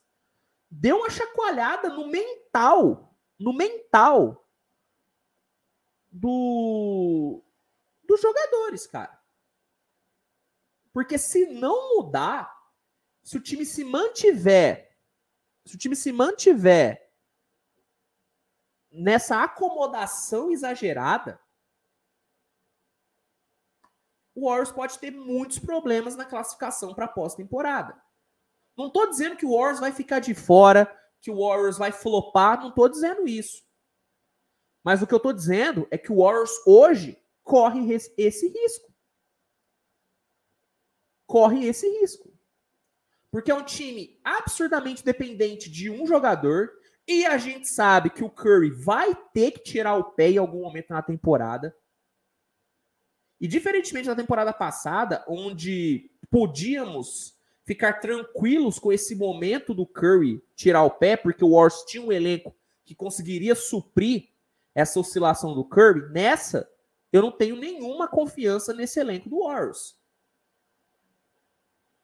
deu 0.70 0.98
uma 0.98 1.10
chacoalhada 1.10 1.90
no 1.90 2.08
mental, 2.08 3.16
no 3.38 3.54
mental 3.54 4.48
do 6.10 7.44
dos 8.04 8.22
jogadores, 8.22 8.88
cara. 8.88 9.21
Porque 10.94 11.18
se 11.18 11.46
não 11.48 11.96
mudar, 11.96 12.52
se 13.24 13.38
o 13.38 13.42
time 13.42 13.66
se 13.66 13.84
mantiver, 13.84 14.98
se 15.66 15.76
o 15.76 15.78
time 15.78 15.96
se 15.96 16.12
mantiver 16.12 17.12
nessa 18.92 19.44
acomodação 19.44 20.52
exagerada, 20.52 21.40
o 24.34 24.48
Warriors 24.48 24.72
pode 24.72 24.98
ter 25.00 25.12
muitos 25.12 25.60
problemas 25.60 26.16
na 26.16 26.26
classificação 26.26 26.94
para 26.94 27.08
pós-temporada. 27.08 28.02
Não 28.78 28.88
estou 28.88 29.10
dizendo 29.10 29.36
que 29.36 29.46
o 29.46 29.56
Warriors 29.56 29.80
vai 29.80 29.92
ficar 29.92 30.20
de 30.20 30.34
fora, 30.34 30.92
que 31.22 31.30
o 31.30 31.40
Warriors 31.40 31.78
vai 31.78 31.92
flopar, 31.92 32.60
não 32.60 32.70
estou 32.70 32.90
dizendo 32.90 33.28
isso. 33.28 33.64
Mas 34.84 35.02
o 35.02 35.08
que 35.08 35.14
eu 35.14 35.18
estou 35.18 35.34
dizendo 35.34 35.88
é 35.92 35.98
que 35.98 36.12
o 36.12 36.24
Warriors 36.24 36.52
hoje 36.66 37.22
corre 37.44 37.94
esse 38.18 38.48
risco. 38.48 38.91
Corre 41.32 41.66
esse 41.66 41.88
risco. 42.02 42.30
Porque 43.32 43.50
é 43.50 43.56
um 43.56 43.64
time 43.64 44.20
absurdamente 44.22 45.02
dependente 45.02 45.72
de 45.72 45.90
um 45.90 46.06
jogador 46.06 46.70
e 47.08 47.26
a 47.26 47.38
gente 47.38 47.70
sabe 47.70 48.10
que 48.10 48.22
o 48.22 48.30
Curry 48.30 48.70
vai 48.70 49.16
ter 49.34 49.52
que 49.52 49.64
tirar 49.64 49.96
o 49.96 50.04
pé 50.04 50.32
em 50.32 50.38
algum 50.38 50.64
momento 50.64 50.90
na 50.90 51.02
temporada. 51.02 51.74
E 53.40 53.48
diferentemente 53.48 54.10
da 54.10 54.16
temporada 54.16 54.52
passada, 54.52 55.24
onde 55.26 56.12
podíamos 56.30 57.34
ficar 57.64 58.02
tranquilos 58.02 58.78
com 58.78 58.92
esse 58.92 59.16
momento 59.16 59.74
do 59.74 59.86
Curry 59.86 60.44
tirar 60.54 60.84
o 60.84 60.92
pé, 60.92 61.16
porque 61.16 61.46
o 61.46 61.52
Warriors 61.52 61.86
tinha 61.86 62.04
um 62.04 62.12
elenco 62.12 62.54
que 62.84 62.94
conseguiria 62.94 63.56
suprir 63.56 64.28
essa 64.76 65.00
oscilação 65.00 65.54
do 65.54 65.64
Curry, 65.64 66.12
nessa 66.12 66.70
eu 67.14 67.22
não 67.22 67.32
tenho 67.32 67.56
nenhuma 67.56 68.06
confiança 68.06 68.74
nesse 68.74 69.00
elenco 69.00 69.30
do 69.30 69.46
Warriors. 69.46 70.01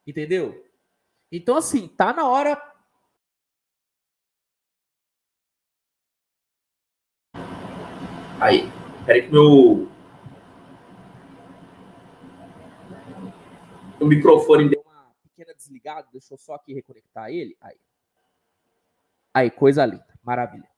Entendeu? 0.07 0.65
Então, 1.29 1.57
assim, 1.57 1.85
tá 1.89 2.13
na 2.13 2.25
hora. 2.25 2.55
Aí, 8.39 8.61
peraí 9.05 9.23
que 9.23 9.31
meu 9.31 9.89
o 13.99 14.05
microfone 14.05 14.69
deu 14.69 14.81
uma 14.85 15.11
pequena 15.23 15.53
desligada, 15.53 16.07
deixa 16.11 16.33
eu 16.33 16.37
só 16.37 16.53
aqui 16.53 16.73
reconectar 16.73 17.29
ele. 17.29 17.57
Aí. 17.59 17.77
Aí, 19.33 19.51
coisa 19.51 19.85
linda, 19.85 20.07
maravilha. 20.23 20.69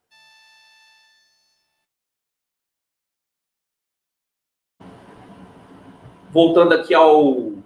Voltando 6.31 6.73
aqui 6.73 6.93
ao 6.93 7.58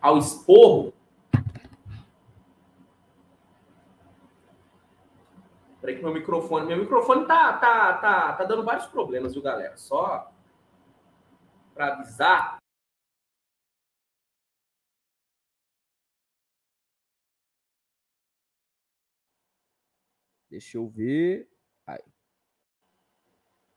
ao 0.00 0.18
esporro. 0.18 0.92
Peraí 5.80 5.96
que 5.96 6.02
meu 6.02 6.12
microfone, 6.12 6.66
meu 6.66 6.76
microfone 6.78 7.26
tá, 7.26 7.52
tá, 7.54 7.94
tá, 7.94 8.32
tá 8.34 8.44
dando 8.44 8.64
vários 8.64 8.86
problemas, 8.86 9.32
viu, 9.32 9.42
galera? 9.42 9.76
Só 9.76 10.30
para 11.74 11.94
avisar. 11.94 12.58
Deixa 20.50 20.76
eu 20.76 20.88
ver. 20.88 21.48
Aí. 21.86 22.02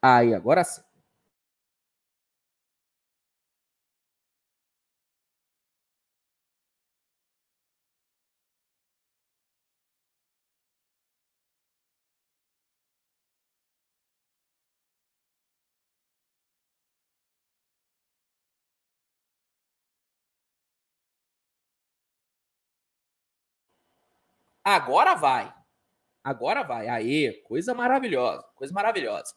Aí, 0.01 0.33
agora 0.33 0.63
sim. 0.63 0.90
Agora 24.75 25.15
vai. 25.15 25.53
Agora 26.23 26.63
vai. 26.63 26.87
Aê, 26.87 27.33
coisa 27.43 27.73
maravilhosa. 27.73 28.43
Coisa 28.55 28.73
maravilhosa. 28.73 29.33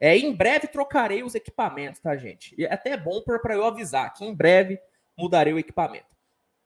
É, 0.00 0.16
em 0.16 0.34
breve 0.34 0.66
trocarei 0.66 1.22
os 1.22 1.34
equipamentos, 1.34 2.00
tá, 2.00 2.16
gente? 2.16 2.54
E 2.58 2.64
é 2.64 2.72
até 2.72 2.90
é 2.90 2.96
bom 2.96 3.22
para 3.22 3.54
eu 3.54 3.64
avisar 3.64 4.12
que 4.12 4.24
em 4.24 4.34
breve 4.34 4.78
mudarei 5.16 5.52
o 5.52 5.58
equipamento. 5.58 6.14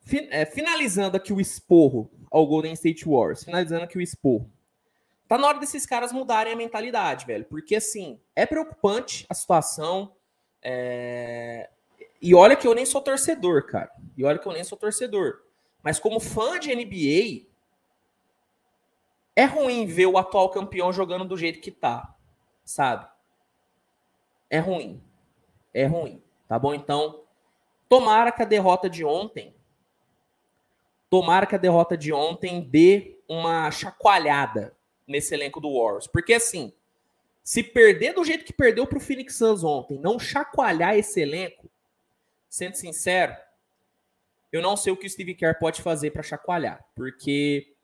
Fin, 0.01 0.27
é, 0.31 0.47
finalizando 0.47 1.17
aqui 1.17 1.33
o 1.33 1.41
esporro 1.41 2.11
ao 2.31 2.47
Golden 2.47 2.73
State 2.73 3.09
Wars. 3.09 3.45
Finalizando 3.45 3.85
aqui 3.85 3.99
o 3.99 4.03
esporro. 4.03 4.51
Tá 5.29 5.37
na 5.37 5.47
hora 5.47 5.59
desses 5.59 5.85
caras 5.85 6.11
mudarem 6.11 6.55
a 6.55 6.57
mentalidade, 6.57 7.27
velho. 7.27 7.45
Porque, 7.45 7.77
assim, 7.77 8.19
é 8.35 8.47
preocupante 8.47 9.27
a 9.29 9.35
situação. 9.35 10.17
É... 10.63 11.69
E 12.21 12.35
olha 12.35 12.57
que 12.57 12.67
eu 12.67 12.75
nem 12.75 12.87
sou 12.87 13.03
torcedor, 13.03 13.67
cara. 13.67 13.91
E 14.17 14.25
olha 14.25 14.39
que 14.39 14.49
eu 14.49 14.53
nem 14.53 14.65
sou 14.65 14.79
torcedor. 14.79 15.43
Mas 15.83 16.01
como 16.01 16.19
fã 16.19 16.59
de 16.59 16.75
NBA, 16.75 17.47
é 19.39 19.45
ruim 19.45 19.87
ver 19.87 20.07
o 20.07 20.19
atual 20.19 20.51
campeão 20.51 20.93
jogando 20.93 21.25
do 21.25 21.37
jeito 21.37 21.61
que 21.61 21.71
tá, 21.71 22.13
sabe? 22.65 23.07
É 24.51 24.59
ruim. 24.59 25.01
É 25.73 25.87
ruim. 25.87 26.21
Tá 26.49 26.59
bom? 26.59 26.75
Então, 26.75 27.23
tomara 27.89 28.33
que 28.33 28.43
a 28.43 28.45
derrota 28.45 28.91
de 28.91 29.05
ontem. 29.05 29.55
Tomara 31.09 31.47
que 31.47 31.55
a 31.55 31.59
derrota 31.59 31.97
de 31.97 32.13
ontem 32.13 32.61
dê 32.61 33.17
uma 33.29 33.71
chacoalhada 33.71 34.77
nesse 35.07 35.35
elenco 35.35 35.61
do 35.61 35.73
Warriors. 35.73 36.09
Porque 36.09 36.33
assim, 36.35 36.73
se 37.45 37.63
perder 37.63 38.15
do 38.15 38.25
jeito 38.25 38.45
que 38.45 38.53
perdeu 38.53 38.89
para 38.89 38.99
o 38.99 39.01
Phoenix 39.01 39.37
Suns 39.37 39.63
ontem, 39.63 40.01
não 40.01 40.19
chacoalhar 40.19 40.97
esse 40.97 41.21
elenco, 41.21 41.71
sendo 42.49 42.75
sincero, 42.75 43.37
eu 44.51 44.61
não 44.61 44.77
sei 44.77 44.93
o 44.93 44.97
que 44.97 45.07
o 45.07 45.11
Steve 45.11 45.37
Kerr 45.37 45.61
pode 45.61 45.81
fazer 45.81 46.11
para 46.11 46.25
chacoalhar. 46.25 46.85
Porque 46.97 47.78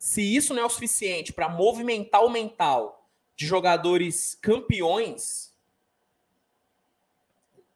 se 0.00 0.22
isso 0.22 0.54
não 0.54 0.62
é 0.62 0.64
o 0.64 0.70
suficiente 0.70 1.30
para 1.30 1.46
movimentar 1.46 2.24
o 2.24 2.30
mental 2.30 3.06
de 3.36 3.46
jogadores 3.46 4.34
campeões, 4.40 5.54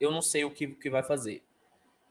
eu 0.01 0.11
não 0.11 0.23
sei 0.23 0.43
o 0.43 0.51
que, 0.51 0.69
que 0.69 0.89
vai 0.89 1.03
fazer. 1.03 1.45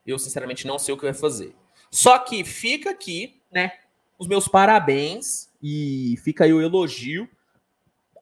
Eu, 0.05 0.19
sinceramente, 0.19 0.67
não 0.67 0.77
sei 0.77 0.93
o 0.93 0.97
que 0.97 1.05
vai 1.05 1.15
fazer. 1.15 1.55
Só 1.89 2.19
que 2.19 2.43
fica 2.43 2.91
aqui, 2.91 3.41
né? 3.51 3.79
Os 4.19 4.27
meus 4.27 4.47
parabéns 4.47 5.51
e 5.61 6.15
fica 6.23 6.43
aí 6.43 6.53
o 6.53 6.61
elogio 6.61 7.27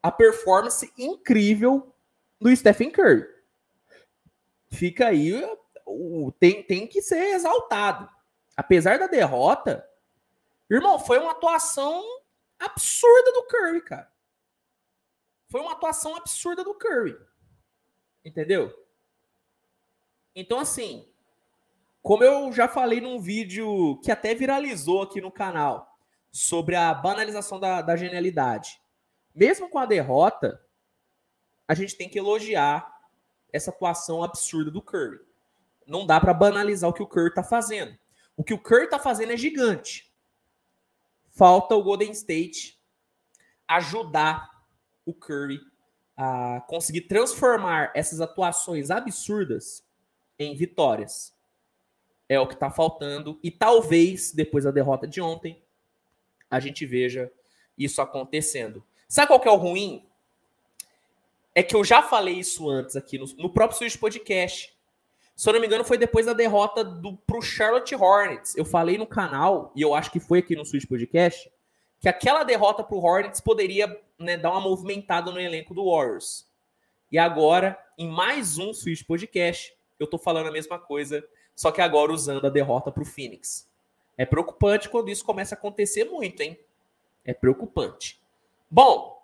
a 0.01 0.09
performance 0.09 0.91
incrível 0.97 1.93
do 2.39 2.55
Stephen 2.55 2.89
Curry. 2.89 3.27
Fica 4.71 5.07
aí, 5.07 5.33
tem, 6.39 6.63
tem 6.63 6.87
que 6.87 7.01
ser 7.01 7.35
exaltado. 7.35 8.09
Apesar 8.55 8.97
da 8.97 9.07
derrota, 9.07 9.85
Irmão, 10.71 10.97
foi 10.97 11.19
uma 11.19 11.31
atuação 11.31 12.01
absurda 12.57 13.33
do 13.33 13.43
Curry, 13.43 13.81
cara. 13.81 14.09
foi 15.49 15.59
uma 15.59 15.73
atuação 15.73 16.15
absurda 16.15 16.63
do 16.63 16.73
Curry. 16.73 17.17
Entendeu? 18.23 18.73
Então, 20.33 20.59
assim, 20.59 21.13
como 22.01 22.23
eu 22.23 22.53
já 22.53 22.69
falei 22.69 23.01
num 23.01 23.19
vídeo 23.19 23.99
que 24.01 24.09
até 24.09 24.33
viralizou 24.33 25.01
aqui 25.01 25.19
no 25.19 25.29
canal 25.29 25.99
sobre 26.31 26.77
a 26.77 26.93
banalização 26.93 27.59
da, 27.59 27.81
da 27.81 27.97
genialidade, 27.97 28.79
mesmo 29.35 29.69
com 29.69 29.77
a 29.77 29.85
derrota, 29.85 30.65
a 31.67 31.73
gente 31.73 31.97
tem 31.97 32.07
que 32.07 32.17
elogiar 32.17 32.89
essa 33.51 33.71
atuação 33.71 34.23
absurda 34.23 34.71
do 34.71 34.81
Curry. 34.81 35.19
Não 35.85 36.05
dá 36.05 36.17
para 36.21 36.33
banalizar 36.33 36.89
o 36.89 36.93
que 36.93 37.03
o 37.03 37.07
Curry 37.07 37.27
está 37.27 37.43
fazendo. 37.43 37.97
O 38.37 38.43
que 38.43 38.53
o 38.53 38.61
Curry 38.61 38.85
está 38.85 38.99
fazendo 38.99 39.33
é 39.33 39.37
gigante. 39.37 40.10
Falta 41.31 41.75
o 41.75 41.83
Golden 41.83 42.11
State 42.11 42.79
ajudar 43.67 44.49
o 45.05 45.13
Curry 45.13 45.59
a 46.15 46.61
conseguir 46.67 47.01
transformar 47.01 47.91
essas 47.95 48.19
atuações 48.19 48.91
absurdas 48.91 49.83
em 50.37 50.53
vitórias. 50.55 51.33
É 52.27 52.39
o 52.39 52.47
que 52.47 52.53
está 52.53 52.69
faltando. 52.69 53.39
E 53.41 53.49
talvez, 53.49 54.31
depois 54.31 54.65
da 54.65 54.71
derrota 54.71 55.07
de 55.07 55.21
ontem, 55.21 55.61
a 56.49 56.59
gente 56.59 56.85
veja 56.85 57.31
isso 57.77 58.01
acontecendo. 58.01 58.83
Sabe 59.07 59.27
qual 59.27 59.39
que 59.39 59.47
é 59.47 59.51
o 59.51 59.55
ruim? 59.55 60.05
É 61.55 61.63
que 61.63 61.75
eu 61.75 61.83
já 61.83 62.03
falei 62.03 62.35
isso 62.35 62.69
antes 62.69 62.95
aqui 62.95 63.17
no, 63.17 63.25
no 63.37 63.49
próprio 63.49 63.77
Switch 63.77 63.97
Podcast. 63.97 64.73
Se 65.41 65.49
eu 65.49 65.53
não 65.53 65.59
me 65.59 65.65
engano, 65.65 65.83
foi 65.83 65.97
depois 65.97 66.27
da 66.27 66.33
derrota 66.33 66.83
do, 66.83 67.17
pro 67.17 67.41
Charlotte 67.41 67.95
Hornets. 67.95 68.55
Eu 68.55 68.63
falei 68.63 68.95
no 68.95 69.07
canal, 69.07 69.71
e 69.75 69.81
eu 69.81 69.95
acho 69.95 70.11
que 70.11 70.19
foi 70.19 70.37
aqui 70.37 70.55
no 70.55 70.63
Switch 70.63 70.87
Podcast, 70.87 71.51
que 71.99 72.07
aquela 72.07 72.43
derrota 72.43 72.83
pro 72.83 72.99
Hornets 72.99 73.41
poderia 73.41 73.99
né, 74.19 74.37
dar 74.37 74.51
uma 74.51 74.61
movimentada 74.61 75.31
no 75.31 75.39
elenco 75.39 75.73
do 75.73 75.89
Warriors. 75.89 76.47
E 77.11 77.17
agora, 77.17 77.75
em 77.97 78.07
mais 78.07 78.59
um 78.59 78.71
Switch 78.71 79.03
Podcast, 79.03 79.75
eu 79.99 80.05
tô 80.05 80.19
falando 80.19 80.45
a 80.45 80.51
mesma 80.51 80.77
coisa, 80.77 81.27
só 81.55 81.71
que 81.71 81.81
agora 81.81 82.11
usando 82.11 82.45
a 82.45 82.49
derrota 82.51 82.91
pro 82.91 83.03
Phoenix. 83.03 83.67
É 84.19 84.27
preocupante 84.27 84.89
quando 84.89 85.09
isso 85.09 85.25
começa 85.25 85.55
a 85.55 85.57
acontecer 85.57 86.03
muito, 86.03 86.39
hein? 86.41 86.55
É 87.25 87.33
preocupante. 87.33 88.21
Bom, 88.69 89.19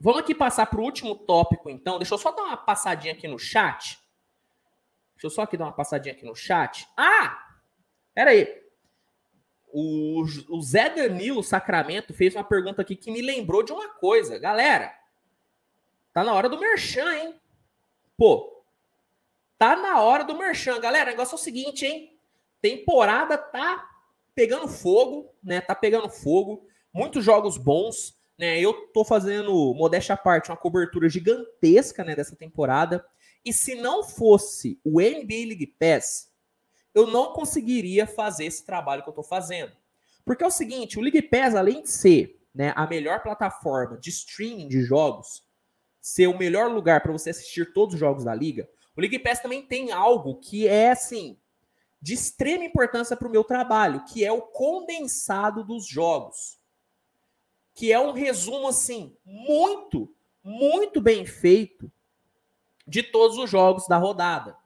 vamos 0.00 0.22
aqui 0.22 0.34
passar 0.34 0.64
para 0.64 0.80
o 0.80 0.84
último 0.84 1.14
tópico, 1.14 1.68
então. 1.68 1.98
Deixa 1.98 2.14
eu 2.14 2.18
só 2.18 2.32
dar 2.32 2.44
uma 2.44 2.56
passadinha 2.56 3.12
aqui 3.12 3.28
no 3.28 3.38
chat. 3.38 3.99
Deixa 5.20 5.26
eu 5.26 5.30
só 5.30 5.42
aqui 5.42 5.58
dar 5.58 5.66
uma 5.66 5.72
passadinha 5.72 6.14
aqui 6.14 6.24
no 6.24 6.34
chat. 6.34 6.88
Ah! 6.96 7.46
Pera 8.14 8.30
aí. 8.30 8.48
O, 9.70 10.24
o 10.48 10.62
Zé 10.62 10.88
Danilo 10.88 11.42
Sacramento 11.42 12.14
fez 12.14 12.34
uma 12.34 12.42
pergunta 12.42 12.80
aqui 12.80 12.96
que 12.96 13.10
me 13.10 13.20
lembrou 13.20 13.62
de 13.62 13.70
uma 13.70 13.86
coisa. 13.90 14.38
Galera, 14.38 14.90
tá 16.14 16.24
na 16.24 16.32
hora 16.32 16.48
do 16.48 16.58
merchan, 16.58 17.12
hein? 17.12 17.34
Pô, 18.16 18.64
tá 19.58 19.76
na 19.76 20.00
hora 20.00 20.24
do 20.24 20.38
merchan. 20.38 20.80
Galera, 20.80 21.10
o 21.10 21.12
negócio 21.12 21.34
é 21.34 21.38
o 21.38 21.38
seguinte, 21.38 21.84
hein? 21.84 22.18
Temporada 22.62 23.36
tá 23.36 23.90
pegando 24.34 24.68
fogo, 24.68 25.34
né? 25.44 25.60
Tá 25.60 25.74
pegando 25.74 26.08
fogo. 26.08 26.66
Muitos 26.94 27.22
jogos 27.22 27.58
bons, 27.58 28.18
né? 28.38 28.58
Eu 28.58 28.72
tô 28.94 29.04
fazendo, 29.04 29.74
modéstia 29.74 30.14
à 30.14 30.18
parte, 30.18 30.50
uma 30.50 30.56
cobertura 30.56 31.10
gigantesca, 31.10 32.02
né, 32.02 32.16
dessa 32.16 32.34
temporada. 32.34 33.04
E 33.44 33.52
se 33.52 33.74
não 33.74 34.02
fosse 34.02 34.80
o 34.84 35.00
NBA 35.00 35.46
League 35.46 35.74
Pass, 35.78 36.30
eu 36.94 37.06
não 37.06 37.32
conseguiria 37.32 38.06
fazer 38.06 38.44
esse 38.44 38.64
trabalho 38.64 39.02
que 39.02 39.08
eu 39.08 39.12
estou 39.12 39.24
fazendo. 39.24 39.72
Porque 40.24 40.44
é 40.44 40.46
o 40.46 40.50
seguinte, 40.50 40.98
o 40.98 41.02
League 41.02 41.22
Pass, 41.22 41.54
além 41.54 41.82
de 41.82 41.90
ser 41.90 42.40
né, 42.54 42.72
a 42.76 42.86
melhor 42.86 43.22
plataforma 43.22 43.96
de 43.98 44.10
streaming 44.10 44.68
de 44.68 44.82
jogos, 44.82 45.42
ser 46.00 46.26
o 46.26 46.38
melhor 46.38 46.70
lugar 46.70 47.02
para 47.02 47.12
você 47.12 47.30
assistir 47.30 47.72
todos 47.72 47.94
os 47.94 48.00
jogos 48.00 48.24
da 48.24 48.34
liga, 48.34 48.68
o 48.96 49.00
League 49.00 49.18
Pass 49.18 49.40
também 49.40 49.62
tem 49.62 49.92
algo 49.92 50.38
que 50.40 50.66
é 50.66 50.90
assim 50.90 51.38
de 52.02 52.14
extrema 52.14 52.64
importância 52.64 53.16
para 53.16 53.28
o 53.28 53.30
meu 53.30 53.44
trabalho, 53.44 54.04
que 54.04 54.24
é 54.24 54.32
o 54.32 54.40
condensado 54.40 55.62
dos 55.62 55.86
jogos, 55.86 56.58
que 57.74 57.92
é 57.92 58.00
um 58.00 58.12
resumo 58.12 58.68
assim 58.68 59.16
muito, 59.24 60.14
muito 60.42 61.00
bem 61.00 61.26
feito 61.26 61.92
de 62.90 63.04
todos 63.04 63.38
os 63.38 63.48
jogos 63.48 63.86
da 63.86 63.96
rodada. 63.96 64.58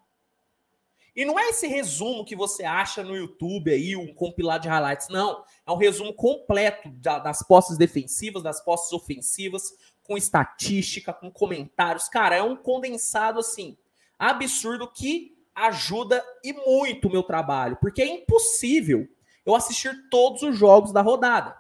E 1.15 1.25
não 1.27 1.39
é 1.39 1.51
esse 1.51 1.69
resumo 1.69 2.25
que 2.25 2.35
você 2.35 2.65
acha 2.65 3.05
no 3.05 3.15
YouTube 3.15 3.71
aí, 3.71 3.95
um 3.95 4.13
compilado 4.15 4.63
de 4.63 4.69
highlights, 4.69 5.09
não. 5.09 5.45
É 5.65 5.71
um 5.71 5.77
resumo 5.77 6.13
completo 6.15 6.89
das 6.89 7.47
posses 7.47 7.77
defensivas, 7.77 8.43
das 8.43 8.65
posses 8.65 8.91
ofensivas, 8.93 9.77
com 10.03 10.17
estatística, 10.17 11.13
com 11.13 11.31
comentários. 11.31 12.09
Cara, 12.09 12.35
é 12.35 12.43
um 12.43 12.57
condensado 12.57 13.39
assim, 13.39 13.77
absurdo 14.19 14.91
que 14.91 15.37
ajuda 15.55 16.25
e 16.43 16.53
muito 16.53 17.07
o 17.07 17.13
meu 17.13 17.23
trabalho, 17.23 17.77
porque 17.81 18.03
é 18.03 18.07
impossível 18.07 19.07
eu 19.47 19.55
assistir 19.55 20.09
todos 20.11 20.43
os 20.43 20.57
jogos 20.57 20.93
da 20.93 21.03
rodada. 21.03 21.57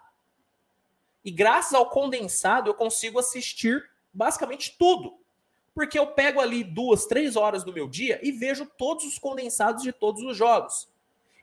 E 1.24 1.30
graças 1.30 1.74
ao 1.74 1.90
condensado 1.90 2.68
eu 2.68 2.74
consigo 2.74 3.18
assistir 3.20 3.84
basicamente 4.12 4.76
tudo 4.76 5.23
porque 5.74 5.98
eu 5.98 6.06
pego 6.06 6.40
ali 6.40 6.62
duas, 6.62 7.06
três 7.06 7.34
horas 7.34 7.64
do 7.64 7.72
meu 7.72 7.88
dia 7.88 8.20
e 8.22 8.30
vejo 8.30 8.64
todos 8.78 9.04
os 9.04 9.18
condensados 9.18 9.82
de 9.82 9.92
todos 9.92 10.22
os 10.22 10.36
jogos. 10.36 10.88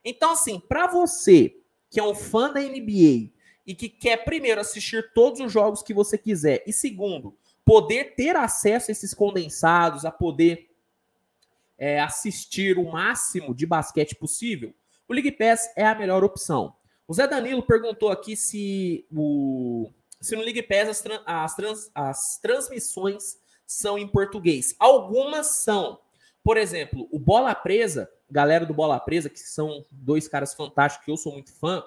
Então, 0.04 0.32
assim, 0.32 0.60
para 0.60 0.88
você 0.88 1.58
que 1.90 2.00
é 2.00 2.04
um 2.04 2.16
fã 2.16 2.52
da 2.52 2.62
NBA 2.62 3.32
e 3.68 3.76
que 3.76 3.90
quer, 3.90 4.24
primeiro, 4.24 4.62
assistir 4.62 5.12
todos 5.14 5.42
os 5.42 5.52
jogos 5.52 5.84
que 5.84 5.94
você 5.94 6.18
quiser, 6.18 6.64
e 6.66 6.72
segundo, 6.72 7.36
poder 7.66 8.16
ter 8.16 8.36
acesso 8.36 8.90
a 8.90 8.94
esses 8.94 9.14
condensados, 9.14 10.06
a 10.06 10.12
poder 10.12 10.70
é, 11.78 12.00
assistir 12.00 12.78
o 12.78 12.90
máximo 12.90 13.54
de 13.54 13.66
basquete 13.66 14.16
possível, 14.16 14.74
o 15.08 15.14
League 15.14 15.34
Pass 15.34 15.70
é 15.76 15.86
a 15.86 15.94
melhor 15.94 16.24
opção. 16.24 16.74
O 17.06 17.14
Zé 17.14 17.28
Danilo 17.28 17.62
perguntou 17.62 18.10
aqui 18.10 18.38
se, 18.38 19.06
o, 19.12 19.92
se 20.22 20.34
no 20.36 20.42
League 20.42 20.64
Pass 20.64 20.88
as, 20.88 21.04
as, 21.26 21.56
trans, 21.56 21.92
as 21.94 22.40
transmissões 22.40 23.41
são 23.72 23.98
em 23.98 24.08
português. 24.08 24.76
Algumas 24.78 25.58
são. 25.58 26.00
Por 26.44 26.58
exemplo, 26.58 27.08
o 27.12 27.18
Bola 27.18 27.56
Presa, 27.56 28.12
galera 28.30 28.66
do 28.66 28.74
Bola 28.74 29.00
Presa, 29.00 29.30
que 29.30 29.40
são 29.40 29.86
dois 29.90 30.28
caras 30.28 30.54
fantásticos 30.54 31.06
que 31.06 31.12
eu 31.12 31.18
sou 31.18 31.32
muito 31.34 31.54
fã, 31.54 31.82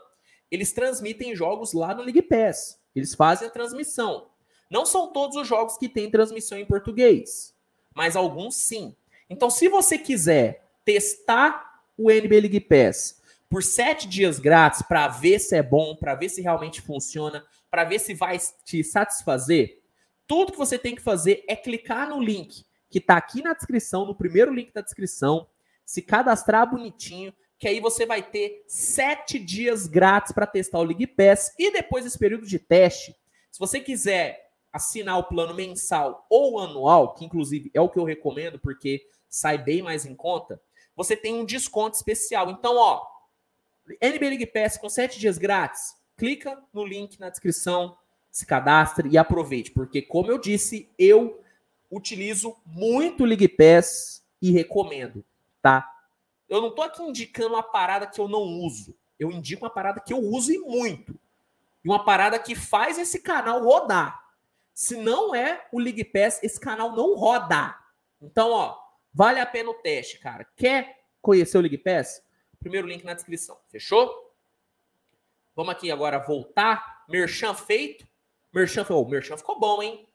eles 0.50 0.72
transmitem 0.72 1.36
jogos 1.36 1.72
lá 1.72 1.94
no 1.94 2.02
League 2.02 2.22
Pass. 2.22 2.80
Eles 2.94 3.14
fazem 3.14 3.48
a 3.48 3.50
transmissão. 3.50 4.28
Não 4.70 4.86
são 4.86 5.12
todos 5.12 5.36
os 5.36 5.46
jogos 5.46 5.76
que 5.76 5.88
têm 5.88 6.10
transmissão 6.10 6.56
em 6.56 6.64
português, 6.64 7.54
mas 7.94 8.16
alguns 8.16 8.56
sim. 8.56 8.96
Então, 9.28 9.50
se 9.50 9.68
você 9.68 9.98
quiser 9.98 10.64
testar 10.84 11.82
o 11.98 12.10
NBA 12.10 12.40
League 12.40 12.60
Pass 12.60 13.20
por 13.48 13.62
sete 13.62 14.08
dias 14.08 14.38
grátis 14.38 14.82
para 14.82 15.06
ver 15.08 15.38
se 15.38 15.54
é 15.54 15.62
bom, 15.62 15.94
para 15.94 16.14
ver 16.14 16.30
se 16.30 16.40
realmente 16.40 16.80
funciona, 16.80 17.44
para 17.70 17.84
ver 17.84 17.98
se 17.98 18.14
vai 18.14 18.38
te 18.64 18.82
satisfazer, 18.82 19.83
tudo 20.26 20.52
que 20.52 20.58
você 20.58 20.78
tem 20.78 20.94
que 20.94 21.02
fazer 21.02 21.44
é 21.48 21.56
clicar 21.56 22.08
no 22.08 22.20
link 22.20 22.64
que 22.94 22.98
está 22.98 23.16
aqui 23.16 23.42
na 23.42 23.52
descrição, 23.52 24.06
no 24.06 24.14
primeiro 24.14 24.54
link 24.54 24.72
da 24.72 24.80
descrição, 24.80 25.48
se 25.84 26.00
cadastrar 26.00 26.70
bonitinho, 26.70 27.34
que 27.58 27.66
aí 27.66 27.80
você 27.80 28.06
vai 28.06 28.22
ter 28.22 28.64
sete 28.68 29.36
dias 29.36 29.88
grátis 29.88 30.30
para 30.32 30.46
testar 30.46 30.78
o 30.78 30.84
League 30.84 31.08
Pass 31.08 31.52
e 31.58 31.72
depois 31.72 32.04
desse 32.04 32.16
período 32.16 32.46
de 32.46 32.56
teste, 32.56 33.12
se 33.50 33.58
você 33.58 33.80
quiser 33.80 34.48
assinar 34.72 35.18
o 35.18 35.24
plano 35.24 35.54
mensal 35.54 36.24
ou 36.30 36.60
anual, 36.60 37.14
que 37.14 37.24
inclusive 37.24 37.68
é 37.74 37.80
o 37.80 37.88
que 37.88 37.98
eu 37.98 38.04
recomendo 38.04 38.60
porque 38.60 39.04
sai 39.28 39.58
bem 39.58 39.82
mais 39.82 40.06
em 40.06 40.14
conta, 40.14 40.62
você 40.94 41.16
tem 41.16 41.34
um 41.34 41.44
desconto 41.44 41.96
especial. 41.96 42.48
Então, 42.48 42.76
ó, 42.76 43.04
NBA 44.00 44.28
League 44.28 44.46
Pass 44.46 44.76
com 44.76 44.88
sete 44.88 45.18
dias 45.18 45.36
grátis, 45.36 45.94
clica 46.16 46.62
no 46.72 46.84
link 46.84 47.18
na 47.18 47.28
descrição, 47.28 47.96
se 48.34 48.44
cadastre 48.44 49.08
e 49.10 49.16
aproveite, 49.16 49.70
porque, 49.70 50.02
como 50.02 50.28
eu 50.28 50.38
disse, 50.38 50.90
eu 50.98 51.40
utilizo 51.88 52.56
muito 52.66 53.24
League 53.24 53.46
Pass 53.46 54.26
e 54.42 54.50
recomendo, 54.50 55.24
tá? 55.62 55.88
Eu 56.48 56.60
não 56.60 56.74
tô 56.74 56.82
aqui 56.82 57.00
indicando 57.00 57.54
uma 57.54 57.62
parada 57.62 58.08
que 58.08 58.20
eu 58.20 58.26
não 58.26 58.40
uso. 58.42 58.92
Eu 59.20 59.30
indico 59.30 59.64
uma 59.64 59.70
parada 59.70 60.00
que 60.00 60.12
eu 60.12 60.18
uso 60.18 60.52
e 60.52 60.58
muito. 60.58 61.16
E 61.84 61.88
uma 61.88 62.04
parada 62.04 62.36
que 62.36 62.56
faz 62.56 62.98
esse 62.98 63.20
canal 63.20 63.62
rodar. 63.62 64.20
Se 64.74 64.96
não 64.96 65.32
é 65.32 65.68
o 65.70 65.78
League 65.78 66.04
Pass, 66.06 66.42
esse 66.42 66.58
canal 66.58 66.90
não 66.90 67.14
roda. 67.14 67.78
Então, 68.20 68.50
ó, 68.50 68.76
vale 69.12 69.38
a 69.38 69.46
pena 69.46 69.70
o 69.70 69.74
teste, 69.74 70.18
cara. 70.18 70.44
Quer 70.56 71.04
conhecer 71.22 71.56
o 71.56 71.60
League 71.60 71.78
Pass? 71.78 72.20
Primeiro 72.58 72.88
link 72.88 73.04
na 73.04 73.14
descrição. 73.14 73.56
Fechou? 73.68 74.34
Vamos 75.54 75.72
aqui 75.72 75.88
agora 75.92 76.18
voltar. 76.18 77.04
Merchan 77.08 77.54
feito. 77.54 78.12
Merchan 78.54 78.84
falou, 78.84 79.04
oh, 79.04 79.08
Merchan 79.08 79.36
ficou 79.36 79.58
bom, 79.58 79.82
hein? 79.82 80.08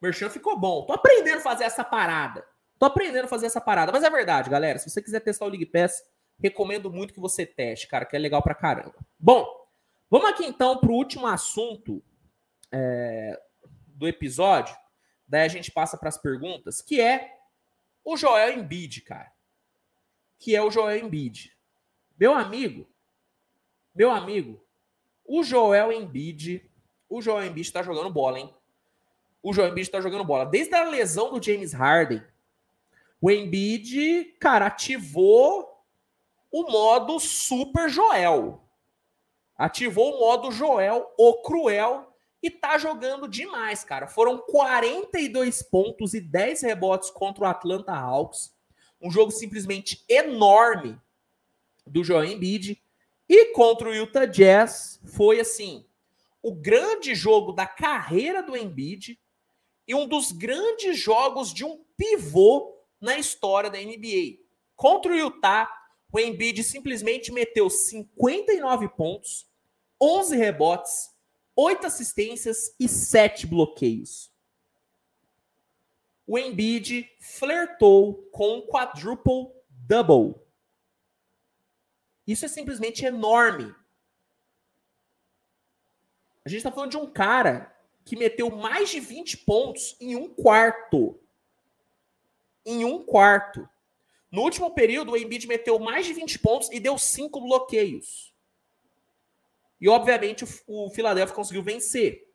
Merchan 0.00 0.28
ficou 0.28 0.58
bom. 0.58 0.84
Tô 0.84 0.92
aprendendo 0.92 1.38
a 1.38 1.40
fazer 1.40 1.64
essa 1.64 1.82
parada. 1.82 2.46
Tô 2.78 2.84
aprendendo 2.84 3.24
a 3.24 3.28
fazer 3.28 3.46
essa 3.46 3.60
parada. 3.60 3.90
Mas 3.90 4.04
é 4.04 4.10
verdade, 4.10 4.50
galera. 4.50 4.78
Se 4.78 4.90
você 4.90 5.00
quiser 5.00 5.20
testar 5.20 5.46
o 5.46 5.48
League 5.48 5.64
Pass, 5.64 6.02
recomendo 6.38 6.92
muito 6.92 7.14
que 7.14 7.20
você 7.20 7.46
teste, 7.46 7.88
cara, 7.88 8.04
que 8.04 8.14
é 8.14 8.18
legal 8.18 8.42
pra 8.42 8.54
caramba. 8.54 8.94
Bom, 9.18 9.48
vamos 10.10 10.28
aqui 10.28 10.44
então 10.44 10.76
pro 10.76 10.92
último 10.92 11.26
assunto 11.26 12.04
é, 12.70 13.40
do 13.86 14.06
episódio, 14.06 14.76
daí 15.26 15.42
a 15.42 15.48
gente 15.48 15.70
passa 15.70 15.96
para 15.96 16.10
as 16.10 16.18
perguntas, 16.18 16.82
que 16.82 17.00
é 17.00 17.32
o 18.04 18.14
Joel 18.14 18.58
Embiid, 18.58 19.00
cara. 19.00 19.32
Que 20.38 20.54
é 20.54 20.62
o 20.62 20.70
Joel 20.70 20.98
Embiid. 20.98 21.56
Meu 22.18 22.34
amigo, 22.34 22.86
meu 23.94 24.10
amigo, 24.10 24.62
o 25.24 25.42
Joel 25.42 25.90
Embiid, 25.90 26.70
o 27.08 27.22
Joel 27.22 27.46
Embiid 27.46 27.66
está 27.66 27.82
jogando 27.82 28.10
bola, 28.10 28.38
hein? 28.38 28.54
O 29.42 29.52
Joel 29.52 29.68
Embiid 29.68 29.88
está 29.88 30.00
jogando 30.00 30.24
bola. 30.24 30.44
Desde 30.44 30.74
a 30.74 30.84
lesão 30.84 31.32
do 31.32 31.42
James 31.42 31.72
Harden, 31.72 32.22
o 33.20 33.30
Embiid, 33.30 34.36
cara, 34.40 34.66
ativou 34.66 35.84
o 36.50 36.70
modo 36.70 37.18
Super 37.18 37.88
Joel. 37.88 38.62
Ativou 39.56 40.14
o 40.14 40.20
modo 40.20 40.50
Joel, 40.50 41.12
o 41.16 41.42
Cruel, 41.42 42.12
e 42.42 42.50
tá 42.50 42.78
jogando 42.78 43.26
demais, 43.26 43.82
cara. 43.82 44.06
Foram 44.06 44.38
42 44.38 45.62
pontos 45.62 46.14
e 46.14 46.20
10 46.20 46.62
rebotes 46.62 47.10
contra 47.10 47.44
o 47.44 47.46
Atlanta 47.46 47.92
Hawks. 47.92 48.54
Um 49.00 49.10
jogo 49.10 49.30
simplesmente 49.30 50.04
enorme 50.08 51.00
do 51.86 52.04
Joel 52.04 52.24
Embiid. 52.24 52.82
E 53.28 53.52
contra 53.52 53.88
o 53.88 53.94
Utah 53.94 54.26
Jazz 54.26 55.00
foi 55.04 55.40
assim, 55.40 55.84
o 56.46 56.54
grande 56.54 57.12
jogo 57.12 57.50
da 57.50 57.66
carreira 57.66 58.40
do 58.40 58.56
Embiid 58.56 59.20
e 59.84 59.96
um 59.96 60.06
dos 60.06 60.30
grandes 60.30 60.96
jogos 60.96 61.52
de 61.52 61.64
um 61.64 61.84
pivô 61.96 62.72
na 63.00 63.18
história 63.18 63.68
da 63.68 63.80
NBA. 63.80 64.38
Contra 64.76 65.10
o 65.10 65.16
Utah, 65.16 65.68
o 66.12 66.20
Embiid 66.20 66.62
simplesmente 66.62 67.32
meteu 67.32 67.68
59 67.68 68.88
pontos, 68.90 69.50
11 70.00 70.36
rebotes, 70.36 71.12
8 71.56 71.84
assistências 71.84 72.72
e 72.78 72.86
7 72.88 73.44
bloqueios. 73.48 74.32
O 76.24 76.38
Embiid 76.38 77.10
flertou 77.18 78.22
com 78.30 78.58
um 78.58 78.66
quadruple 78.68 79.50
double. 79.68 80.40
Isso 82.24 82.44
é 82.44 82.48
simplesmente 82.48 83.04
enorme. 83.04 83.74
A 86.46 86.48
gente 86.48 86.58
está 86.58 86.70
falando 86.70 86.92
de 86.92 86.96
um 86.96 87.10
cara 87.10 87.74
que 88.04 88.14
meteu 88.14 88.48
mais 88.54 88.88
de 88.88 89.00
20 89.00 89.38
pontos 89.38 89.96
em 90.00 90.14
um 90.14 90.28
quarto. 90.28 91.18
Em 92.64 92.84
um 92.84 93.04
quarto. 93.04 93.68
No 94.30 94.42
último 94.42 94.72
período, 94.72 95.10
o 95.10 95.16
Embiid 95.16 95.48
meteu 95.48 95.76
mais 95.80 96.06
de 96.06 96.12
20 96.12 96.38
pontos 96.38 96.70
e 96.70 96.78
deu 96.78 96.96
cinco 96.98 97.40
bloqueios. 97.40 98.32
E, 99.80 99.88
obviamente, 99.88 100.44
o, 100.44 100.48
o 100.68 100.90
Philadelphia 100.90 101.34
conseguiu 101.34 101.64
vencer. 101.64 102.32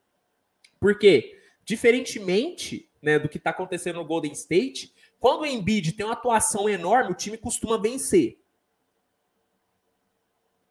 Por 0.78 1.00
quê? 1.00 1.42
Diferentemente 1.64 2.92
né, 3.02 3.18
do 3.18 3.30
que 3.30 3.38
está 3.38 3.52
acontecendo 3.52 3.96
no 3.96 4.06
Golden 4.06 4.34
State, 4.34 4.94
quando 5.22 5.44
o 5.44 5.46
Embiid 5.46 5.94
tem 5.94 6.06
uma 6.06 6.16
atuação 6.16 6.68
enorme, 6.68 7.14
o 7.14 7.16
time 7.16 7.38
costuma 7.38 7.78
vencer. 7.78 8.41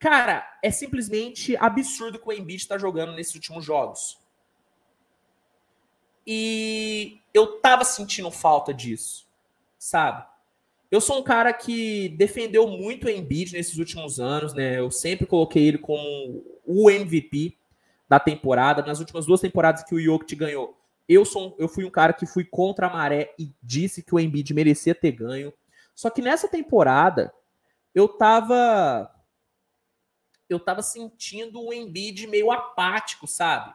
Cara, 0.00 0.58
é 0.62 0.70
simplesmente 0.70 1.54
absurdo 1.58 2.18
que 2.18 2.26
o 2.26 2.32
Embiid 2.32 2.62
está 2.62 2.78
jogando 2.78 3.12
nesses 3.12 3.34
últimos 3.34 3.62
jogos. 3.62 4.18
E 6.26 7.20
eu 7.34 7.60
tava 7.60 7.84
sentindo 7.84 8.30
falta 8.30 8.72
disso, 8.72 9.28
sabe? 9.78 10.26
Eu 10.90 11.02
sou 11.02 11.18
um 11.18 11.22
cara 11.22 11.52
que 11.52 12.08
defendeu 12.10 12.66
muito 12.66 13.06
o 13.06 13.10
Embiid 13.10 13.52
nesses 13.52 13.76
últimos 13.76 14.18
anos, 14.18 14.54
né? 14.54 14.78
Eu 14.78 14.90
sempre 14.90 15.26
coloquei 15.26 15.68
ele 15.68 15.78
como 15.78 16.42
o 16.64 16.90
MVP 16.90 17.58
da 18.08 18.18
temporada. 18.18 18.82
Nas 18.82 19.00
últimas 19.00 19.26
duas 19.26 19.40
temporadas 19.42 19.84
que 19.84 19.94
o 19.94 20.00
Jokic 20.00 20.34
ganhou, 20.34 20.76
eu, 21.06 21.26
sou, 21.26 21.54
eu 21.58 21.68
fui 21.68 21.84
um 21.84 21.90
cara 21.90 22.14
que 22.14 22.24
fui 22.24 22.44
contra 22.44 22.86
a 22.86 22.90
maré 22.92 23.34
e 23.38 23.52
disse 23.62 24.02
que 24.02 24.14
o 24.14 24.18
Embiid 24.18 24.54
merecia 24.54 24.94
ter 24.94 25.12
ganho. 25.12 25.52
Só 25.94 26.08
que 26.08 26.22
nessa 26.22 26.48
temporada, 26.48 27.32
eu 27.94 28.08
tava 28.08 29.19
eu 30.50 30.58
tava 30.58 30.82
sentindo 30.82 31.62
o 31.62 31.72
Embiid 31.72 32.26
meio 32.26 32.50
apático, 32.50 33.26
sabe? 33.26 33.72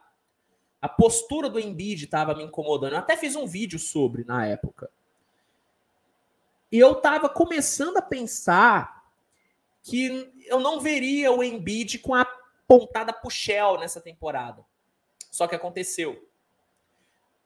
A 0.82 0.90
postura 0.90 1.50
do 1.50 1.60
Embiid 1.60 2.06
tava 2.08 2.36
me 2.36 2.44
incomodando. 2.44 2.94
Eu 2.94 3.00
até 3.00 3.16
fiz 3.16 3.36
um 3.36 3.48
vídeo 3.48 3.80
sobre 3.80 4.24
na 4.26 4.46
época. 4.46 4.92
E 6.72 6.78
eu 6.78 6.96
tava 6.96 7.30
começando 7.30 7.98
a 7.98 8.02
pensar 8.02 9.06
que 9.82 10.32
eu 10.46 10.60
não 10.60 10.82
veria 10.82 11.32
o 11.32 11.44
Embiid 11.44 12.00
com 12.00 12.14
a 12.14 12.26
pontada 12.68 13.14
pro 13.14 13.30
Shell 13.30 13.80
nessa 13.80 14.02
temporada. 14.02 14.66
Só 15.32 15.48
que 15.48 15.56
aconteceu. 15.56 16.28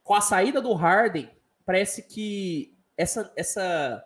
Com 0.04 0.16
a 0.16 0.22
saída 0.22 0.60
do 0.60 0.74
Harden, 0.74 1.30
parece 1.66 2.02
que 2.04 2.76
essa, 2.98 3.32
essa, 3.36 4.04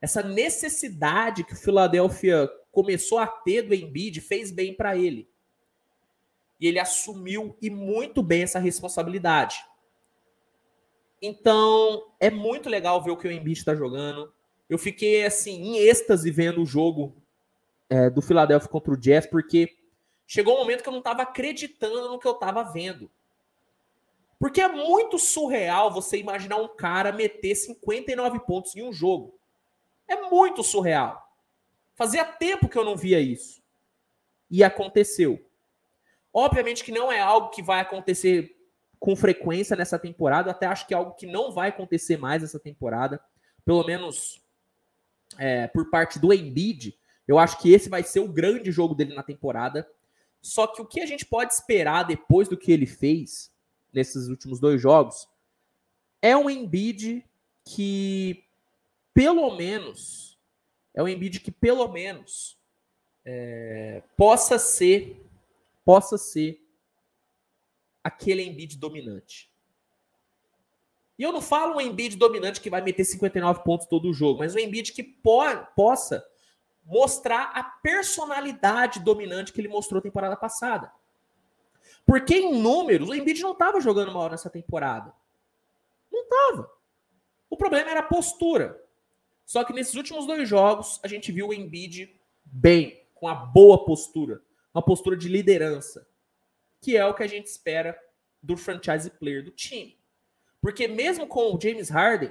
essa 0.00 0.22
necessidade 0.22 1.44
que 1.44 1.54
o 1.54 1.56
Philadelphia 1.56 2.48
começou 2.74 3.18
a 3.18 3.26
ter 3.26 3.62
do 3.62 3.74
Embiid 3.74 4.20
fez 4.20 4.50
bem 4.50 4.74
para 4.74 4.96
ele. 4.96 5.28
E 6.60 6.66
ele 6.66 6.78
assumiu 6.78 7.56
e 7.62 7.70
muito 7.70 8.22
bem 8.22 8.42
essa 8.42 8.58
responsabilidade. 8.58 9.64
Então, 11.22 12.12
é 12.20 12.30
muito 12.30 12.68
legal 12.68 13.02
ver 13.02 13.12
o 13.12 13.16
que 13.16 13.28
o 13.28 13.32
Embiid 13.32 13.58
está 13.58 13.74
jogando. 13.74 14.32
Eu 14.68 14.78
fiquei, 14.78 15.24
assim, 15.24 15.52
em 15.52 15.78
êxtase 15.78 16.30
vendo 16.30 16.60
o 16.60 16.66
jogo 16.66 17.16
é, 17.88 18.10
do 18.10 18.20
Philadelphia 18.20 18.68
contra 18.68 18.92
o 18.92 18.96
Jazz, 18.96 19.26
porque 19.26 19.74
chegou 20.26 20.54
um 20.54 20.58
momento 20.58 20.82
que 20.82 20.88
eu 20.88 20.92
não 20.92 20.98
estava 20.98 21.22
acreditando 21.22 22.08
no 22.08 22.18
que 22.18 22.26
eu 22.26 22.32
estava 22.32 22.62
vendo. 22.64 23.10
Porque 24.38 24.60
é 24.60 24.68
muito 24.68 25.18
surreal 25.18 25.92
você 25.92 26.18
imaginar 26.18 26.56
um 26.56 26.68
cara 26.68 27.12
meter 27.12 27.54
59 27.54 28.40
pontos 28.40 28.74
em 28.74 28.82
um 28.82 28.92
jogo. 28.92 29.38
É 30.08 30.28
muito 30.28 30.62
surreal. 30.62 31.23
Fazia 31.94 32.24
tempo 32.24 32.68
que 32.68 32.76
eu 32.76 32.84
não 32.84 32.96
via 32.96 33.20
isso. 33.20 33.62
E 34.50 34.62
aconteceu. 34.62 35.44
Obviamente 36.32 36.82
que 36.82 36.92
não 36.92 37.10
é 37.10 37.20
algo 37.20 37.50
que 37.50 37.62
vai 37.62 37.80
acontecer 37.80 38.56
com 38.98 39.14
frequência 39.14 39.76
nessa 39.76 39.98
temporada. 39.98 40.50
até 40.50 40.66
acho 40.66 40.86
que 40.86 40.94
é 40.94 40.96
algo 40.96 41.12
que 41.12 41.26
não 41.26 41.52
vai 41.52 41.68
acontecer 41.68 42.16
mais 42.16 42.42
essa 42.42 42.58
temporada. 42.58 43.20
Pelo 43.64 43.84
menos 43.84 44.42
é, 45.38 45.66
por 45.68 45.90
parte 45.90 46.18
do 46.18 46.32
Embiid. 46.32 46.98
Eu 47.26 47.38
acho 47.38 47.58
que 47.58 47.72
esse 47.72 47.88
vai 47.88 48.02
ser 48.02 48.20
o 48.20 48.28
grande 48.28 48.70
jogo 48.70 48.94
dele 48.94 49.14
na 49.14 49.22
temporada. 49.22 49.88
Só 50.40 50.66
que 50.66 50.82
o 50.82 50.86
que 50.86 51.00
a 51.00 51.06
gente 51.06 51.24
pode 51.24 51.54
esperar 51.54 52.02
depois 52.04 52.48
do 52.48 52.56
que 52.56 52.70
ele 52.70 52.86
fez 52.86 53.52
nesses 53.92 54.28
últimos 54.28 54.60
dois 54.60 54.80
jogos 54.80 55.28
é 56.20 56.36
um 56.36 56.48
Embiid 56.48 57.24
que, 57.64 58.44
pelo 59.12 59.56
menos, 59.56 60.23
é 60.94 61.02
um 61.02 61.08
Embiid 61.08 61.40
que, 61.40 61.50
pelo 61.50 61.88
menos, 61.88 62.56
é, 63.24 64.02
possa 64.16 64.58
ser, 64.58 65.20
possa 65.84 66.16
ser 66.16 66.64
aquele 68.02 68.42
Embiid 68.42 68.78
dominante. 68.78 69.52
E 71.18 71.22
eu 71.22 71.32
não 71.32 71.42
falo 71.42 71.76
um 71.76 71.80
Embiid 71.80 72.16
dominante 72.16 72.60
que 72.60 72.70
vai 72.70 72.80
meter 72.80 73.04
59 73.04 73.62
pontos 73.62 73.86
todo 73.86 74.08
o 74.08 74.14
jogo, 74.14 74.40
mas 74.40 74.54
um 74.54 74.58
Embiid 74.58 74.92
que 74.92 75.02
po 75.02 75.42
possa 75.74 76.24
mostrar 76.84 77.50
a 77.54 77.62
personalidade 77.62 79.00
dominante 79.00 79.52
que 79.52 79.60
ele 79.60 79.68
mostrou 79.68 80.02
temporada 80.02 80.36
passada. 80.36 80.92
Porque 82.04 82.36
em 82.36 82.60
números, 82.60 83.08
o 83.08 83.14
Embiid 83.14 83.40
não 83.42 83.52
estava 83.52 83.80
jogando 83.80 84.12
mal 84.12 84.28
nessa 84.28 84.50
temporada. 84.50 85.14
Não 86.12 86.22
estava. 86.22 86.70
O 87.48 87.56
problema 87.56 87.90
era 87.90 88.00
a 88.00 88.04
postura. 88.04 88.83
Só 89.44 89.64
que 89.64 89.72
nesses 89.72 89.94
últimos 89.94 90.26
dois 90.26 90.48
jogos, 90.48 91.00
a 91.02 91.08
gente 91.08 91.30
viu 91.30 91.48
o 91.48 91.54
Embiid 91.54 92.18
bem, 92.44 93.02
com 93.14 93.28
a 93.28 93.34
boa 93.34 93.84
postura. 93.84 94.42
Uma 94.72 94.82
postura 94.82 95.16
de 95.16 95.28
liderança 95.28 96.06
que 96.84 96.98
é 96.98 97.06
o 97.06 97.14
que 97.14 97.22
a 97.22 97.26
gente 97.26 97.46
espera 97.46 97.98
do 98.42 98.58
franchise 98.58 99.08
player 99.08 99.42
do 99.42 99.50
time. 99.50 99.98
Porque 100.60 100.86
mesmo 100.86 101.26
com 101.26 101.54
o 101.54 101.58
James 101.58 101.88
Harden, 101.88 102.30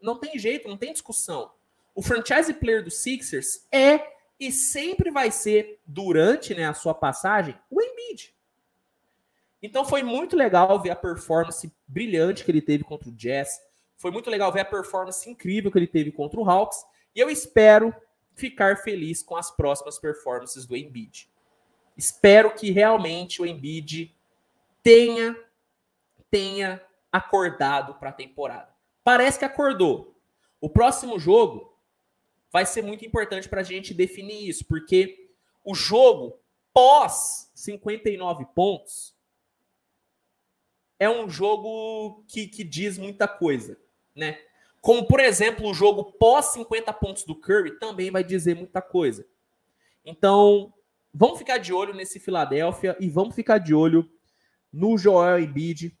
não 0.00 0.18
tem 0.18 0.38
jeito, 0.38 0.66
não 0.66 0.78
tem 0.78 0.90
discussão. 0.90 1.52
O 1.94 2.00
franchise 2.00 2.54
player 2.54 2.82
do 2.82 2.90
Sixers 2.90 3.66
é 3.70 4.16
e 4.40 4.50
sempre 4.50 5.10
vai 5.10 5.30
ser, 5.30 5.80
durante 5.84 6.54
né, 6.54 6.64
a 6.64 6.72
sua 6.72 6.94
passagem, 6.94 7.58
o 7.68 7.82
Embiid. 7.82 8.34
Então 9.60 9.84
foi 9.84 10.02
muito 10.02 10.34
legal 10.34 10.80
ver 10.80 10.90
a 10.90 10.96
performance 10.96 11.70
brilhante 11.86 12.44
que 12.44 12.50
ele 12.50 12.62
teve 12.62 12.84
contra 12.84 13.10
o 13.10 13.12
Jazz. 13.12 13.60
Foi 13.98 14.10
muito 14.10 14.30
legal 14.30 14.50
ver 14.50 14.60
a 14.60 14.64
performance 14.64 15.28
incrível 15.28 15.70
que 15.70 15.78
ele 15.78 15.86
teve 15.86 16.10
contra 16.10 16.40
o 16.40 16.48
Hawks. 16.48 16.86
E 17.14 17.20
eu 17.20 17.28
espero 17.28 17.94
ficar 18.34 18.78
feliz 18.78 19.22
com 19.22 19.36
as 19.36 19.50
próximas 19.50 19.98
performances 19.98 20.64
do 20.64 20.76
Embiid. 20.76 21.28
Espero 21.96 22.54
que 22.54 22.70
realmente 22.70 23.42
o 23.42 23.46
Embiid 23.46 24.14
tenha 24.82 25.36
tenha 26.30 26.80
acordado 27.10 27.94
para 27.94 28.10
a 28.10 28.12
temporada. 28.12 28.72
Parece 29.02 29.38
que 29.38 29.44
acordou. 29.44 30.14
O 30.60 30.68
próximo 30.68 31.18
jogo 31.18 31.76
vai 32.52 32.66
ser 32.66 32.82
muito 32.82 33.04
importante 33.04 33.48
para 33.48 33.62
a 33.62 33.64
gente 33.64 33.94
definir 33.94 34.48
isso, 34.48 34.64
porque 34.66 35.30
o 35.64 35.74
jogo 35.74 36.38
pós 36.72 37.50
59 37.54 38.46
pontos 38.54 39.16
é 40.98 41.08
um 41.08 41.28
jogo 41.28 42.24
que, 42.28 42.46
que 42.46 42.64
diz 42.64 42.98
muita 42.98 43.26
coisa, 43.26 43.78
né? 44.18 44.38
Como, 44.80 45.06
por 45.06 45.20
exemplo, 45.20 45.68
o 45.68 45.74
jogo 45.74 46.12
pós 46.12 46.46
50 46.46 46.92
pontos 46.94 47.24
do 47.24 47.34
Curry 47.34 47.78
também 47.78 48.10
vai 48.10 48.24
dizer 48.24 48.54
muita 48.54 48.82
coisa. 48.82 49.26
Então, 50.04 50.72
vamos 51.14 51.38
ficar 51.38 51.58
de 51.58 51.72
olho 51.72 51.94
nesse 51.94 52.18
Philadelphia 52.18 52.96
e 53.00 53.08
vamos 53.08 53.34
ficar 53.34 53.58
de 53.58 53.74
olho 53.74 54.10
no 54.72 54.98
Joel 54.98 55.40
Embiid 55.40 55.96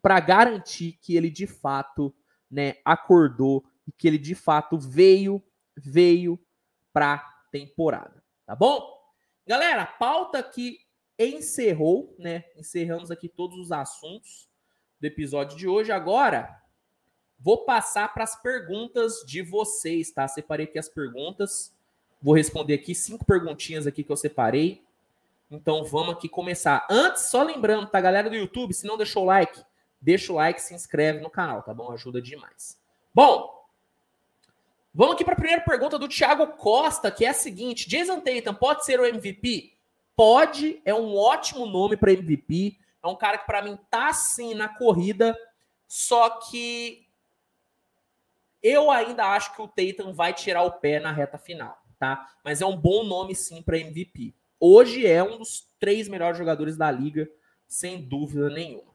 para 0.00 0.20
garantir 0.20 0.98
que 1.02 1.16
ele 1.16 1.28
de 1.28 1.46
fato, 1.46 2.14
né, 2.50 2.76
acordou 2.84 3.64
e 3.86 3.92
que 3.92 4.06
ele 4.06 4.18
de 4.18 4.34
fato 4.34 4.78
veio 4.78 5.42
veio 5.76 6.38
para 6.92 7.18
temporada, 7.52 8.22
tá 8.44 8.54
bom? 8.54 8.96
Galera, 9.46 9.86
pauta 9.86 10.42
que 10.42 10.78
encerrou, 11.18 12.14
né? 12.18 12.44
Encerramos 12.56 13.10
aqui 13.10 13.28
todos 13.28 13.58
os 13.58 13.72
assuntos 13.72 14.48
do 15.00 15.06
episódio 15.06 15.56
de 15.56 15.68
hoje. 15.68 15.92
Agora, 15.92 16.60
vou 17.38 17.58
passar 17.58 18.12
para 18.12 18.24
as 18.24 18.40
perguntas 18.40 19.22
de 19.26 19.42
vocês, 19.42 20.10
tá? 20.10 20.26
Separei 20.26 20.66
aqui 20.66 20.78
as 20.78 20.88
perguntas. 20.88 21.72
Vou 22.20 22.34
responder 22.34 22.74
aqui 22.74 22.94
cinco 22.94 23.24
perguntinhas 23.24 23.86
aqui 23.86 24.02
que 24.02 24.10
eu 24.10 24.16
separei. 24.16 24.82
Então 25.50 25.84
vamos 25.84 26.14
aqui 26.14 26.28
começar. 26.28 26.86
Antes, 26.90 27.22
só 27.24 27.42
lembrando, 27.42 27.88
tá, 27.88 28.00
galera 28.00 28.28
do 28.28 28.36
YouTube, 28.36 28.74
se 28.74 28.86
não 28.86 28.96
deixou 28.98 29.22
o 29.22 29.26
like, 29.26 29.62
deixa 30.00 30.32
o 30.32 30.36
like, 30.36 30.60
se 30.60 30.74
inscreve 30.74 31.20
no 31.20 31.30
canal, 31.30 31.62
tá 31.62 31.72
bom? 31.72 31.90
Ajuda 31.92 32.20
demais. 32.20 32.78
Bom, 33.14 33.66
vamos 34.92 35.14
aqui 35.14 35.24
para 35.24 35.32
a 35.32 35.38
primeira 35.38 35.62
pergunta 35.62 35.98
do 35.98 36.08
Thiago 36.08 36.46
Costa, 36.48 37.10
que 37.10 37.24
é 37.24 37.30
a 37.30 37.34
seguinte: 37.34 37.88
Jason 37.88 38.20
Tatum 38.20 38.54
pode 38.54 38.84
ser 38.84 39.00
o 39.00 39.06
MVP? 39.06 39.72
Pode, 40.14 40.82
é 40.84 40.92
um 40.92 41.16
ótimo 41.16 41.64
nome 41.64 41.96
para 41.96 42.12
MVP. 42.12 42.76
É 43.02 43.06
um 43.06 43.16
cara 43.16 43.38
que 43.38 43.46
para 43.46 43.62
mim 43.62 43.78
tá 43.88 44.08
assim 44.08 44.52
na 44.52 44.68
corrida, 44.68 45.38
só 45.86 46.28
que 46.28 47.07
eu 48.62 48.90
ainda 48.90 49.24
acho 49.26 49.54
que 49.54 49.62
o 49.62 49.68
Tatum 49.68 50.12
vai 50.12 50.32
tirar 50.32 50.62
o 50.62 50.72
pé 50.72 51.00
na 51.00 51.12
reta 51.12 51.38
final, 51.38 51.76
tá? 51.98 52.28
Mas 52.44 52.60
é 52.60 52.66
um 52.66 52.76
bom 52.76 53.04
nome 53.04 53.34
sim 53.34 53.62
para 53.62 53.78
MVP. 53.78 54.34
Hoje 54.60 55.06
é 55.06 55.22
um 55.22 55.38
dos 55.38 55.68
três 55.78 56.08
melhores 56.08 56.36
jogadores 56.36 56.76
da 56.76 56.90
liga, 56.90 57.28
sem 57.66 58.02
dúvida 58.02 58.50
nenhuma. 58.50 58.92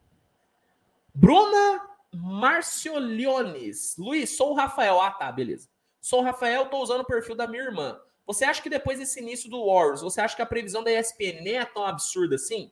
Bruna 1.14 1.90
Marcioliones. 2.14 3.96
Luiz, 3.98 4.36
sou 4.36 4.52
o 4.52 4.56
Rafael. 4.56 5.00
Ah, 5.02 5.12
tá, 5.12 5.32
beleza. 5.32 5.70
Sou 6.02 6.20
o 6.20 6.24
Rafael, 6.24 6.66
tô 6.66 6.82
usando 6.82 7.02
o 7.02 7.06
perfil 7.06 7.36
da 7.36 7.48
minha 7.48 7.64
irmã. 7.64 8.00
Você 8.26 8.46
acha 8.46 8.62
que 8.62 8.70
depois 8.70 9.00
desse 9.00 9.20
início 9.20 9.50
do 9.50 9.64
Wars, 9.64 10.02
você 10.02 10.22
acha 10.22 10.36
que 10.36 10.42
a 10.42 10.46
previsão 10.46 10.84
da 10.84 10.92
ESPN 10.92 11.42
nem 11.42 11.58
é 11.58 11.66
tão 11.66 11.86
absurda 11.86 12.36
assim? 12.36 12.72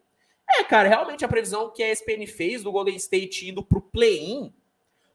É, 0.49 0.63
cara, 0.63 0.89
realmente 0.89 1.23
a 1.23 1.29
previsão 1.29 1.71
que 1.71 1.81
a 1.81 1.91
ESPN 1.91 2.25
fez 2.27 2.63
do 2.63 2.71
Golden 2.71 2.95
State 2.95 3.49
indo 3.49 3.63
pro 3.63 3.81
play-in, 3.81 4.53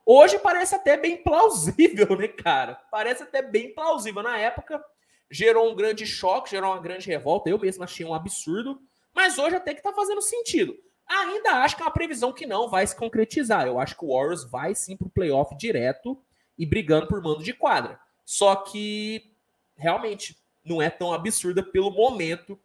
hoje 0.07 0.39
parece 0.39 0.75
até 0.75 0.97
bem 0.97 1.17
plausível, 1.17 2.17
né, 2.17 2.29
cara? 2.29 2.81
Parece 2.91 3.25
até 3.25 3.43
bem 3.43 3.75
plausível. 3.75 4.23
Na 4.23 4.39
época, 4.39 4.83
gerou 5.31 5.71
um 5.71 5.75
grande 5.75 6.07
choque, 6.07 6.51
gerou 6.51 6.71
uma 6.71 6.81
grande 6.81 7.09
revolta. 7.09 7.51
Eu 7.51 7.59
mesmo 7.59 7.83
achei 7.83 8.07
um 8.07 8.15
absurdo, 8.15 8.81
mas 9.13 9.37
hoje 9.37 9.57
até 9.57 9.75
que 9.75 9.83
tá 9.83 9.93
fazendo 9.93 10.23
sentido. 10.23 10.79
Ainda 11.09 11.63
acho 11.63 11.77
que 11.77 11.83
é 11.83 11.85
uma 11.85 11.93
previsão 11.93 12.33
que 12.33 12.47
não 12.47 12.69
vai 12.69 12.87
se 12.87 12.97
concretizar. 12.97 13.67
Eu 13.67 13.79
acho 13.79 13.97
que 13.97 14.05
o 14.05 14.15
Warriors 14.15 14.49
vai 14.49 14.75
sim 14.75 14.97
pro 14.97 15.09
playoff 15.09 15.57
direto 15.57 16.21
e 16.59 16.65
brigando 16.65 17.07
por 17.07 17.23
mando 17.23 17.43
de 17.43 17.53
quadra. 17.53 17.99
Só 18.25 18.57
que 18.57 19.33
realmente 19.77 20.37
não 20.65 20.83
é 20.83 20.91
tão 20.91 21.13
absurda 21.13 21.63
pelo 21.63 21.91
momento 21.91 22.59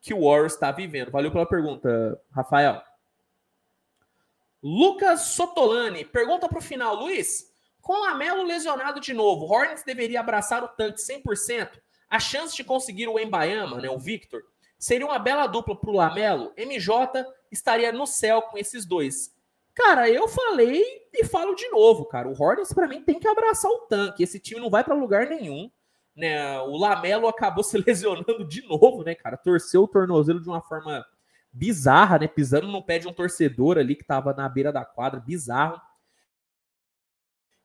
que 0.00 0.14
o 0.14 0.24
Warriors 0.24 0.54
está 0.54 0.70
vivendo. 0.70 1.10
Valeu 1.10 1.32
pela 1.32 1.46
pergunta, 1.46 2.20
Rafael. 2.30 2.80
Lucas 4.62 5.20
Sotolani 5.20 6.04
pergunta 6.04 6.48
para 6.48 6.58
o 6.58 6.62
final, 6.62 6.96
Luiz. 6.96 7.48
Com 7.80 8.00
Lamelo 8.00 8.42
lesionado 8.42 9.00
de 9.00 9.14
novo, 9.14 9.46
Hornets 9.46 9.84
deveria 9.84 10.20
abraçar 10.20 10.62
o 10.62 10.68
tanque 10.68 11.00
100%? 11.00 11.70
A 12.10 12.18
chance 12.18 12.56
de 12.56 12.64
conseguir 12.64 13.08
o 13.08 13.18
Embayama, 13.18 13.80
né, 13.80 13.88
o 13.88 13.98
Victor, 13.98 14.42
seria 14.78 15.06
uma 15.06 15.18
bela 15.18 15.46
dupla 15.46 15.76
para 15.76 15.90
o 15.90 15.94
Lamelo. 15.94 16.52
MJ 16.56 17.24
estaria 17.50 17.92
no 17.92 18.06
céu 18.06 18.42
com 18.42 18.58
esses 18.58 18.84
dois. 18.84 19.34
Cara, 19.74 20.10
eu 20.10 20.26
falei 20.26 20.84
e 21.14 21.24
falo 21.24 21.54
de 21.54 21.68
novo, 21.68 22.04
cara. 22.06 22.28
O 22.28 22.32
Hornets 22.32 22.72
para 22.72 22.88
mim 22.88 23.02
tem 23.02 23.18
que 23.18 23.28
abraçar 23.28 23.70
o 23.70 23.86
tanque. 23.86 24.22
Esse 24.22 24.40
time 24.40 24.60
não 24.60 24.70
vai 24.70 24.82
para 24.82 24.94
lugar 24.94 25.26
nenhum. 25.26 25.70
Né? 26.16 26.58
O 26.62 26.76
Lamelo 26.76 27.28
acabou 27.28 27.62
se 27.64 27.78
lesionando 27.78 28.44
de 28.44 28.66
novo, 28.66 29.04
né, 29.04 29.14
cara? 29.14 29.36
Torceu 29.36 29.84
o 29.84 29.88
tornozelo 29.88 30.42
de 30.42 30.48
uma 30.48 30.60
forma 30.60 31.06
bizarra, 31.58 32.18
né? 32.20 32.28
Pisando 32.28 32.68
no 32.68 32.82
pé 32.82 32.98
de 32.98 33.08
um 33.08 33.12
torcedor 33.12 33.78
ali 33.78 33.96
que 33.96 34.04
tava 34.04 34.32
na 34.32 34.48
beira 34.48 34.72
da 34.72 34.84
quadra, 34.84 35.20
bizarro. 35.20 35.80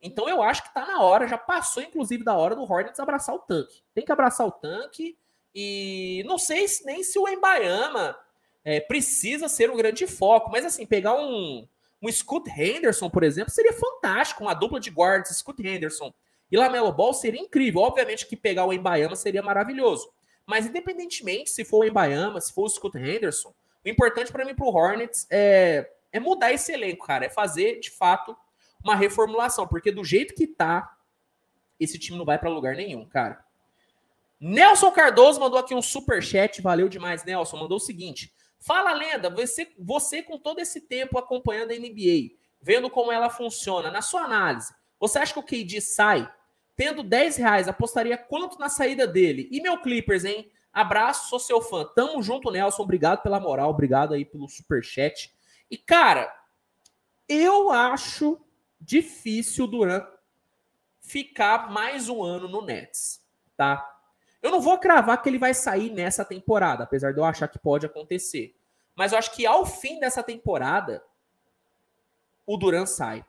Então 0.01 0.27
eu 0.27 0.41
acho 0.41 0.63
que 0.63 0.73
tá 0.73 0.85
na 0.85 1.01
hora, 1.01 1.27
já 1.27 1.37
passou 1.37 1.81
inclusive 1.81 2.23
da 2.23 2.35
hora 2.35 2.55
do 2.55 2.63
Hornets 2.63 2.99
abraçar 2.99 3.35
o 3.35 3.39
tanque. 3.39 3.83
Tem 3.93 4.03
que 4.03 4.11
abraçar 4.11 4.45
o 4.45 4.51
tanque 4.51 5.17
e 5.55 6.23
não 6.25 6.37
sei 6.37 6.65
nem 6.85 7.03
se 7.03 7.17
o 7.19 7.27
Embayama 7.27 8.17
é, 8.65 8.81
precisa 8.81 9.47
ser 9.47 9.69
um 9.69 9.77
grande 9.77 10.07
foco, 10.07 10.51
mas 10.51 10.65
assim, 10.65 10.85
pegar 10.85 11.15
um, 11.15 11.65
um 12.01 12.11
Scoot 12.11 12.49
Henderson, 12.49 13.09
por 13.09 13.23
exemplo, 13.23 13.53
seria 13.53 13.73
fantástico, 13.73 14.43
uma 14.43 14.53
dupla 14.53 14.79
de 14.79 14.89
guards, 14.89 15.37
Scoot 15.37 15.65
Henderson 15.65 16.11
e 16.51 16.57
Lamelo 16.57 16.91
Ball 16.91 17.13
seria 17.13 17.39
incrível. 17.39 17.81
Obviamente 17.81 18.27
que 18.27 18.35
pegar 18.35 18.65
o 18.65 18.73
Embayama 18.73 19.15
seria 19.15 19.41
maravilhoso. 19.41 20.11
Mas 20.45 20.65
independentemente 20.65 21.49
se 21.49 21.63
for 21.63 21.79
o 21.79 21.87
Embayama, 21.87 22.41
se 22.41 22.51
for 22.51 22.63
o 22.63 22.69
Scott 22.69 22.97
Henderson, 22.97 23.53
o 23.85 23.89
importante 23.89 24.31
para 24.31 24.45
mim 24.45 24.55
pro 24.55 24.67
Hornets 24.67 25.27
é, 25.29 25.89
é 26.11 26.19
mudar 26.19 26.51
esse 26.51 26.71
elenco, 26.71 27.05
cara. 27.05 27.25
É 27.25 27.29
fazer, 27.29 27.79
de 27.79 27.91
fato, 27.91 28.35
uma 28.83 28.95
reformulação. 28.95 29.67
Porque 29.67 29.91
do 29.91 30.03
jeito 30.03 30.33
que 30.33 30.47
tá, 30.47 30.97
esse 31.79 31.99
time 31.99 32.17
não 32.17 32.25
vai 32.25 32.37
para 32.37 32.49
lugar 32.49 32.75
nenhum, 32.75 33.05
cara. 33.05 33.43
Nelson 34.39 34.91
Cardoso 34.91 35.39
mandou 35.39 35.59
aqui 35.59 35.73
um 35.73 35.81
super 35.81 36.21
chat, 36.21 36.61
valeu 36.61 36.89
demais, 36.89 37.23
Nelson. 37.23 37.57
Mandou 37.57 37.77
o 37.77 37.81
seguinte: 37.81 38.33
Fala, 38.59 38.93
lenda, 38.93 39.29
você, 39.29 39.71
você 39.77 40.21
com 40.21 40.37
todo 40.37 40.59
esse 40.59 40.81
tempo 40.81 41.17
acompanhando 41.17 41.71
a 41.71 41.75
NBA, 41.75 42.35
vendo 42.61 42.89
como 42.89 43.11
ela 43.11 43.29
funciona, 43.29 43.89
na 43.89 44.01
sua 44.01 44.23
análise, 44.23 44.73
você 44.99 45.19
acha 45.19 45.33
que 45.33 45.39
o 45.39 45.43
KD 45.43 45.81
sai 45.81 46.29
Tendo 46.75 47.03
10 47.03 47.37
reais, 47.37 47.67
apostaria 47.67 48.17
quanto 48.17 48.57
na 48.57 48.67
saída 48.67 49.05
dele? 49.05 49.47
E 49.51 49.61
meu 49.61 49.77
Clippers, 49.79 50.25
hein? 50.25 50.51
Abraço, 50.73 51.29
sou 51.29 51.39
seu 51.39 51.61
fã. 51.61 51.85
Tamo 51.85 52.21
junto, 52.23 52.49
Nelson. 52.49 52.81
Obrigado 52.81 53.21
pela 53.21 53.39
moral, 53.39 53.69
obrigado 53.69 54.13
aí 54.13 54.25
pelo 54.25 54.49
super 54.49 54.83
chat. 54.83 55.31
E 55.69 55.77
cara, 55.77 56.33
eu 57.29 57.71
acho 57.71 58.41
difícil 58.81 59.65
o 59.65 59.67
Duran 59.67 60.05
ficar 60.99 61.71
mais 61.71 62.09
um 62.09 62.23
ano 62.23 62.47
no 62.47 62.65
Nets, 62.65 63.23
tá? 63.55 63.87
Eu 64.41 64.51
não 64.51 64.59
vou 64.59 64.77
cravar 64.77 65.21
que 65.21 65.29
ele 65.29 65.37
vai 65.37 65.53
sair 65.53 65.89
nessa 65.91 66.25
temporada, 66.25 66.83
apesar 66.83 67.13
de 67.13 67.19
eu 67.19 67.23
achar 67.23 67.47
que 67.47 67.59
pode 67.59 67.85
acontecer. 67.85 68.55
Mas 68.95 69.11
eu 69.11 69.17
acho 69.17 69.33
que 69.35 69.45
ao 69.45 69.65
fim 69.65 69.99
dessa 69.99 70.21
temporada, 70.21 71.03
o 72.45 72.57
Duran 72.57 72.85
sai. 72.85 73.25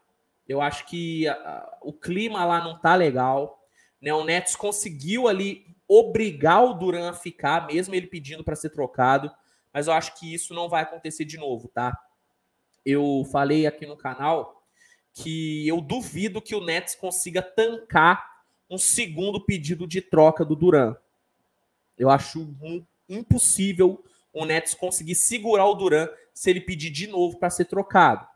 Eu 0.48 0.60
acho 0.60 0.86
que 0.86 1.28
a, 1.28 1.78
o 1.82 1.92
clima 1.92 2.44
lá 2.44 2.62
não 2.62 2.78
tá 2.78 2.94
legal. 2.94 3.64
Né? 4.00 4.12
O 4.12 4.24
Nets 4.24 4.56
conseguiu 4.56 5.28
ali 5.28 5.73
obrigar 5.88 6.64
o 6.64 6.74
Duran 6.74 7.10
a 7.10 7.12
ficar, 7.12 7.66
mesmo 7.66 7.94
ele 7.94 8.06
pedindo 8.06 8.44
para 8.44 8.56
ser 8.56 8.70
trocado. 8.70 9.30
Mas 9.72 9.86
eu 9.86 9.92
acho 9.92 10.18
que 10.18 10.32
isso 10.32 10.54
não 10.54 10.68
vai 10.68 10.82
acontecer 10.82 11.24
de 11.24 11.36
novo, 11.36 11.68
tá? 11.68 11.96
Eu 12.84 13.26
falei 13.30 13.66
aqui 13.66 13.86
no 13.86 13.96
canal 13.96 14.62
que 15.12 15.66
eu 15.66 15.80
duvido 15.80 16.42
que 16.42 16.54
o 16.54 16.64
Nets 16.64 16.94
consiga 16.94 17.40
tancar 17.40 18.24
um 18.68 18.78
segundo 18.78 19.40
pedido 19.40 19.86
de 19.86 20.00
troca 20.00 20.44
do 20.44 20.56
Duran. 20.56 20.96
Eu 21.96 22.10
acho 22.10 22.54
impossível 23.08 24.04
o 24.32 24.44
Nets 24.44 24.74
conseguir 24.74 25.14
segurar 25.14 25.66
o 25.66 25.74
Duran 25.74 26.08
se 26.32 26.50
ele 26.50 26.60
pedir 26.60 26.90
de 26.90 27.06
novo 27.06 27.38
para 27.38 27.50
ser 27.50 27.66
trocado. 27.66 28.26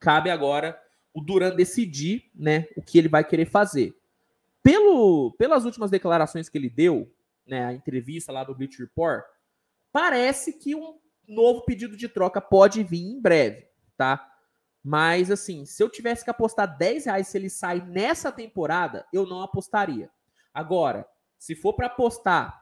Cabe 0.00 0.30
agora 0.30 0.80
o 1.14 1.20
Duran 1.20 1.54
decidir 1.54 2.28
né, 2.34 2.66
o 2.76 2.82
que 2.82 2.98
ele 2.98 3.08
vai 3.08 3.22
querer 3.22 3.46
fazer. 3.46 3.96
Pelo, 4.64 5.32
pelas 5.38 5.66
últimas 5.66 5.90
declarações 5.90 6.48
que 6.48 6.56
ele 6.56 6.70
deu, 6.70 7.14
né, 7.46 7.66
a 7.66 7.72
entrevista 7.74 8.32
lá 8.32 8.42
do 8.42 8.54
Bleach 8.54 8.78
Report, 8.78 9.22
parece 9.92 10.54
que 10.54 10.74
um 10.74 10.98
novo 11.28 11.66
pedido 11.66 11.98
de 11.98 12.08
troca 12.08 12.40
pode 12.40 12.82
vir 12.82 13.02
em 13.02 13.20
breve, 13.20 13.68
tá? 13.94 14.26
Mas, 14.82 15.30
assim, 15.30 15.66
se 15.66 15.82
eu 15.82 15.90
tivesse 15.90 16.24
que 16.24 16.30
apostar 16.30 16.78
10 16.78 17.04
reais 17.04 17.28
se 17.28 17.36
ele 17.36 17.50
sai 17.50 17.80
nessa 17.82 18.32
temporada, 18.32 19.06
eu 19.12 19.26
não 19.26 19.42
apostaria. 19.42 20.10
Agora, 20.52 21.06
se 21.38 21.54
for 21.54 21.74
para 21.74 21.86
apostar 21.86 22.58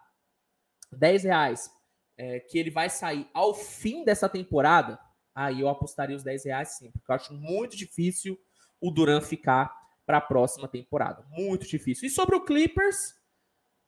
10 0.91 1.23
reais 1.23 1.71
é, 2.17 2.41
que 2.41 2.59
ele 2.59 2.71
vai 2.71 2.91
sair 2.91 3.29
ao 3.33 3.55
fim 3.55 4.05
dessa 4.05 4.29
temporada, 4.29 4.99
aí 5.33 5.61
eu 5.61 5.69
apostaria 5.69 6.17
os 6.17 6.25
10 6.25 6.47
reais 6.47 6.69
sim, 6.71 6.91
porque 6.91 7.11
eu 7.11 7.15
acho 7.15 7.33
muito 7.33 7.77
difícil 7.77 8.37
o 8.81 8.91
Duran 8.91 9.21
ficar 9.21 9.82
para 10.07 10.19
a 10.19 10.21
próxima 10.21 10.69
temporada. 10.69 11.25
Muito 11.31 11.67
difícil. 11.67 12.07
E 12.07 12.11
sobre 12.11 12.37
o 12.37 12.45
Clippers, 12.45 13.15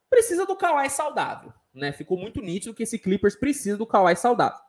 precisa 0.08 0.46
do 0.46 0.56
Kawhi 0.56 0.88
saudável. 0.90 1.52
Né? 1.72 1.92
Ficou 1.92 2.16
muito 2.16 2.40
nítido 2.40 2.74
que 2.74 2.84
esse 2.84 2.98
Clippers 2.98 3.34
precisa 3.34 3.76
do 3.76 3.86
Kawhi 3.86 4.16
saudável. 4.16 4.60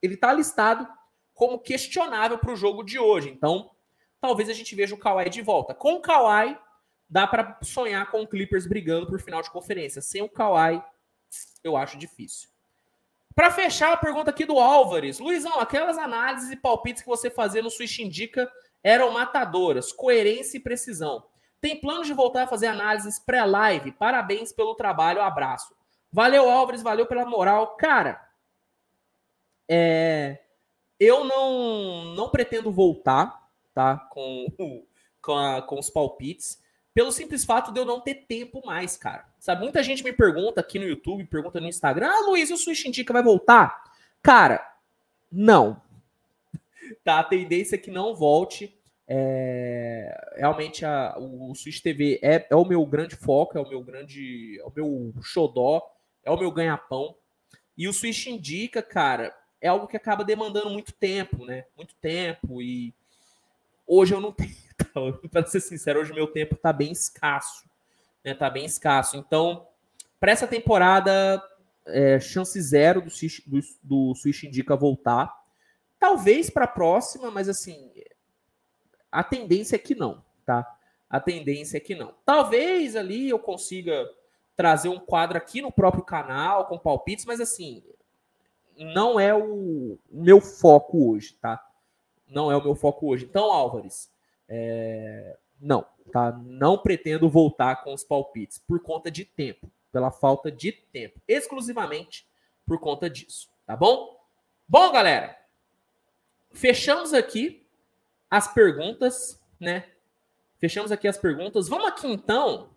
Ele 0.00 0.14
está 0.14 0.32
listado 0.32 0.88
como 1.34 1.58
questionável 1.58 2.38
para 2.38 2.52
o 2.52 2.56
jogo 2.56 2.82
de 2.84 2.98
hoje. 2.98 3.28
Então, 3.28 3.70
talvez 4.20 4.48
a 4.48 4.52
gente 4.52 4.74
veja 4.74 4.94
o 4.94 4.98
Kawhi 4.98 5.28
de 5.28 5.42
volta. 5.42 5.74
Com 5.74 5.94
o 5.94 6.00
Kawhi, 6.00 6.56
dá 7.08 7.26
para 7.26 7.58
sonhar 7.62 8.10
com 8.10 8.22
o 8.22 8.26
Clippers 8.26 8.66
brigando 8.66 9.06
por 9.06 9.20
final 9.20 9.42
de 9.42 9.50
conferência. 9.50 10.00
Sem 10.00 10.22
o 10.22 10.28
Kawhi, 10.28 10.82
eu 11.64 11.76
acho 11.76 11.98
difícil. 11.98 12.48
Para 13.34 13.50
fechar 13.50 13.92
a 13.92 13.96
pergunta 13.96 14.30
aqui 14.30 14.44
do 14.44 14.58
Álvares. 14.58 15.18
Luizão, 15.18 15.58
aquelas 15.58 15.96
análises 15.96 16.50
e 16.50 16.56
palpites 16.56 17.02
que 17.02 17.08
você 17.08 17.30
fazia 17.30 17.62
no 17.62 17.70
Switch 17.70 17.98
Indica 17.98 18.50
eram 18.82 19.12
matadoras, 19.12 19.92
coerência 19.92 20.56
e 20.56 20.60
precisão. 20.60 21.24
Tem 21.60 21.80
plano 21.80 22.04
de 22.04 22.12
voltar 22.12 22.42
a 22.42 22.46
fazer 22.48 22.66
análises 22.66 23.18
pré-live? 23.18 23.92
Parabéns 23.92 24.52
pelo 24.52 24.74
trabalho, 24.74 25.22
abraço. 25.22 25.74
Valeu, 26.10 26.50
Álvares, 26.50 26.82
valeu 26.82 27.06
pela 27.06 27.24
moral. 27.24 27.76
Cara, 27.76 28.20
é, 29.68 30.40
eu 30.98 31.24
não, 31.24 32.14
não 32.14 32.28
pretendo 32.28 32.70
voltar 32.70 33.48
tá, 33.74 33.96
com, 34.10 34.46
com, 35.20 35.38
a, 35.38 35.62
com 35.62 35.78
os 35.78 35.88
palpites, 35.88 36.60
pelo 36.92 37.10
simples 37.10 37.44
fato 37.44 37.72
de 37.72 37.80
eu 37.80 37.84
não 37.84 38.00
ter 38.00 38.26
tempo 38.26 38.60
mais, 38.66 38.96
cara. 38.96 39.24
Sabe, 39.38 39.62
muita 39.62 39.82
gente 39.82 40.04
me 40.04 40.12
pergunta 40.12 40.60
aqui 40.60 40.78
no 40.78 40.84
YouTube, 40.84 41.24
pergunta 41.24 41.60
no 41.60 41.66
Instagram, 41.66 42.10
ah, 42.10 42.26
Luiz, 42.26 42.50
e 42.50 42.52
o 42.52 42.58
Switch 42.58 42.84
Indica 42.84 43.12
vai 43.12 43.22
voltar? 43.22 43.82
Cara, 44.22 44.64
não. 45.30 45.80
Tá, 47.04 47.20
a 47.20 47.24
tendência 47.24 47.76
é 47.76 47.78
que 47.78 47.90
não 47.90 48.14
volte. 48.14 48.76
É, 49.08 50.34
realmente 50.36 50.84
a, 50.84 51.16
o, 51.18 51.50
o 51.50 51.54
Switch 51.54 51.80
TV 51.80 52.18
é, 52.22 52.46
é 52.48 52.56
o 52.56 52.64
meu 52.64 52.84
grande 52.86 53.16
foco, 53.16 53.58
é 53.58 53.60
o 53.60 53.68
meu 53.68 53.82
grande, 53.82 54.58
é 54.60 54.64
o 54.64 54.72
meu 54.74 55.14
xodó, 55.22 55.82
é 56.24 56.30
o 56.30 56.38
meu 56.38 56.50
ganha-pão. 56.50 57.14
E 57.76 57.88
o 57.88 57.92
Switch 57.92 58.26
Indica, 58.26 58.82
cara, 58.82 59.34
é 59.60 59.68
algo 59.68 59.86
que 59.86 59.96
acaba 59.96 60.24
demandando 60.24 60.70
muito 60.70 60.92
tempo, 60.92 61.44
né? 61.44 61.64
Muito 61.76 61.94
tempo 61.96 62.60
e 62.62 62.94
hoje 63.86 64.14
eu 64.14 64.20
não 64.20 64.32
tenho, 64.32 64.54
para 65.30 65.46
ser 65.46 65.60
sincero, 65.60 66.00
hoje 66.00 66.12
meu 66.12 66.26
tempo 66.26 66.56
tá 66.56 66.72
bem 66.72 66.92
escasso, 66.92 67.64
né? 68.24 68.34
Tá 68.34 68.48
bem 68.48 68.64
escasso. 68.64 69.16
Então, 69.16 69.66
para 70.18 70.32
essa 70.32 70.46
temporada, 70.46 71.42
é, 71.86 72.20
chance 72.20 72.60
zero 72.60 73.02
do, 73.02 73.08
do, 73.46 73.60
do 73.82 74.14
Switch 74.14 74.44
Indica 74.44 74.76
voltar. 74.76 75.41
Talvez 76.02 76.50
para 76.50 76.64
a 76.64 76.66
próxima, 76.66 77.30
mas 77.30 77.48
assim, 77.48 77.92
a 79.12 79.22
tendência 79.22 79.76
é 79.76 79.78
que 79.78 79.94
não, 79.94 80.20
tá? 80.44 80.68
A 81.08 81.20
tendência 81.20 81.76
é 81.76 81.80
que 81.80 81.94
não. 81.94 82.12
Talvez 82.24 82.96
ali 82.96 83.28
eu 83.28 83.38
consiga 83.38 84.10
trazer 84.56 84.88
um 84.88 84.98
quadro 84.98 85.38
aqui 85.38 85.62
no 85.62 85.70
próprio 85.70 86.02
canal 86.02 86.66
com 86.66 86.76
palpites, 86.76 87.24
mas 87.24 87.40
assim, 87.40 87.84
não 88.76 89.20
é 89.20 89.32
o 89.32 89.96
meu 90.10 90.40
foco 90.40 91.12
hoje, 91.12 91.34
tá? 91.34 91.64
Não 92.26 92.50
é 92.50 92.56
o 92.56 92.64
meu 92.64 92.74
foco 92.74 93.06
hoje. 93.06 93.24
Então, 93.24 93.52
Álvares, 93.52 94.10
é... 94.48 95.36
não, 95.60 95.86
tá? 96.10 96.32
Não 96.32 96.78
pretendo 96.78 97.30
voltar 97.30 97.84
com 97.84 97.94
os 97.94 98.02
palpites 98.02 98.58
por 98.58 98.80
conta 98.80 99.08
de 99.08 99.24
tempo, 99.24 99.70
pela 99.92 100.10
falta 100.10 100.50
de 100.50 100.72
tempo, 100.72 101.20
exclusivamente 101.28 102.26
por 102.66 102.80
conta 102.80 103.08
disso, 103.08 103.48
tá 103.64 103.76
bom? 103.76 104.20
Bom, 104.68 104.90
galera, 104.90 105.40
fechamos 106.54 107.12
aqui 107.12 107.66
as 108.30 108.52
perguntas, 108.52 109.40
né? 109.60 109.86
Fechamos 110.58 110.92
aqui 110.92 111.08
as 111.08 111.18
perguntas. 111.18 111.68
Vamos 111.68 111.86
aqui 111.86 112.06
então. 112.06 112.70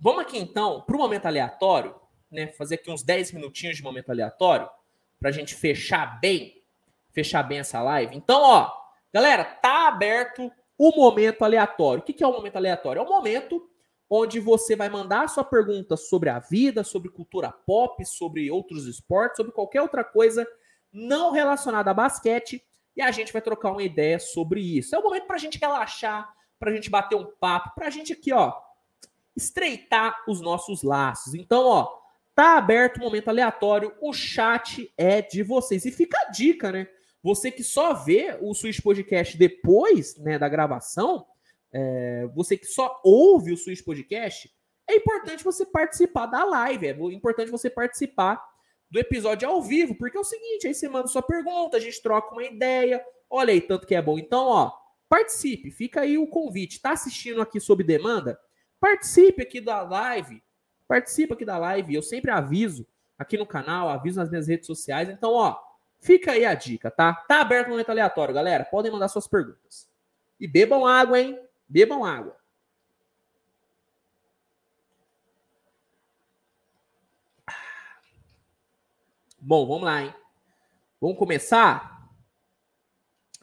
Vamos 0.00 0.22
aqui 0.22 0.38
então 0.38 0.80
para 0.82 0.96
o 0.96 0.98
momento 0.98 1.26
aleatório 1.26 1.94
né, 2.30 2.48
fazer 2.48 2.76
aqui 2.76 2.90
uns 2.90 3.02
10 3.02 3.32
minutinhos 3.32 3.76
de 3.76 3.82
momento 3.82 4.10
aleatório 4.10 4.68
para 5.18 5.30
a 5.30 5.32
gente 5.32 5.54
fechar 5.54 6.20
bem, 6.20 6.62
fechar 7.10 7.42
bem 7.42 7.58
essa 7.58 7.82
live. 7.82 8.16
Então, 8.16 8.40
ó, 8.40 8.72
galera, 9.12 9.44
tá 9.44 9.88
aberto 9.88 10.50
o 10.76 10.94
momento 10.96 11.44
aleatório. 11.44 12.02
O 12.02 12.04
que, 12.04 12.22
é 12.22 12.26
o 12.26 12.32
momento 12.32 12.56
aleatório? 12.56 13.00
É 13.00 13.02
o 13.02 13.08
momento 13.08 13.68
onde 14.08 14.40
você 14.40 14.76
vai 14.76 14.88
mandar 14.88 15.24
a 15.24 15.28
sua 15.28 15.44
pergunta 15.44 15.96
sobre 15.96 16.30
a 16.30 16.38
vida, 16.38 16.84
sobre 16.84 17.10
cultura 17.10 17.50
pop, 17.50 18.04
sobre 18.06 18.50
outros 18.50 18.86
esportes, 18.86 19.36
sobre 19.36 19.52
qualquer 19.52 19.82
outra 19.82 20.04
coisa 20.04 20.46
não 20.92 21.32
relacionada 21.32 21.90
a 21.90 21.94
basquete, 21.94 22.62
e 22.96 23.02
a 23.02 23.10
gente 23.10 23.32
vai 23.32 23.42
trocar 23.42 23.72
uma 23.72 23.82
ideia 23.82 24.18
sobre 24.18 24.60
isso. 24.60 24.94
É 24.94 24.98
o 24.98 25.02
momento 25.02 25.26
para 25.26 25.36
a 25.36 25.40
gente 25.40 25.58
relaxar, 25.58 26.32
para 26.58 26.70
a 26.70 26.74
gente 26.74 26.90
bater 26.90 27.16
um 27.16 27.26
papo, 27.38 27.74
para 27.74 27.86
a 27.86 27.90
gente 27.90 28.12
aqui, 28.12 28.32
ó, 28.32 28.52
estreitar 29.36 30.24
os 30.26 30.40
nossos 30.40 30.82
laços. 30.82 31.34
Então, 31.34 31.64
ó, 31.64 31.98
Tá 32.38 32.56
aberto 32.56 32.98
o 32.98 33.00
momento 33.00 33.26
aleatório, 33.26 33.92
o 34.00 34.12
chat 34.12 34.94
é 34.96 35.20
de 35.20 35.42
vocês. 35.42 35.84
E 35.84 35.90
fica 35.90 36.16
a 36.20 36.30
dica, 36.30 36.70
né? 36.70 36.86
Você 37.20 37.50
que 37.50 37.64
só 37.64 37.92
vê 37.92 38.38
o 38.40 38.54
Switch 38.54 38.80
Podcast 38.80 39.36
depois 39.36 40.16
né, 40.18 40.38
da 40.38 40.48
gravação, 40.48 41.26
é, 41.72 42.28
você 42.32 42.56
que 42.56 42.66
só 42.66 43.00
ouve 43.02 43.52
o 43.52 43.56
Switch 43.56 43.82
Podcast, 43.82 44.48
é 44.88 44.94
importante 44.94 45.42
você 45.42 45.66
participar 45.66 46.26
da 46.26 46.44
live, 46.44 46.86
é 46.86 46.96
importante 47.12 47.50
você 47.50 47.68
participar 47.68 48.40
do 48.90 48.98
episódio 48.98 49.48
ao 49.48 49.62
vivo, 49.62 49.94
porque 49.94 50.16
é 50.16 50.20
o 50.20 50.24
seguinte, 50.24 50.66
aí 50.66 50.74
você 50.74 50.88
manda 50.88 51.08
sua 51.08 51.22
pergunta, 51.22 51.76
a 51.76 51.80
gente 51.80 52.00
troca 52.02 52.32
uma 52.32 52.44
ideia, 52.44 53.04
olha 53.28 53.52
aí, 53.52 53.60
tanto 53.60 53.86
que 53.86 53.94
é 53.94 54.00
bom. 54.02 54.18
Então, 54.18 54.46
ó, 54.46 54.72
participe, 55.08 55.70
fica 55.70 56.00
aí 56.00 56.16
o 56.16 56.26
convite. 56.26 56.80
Tá 56.80 56.92
assistindo 56.92 57.40
aqui 57.40 57.60
sob 57.60 57.84
demanda? 57.84 58.38
Participe 58.80 59.42
aqui 59.42 59.60
da 59.60 59.82
live, 59.82 60.42
participa 60.86 61.34
aqui 61.34 61.44
da 61.44 61.58
live. 61.58 61.94
Eu 61.94 62.02
sempre 62.02 62.30
aviso 62.30 62.86
aqui 63.18 63.36
no 63.36 63.46
canal, 63.46 63.88
aviso 63.88 64.20
nas 64.20 64.30
minhas 64.30 64.46
redes 64.46 64.66
sociais. 64.66 65.08
Então, 65.08 65.32
ó, 65.32 65.58
fica 66.00 66.32
aí 66.32 66.44
a 66.44 66.54
dica, 66.54 66.90
tá? 66.90 67.12
Tá 67.12 67.40
aberto 67.40 67.66
o 67.66 67.70
momento 67.70 67.90
aleatório, 67.90 68.34
galera. 68.34 68.64
Podem 68.64 68.92
mandar 68.92 69.08
suas 69.08 69.26
perguntas. 69.26 69.88
E 70.38 70.46
bebam 70.46 70.86
água, 70.86 71.20
hein? 71.20 71.38
Bebam 71.68 72.04
água. 72.04 72.36
Bom, 79.40 79.66
vamos 79.68 79.84
lá, 79.84 80.02
hein? 80.02 80.14
Vamos 81.00 81.16
começar? 81.16 82.08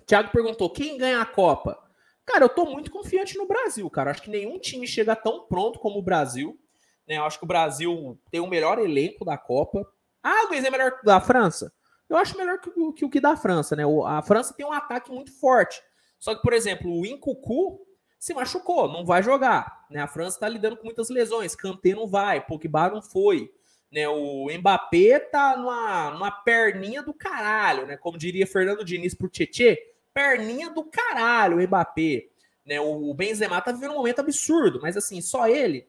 Thiago 0.05 0.29
perguntou: 0.29 0.69
quem 0.69 0.97
ganha 0.97 1.21
a 1.21 1.25
Copa? 1.25 1.81
Cara, 2.25 2.43
eu 2.43 2.49
tô 2.49 2.65
muito 2.65 2.91
confiante 2.91 3.37
no 3.37 3.47
Brasil, 3.47 3.89
cara. 3.89 4.11
Acho 4.11 4.23
que 4.23 4.29
nenhum 4.29 4.59
time 4.59 4.85
chega 4.85 5.15
tão 5.15 5.45
pronto 5.47 5.79
como 5.79 5.99
o 5.99 6.03
Brasil. 6.03 6.59
Né? 7.07 7.17
Eu 7.17 7.23
acho 7.23 7.37
que 7.37 7.45
o 7.45 7.47
Brasil 7.47 8.19
tem 8.29 8.41
o 8.41 8.47
melhor 8.47 8.77
elenco 8.79 9.23
da 9.23 9.37
Copa. 9.37 9.87
Ah, 10.21 10.47
Luiz, 10.49 10.65
é 10.65 10.69
melhor 10.69 10.91
que 10.91 11.03
o 11.03 11.05
da 11.05 11.21
França? 11.21 11.71
Eu 12.09 12.17
acho 12.17 12.37
melhor 12.37 12.59
que, 12.59 12.69
o 12.69 12.91
que, 12.91 13.07
que 13.07 13.17
o 13.19 13.21
da 13.21 13.37
França, 13.37 13.75
né? 13.75 13.83
A 14.05 14.21
França 14.21 14.53
tem 14.53 14.65
um 14.65 14.73
ataque 14.73 15.11
muito 15.11 15.31
forte. 15.39 15.81
Só 16.19 16.35
que, 16.35 16.41
por 16.41 16.53
exemplo, 16.53 16.91
o 16.91 17.05
Incucu 17.05 17.79
se 18.19 18.33
machucou, 18.33 18.91
não 18.91 19.05
vai 19.05 19.23
jogar. 19.23 19.85
Né? 19.89 20.01
A 20.01 20.07
França 20.07 20.35
está 20.35 20.49
lidando 20.49 20.77
com 20.77 20.85
muitas 20.85 21.09
lesões. 21.09 21.55
Kanté 21.55 21.93
não 21.93 22.07
vai, 22.07 22.45
Pogba 22.45 22.89
não 22.89 23.01
foi. 23.01 23.51
Né? 23.91 24.07
O 24.07 24.47
Mbappé 24.49 25.19
tá 25.19 25.55
numa, 25.57 26.11
numa 26.11 26.31
perninha 26.31 27.01
do 27.01 27.13
caralho, 27.13 27.85
né? 27.85 27.97
Como 27.97 28.17
diria 28.17 28.47
Fernando 28.47 28.83
Diniz 28.83 29.13
pro 29.13 29.29
Tietê, 29.29 29.93
perninha 30.13 30.69
do 30.69 30.83
caralho, 30.83 31.57
o 31.57 31.61
Mbappé. 31.61 32.27
Né? 32.65 32.79
O 32.79 33.13
Benzema 33.13 33.61
tá 33.61 33.71
vivendo 33.71 33.91
um 33.91 33.97
momento 33.97 34.19
absurdo, 34.19 34.79
mas 34.81 34.97
assim, 34.97 35.21
só 35.21 35.47
ele 35.47 35.87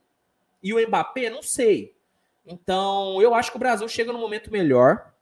e 0.67 0.75
o 0.75 0.89
Mbappé, 0.89 1.31
não 1.31 1.43
sei. 1.43 1.95
Então, 2.45 3.23
eu 3.23 3.35
acho 3.35 3.53
que 3.53 3.57
o 3.57 3.61
Brasil 3.61 3.89
chega 3.89 4.13
no 4.13 4.19
momento 4.19 4.51
melhor, 4.51 5.13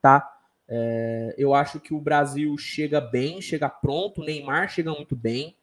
tá? 0.00 0.34
É, 0.66 1.34
eu 1.36 1.54
acho 1.54 1.78
que 1.78 1.92
o 1.92 2.00
Brasil 2.00 2.56
chega 2.56 2.98
bem, 2.98 3.40
chega 3.42 3.68
pronto, 3.68 4.22
o 4.22 4.24
Neymar 4.24 4.70
chega 4.70 4.90
muito 4.92 5.14
bem. 5.14 5.54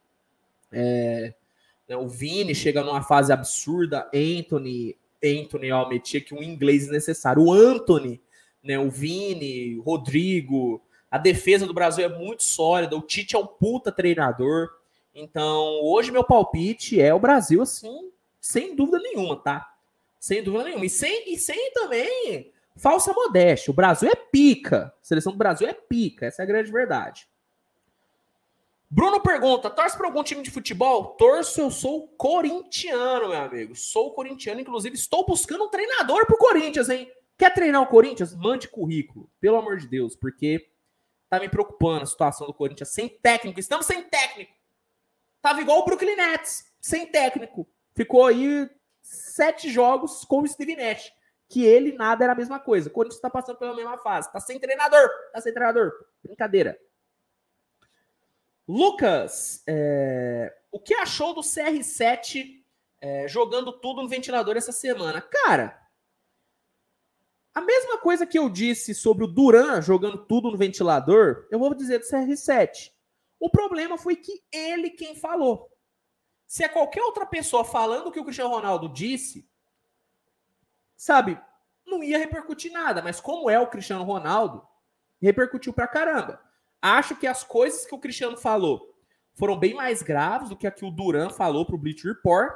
É, 0.70 1.34
né, 1.88 1.96
o 1.96 2.08
Vini 2.08 2.54
chega 2.54 2.84
numa 2.84 3.02
fase 3.02 3.32
absurda, 3.32 4.08
Anthony, 4.14 4.96
Anthony, 5.24 5.72
ó, 5.72 5.88
metia 5.88 6.20
que 6.20 6.34
um 6.34 6.42
inglês 6.42 6.88
necessário. 6.88 7.42
O 7.42 7.52
Anthony, 7.52 8.20
né, 8.62 8.78
o 8.78 8.90
Vini, 8.90 9.76
o 9.76 9.82
Rodrigo, 9.82 10.82
a 11.10 11.18
defesa 11.18 11.66
do 11.66 11.74
Brasil 11.74 12.04
é 12.04 12.08
muito 12.08 12.42
sólida, 12.42 12.96
o 12.96 13.02
Tite 13.02 13.36
é 13.36 13.38
um 13.38 13.46
puta 13.46 13.92
treinador. 13.92 14.68
Então, 15.14 15.80
hoje 15.82 16.10
meu 16.10 16.24
palpite 16.24 17.00
é 17.00 17.14
o 17.14 17.20
Brasil 17.20 17.62
assim 17.62 18.10
sem 18.46 18.76
dúvida 18.76 19.00
nenhuma, 19.00 19.36
tá? 19.36 19.66
Sem 20.20 20.42
dúvida 20.42 20.64
nenhuma. 20.64 20.86
E 20.86 20.90
sem, 20.90 21.32
e 21.32 21.36
sem 21.36 21.72
também 21.72 22.52
falsa 22.76 23.12
modéstia. 23.12 23.72
O 23.72 23.74
Brasil 23.74 24.08
é 24.08 24.14
pica. 24.14 24.92
A 25.02 25.04
seleção 25.04 25.32
do 25.32 25.38
Brasil 25.38 25.66
é 25.66 25.72
pica. 25.72 26.26
Essa 26.26 26.42
é 26.42 26.44
a 26.44 26.46
grande 26.46 26.70
verdade. 26.70 27.26
Bruno 28.90 29.20
pergunta: 29.20 29.70
torce 29.70 29.96
para 29.96 30.06
algum 30.06 30.22
time 30.22 30.42
de 30.42 30.50
futebol? 30.50 31.16
Torço, 31.16 31.60
eu 31.60 31.70
sou 31.70 32.08
corintiano, 32.16 33.28
meu 33.28 33.40
amigo. 33.40 33.74
Sou 33.74 34.12
corintiano, 34.14 34.60
inclusive 34.60 34.94
estou 34.94 35.26
buscando 35.26 35.64
um 35.64 35.70
treinador 35.70 36.26
pro 36.26 36.38
Corinthians, 36.38 36.88
hein? 36.88 37.10
Quer 37.38 37.52
treinar 37.52 37.82
o 37.82 37.86
Corinthians? 37.86 38.34
Mande 38.34 38.68
currículo, 38.68 39.30
pelo 39.40 39.56
amor 39.56 39.76
de 39.76 39.86
Deus, 39.88 40.16
porque 40.16 40.70
tá 41.28 41.38
me 41.38 41.48
preocupando 41.48 42.02
a 42.02 42.06
situação 42.06 42.46
do 42.46 42.54
Corinthians 42.54 42.90
sem 42.90 43.08
técnico. 43.08 43.60
Estamos 43.60 43.86
sem 43.86 44.02
técnico. 44.02 44.54
Tava 45.42 45.60
igual 45.60 45.80
o 45.80 45.84
Brooklyn 45.84 46.16
Nets, 46.16 46.64
sem 46.80 47.06
técnico 47.06 47.68
ficou 47.96 48.26
aí 48.26 48.68
sete 49.02 49.70
jogos 49.70 50.24
com 50.24 50.42
o 50.42 50.46
Steve 50.46 50.76
Nash. 50.76 51.10
que 51.48 51.64
ele 51.64 51.92
nada 51.92 52.24
era 52.24 52.32
a 52.32 52.36
mesma 52.36 52.58
coisa. 52.58 52.90
Quando 52.90 53.12
está 53.12 53.30
passando 53.30 53.56
pela 53.56 53.74
mesma 53.74 53.96
fase, 53.98 54.30
tá 54.32 54.40
sem 54.40 54.58
treinador, 54.58 55.08
tá 55.32 55.40
sem 55.40 55.54
treinador, 55.54 55.92
brincadeira. 56.22 56.76
Lucas, 58.68 59.62
é... 59.66 60.54
o 60.72 60.80
que 60.80 60.94
achou 60.94 61.34
do 61.34 61.40
CR7 61.40 62.64
é, 63.00 63.28
jogando 63.28 63.72
tudo 63.72 64.02
no 64.02 64.08
ventilador 64.08 64.56
essa 64.56 64.72
semana? 64.72 65.20
Cara, 65.20 65.80
a 67.54 67.60
mesma 67.60 67.98
coisa 67.98 68.26
que 68.26 68.38
eu 68.38 68.50
disse 68.50 68.94
sobre 68.94 69.24
o 69.24 69.26
Duran 69.26 69.80
jogando 69.80 70.26
tudo 70.26 70.50
no 70.50 70.58
ventilador, 70.58 71.46
eu 71.50 71.58
vou 71.58 71.74
dizer 71.74 71.98
do 71.98 72.04
CR7. 72.04 72.92
O 73.40 73.48
problema 73.48 73.96
foi 73.96 74.16
que 74.16 74.44
ele 74.52 74.90
quem 74.90 75.14
falou. 75.14 75.70
Se 76.46 76.64
é 76.64 76.68
qualquer 76.68 77.02
outra 77.02 77.24
pessoa 77.24 77.64
falando 77.64 78.08
o 78.08 78.12
que 78.12 78.20
o 78.20 78.24
Cristiano 78.24 78.50
Ronaldo 78.50 78.88
disse, 78.88 79.48
sabe, 80.96 81.40
não 81.86 82.02
ia 82.02 82.18
repercutir 82.18 82.70
nada. 82.72 83.00
Mas 83.00 83.20
como 83.20 83.48
é 83.48 83.58
o 83.58 83.68
Cristiano 83.68 84.04
Ronaldo, 84.04 84.66
repercutiu 85.20 85.72
pra 85.72 85.88
caramba. 85.88 86.40
Acho 86.80 87.16
que 87.16 87.26
as 87.26 87.42
coisas 87.42 87.86
que 87.86 87.94
o 87.94 87.98
Cristiano 87.98 88.36
falou 88.36 88.94
foram 89.34 89.58
bem 89.58 89.74
mais 89.74 90.02
graves 90.02 90.48
do 90.48 90.56
que 90.56 90.66
a 90.66 90.70
que 90.70 90.84
o 90.84 90.90
Duran 90.90 91.30
falou 91.30 91.66
pro 91.66 91.78
Bleach 91.78 92.06
Report, 92.06 92.52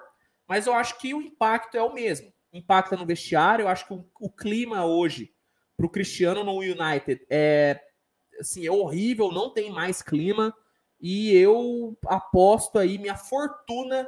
mas 0.47 0.67
eu 0.67 0.75
acho 0.75 0.99
que 0.99 1.13
o 1.13 1.21
impacto 1.21 1.77
é 1.77 1.83
o 1.83 1.93
mesmo 1.93 2.33
impacta 2.53 2.97
no 2.97 3.07
vestiário. 3.07 3.65
Eu 3.65 3.69
acho 3.69 3.87
que 3.87 3.95
o, 3.95 4.05
o 4.21 4.31
clima 4.31 4.85
hoje 4.85 5.33
para 5.77 5.87
o 5.87 5.91
Cristiano 5.91 6.45
no 6.45 6.59
United 6.59 7.25
é, 7.31 7.81
assim, 8.39 8.67
é 8.67 8.71
horrível, 8.71 9.31
não 9.31 9.51
tem 9.51 9.71
mais 9.71 10.03
clima. 10.03 10.55
E 11.01 11.35
eu 11.35 11.97
aposto 12.07 12.79
aí 12.79 12.99
minha 12.99 13.17
fortuna, 13.17 14.07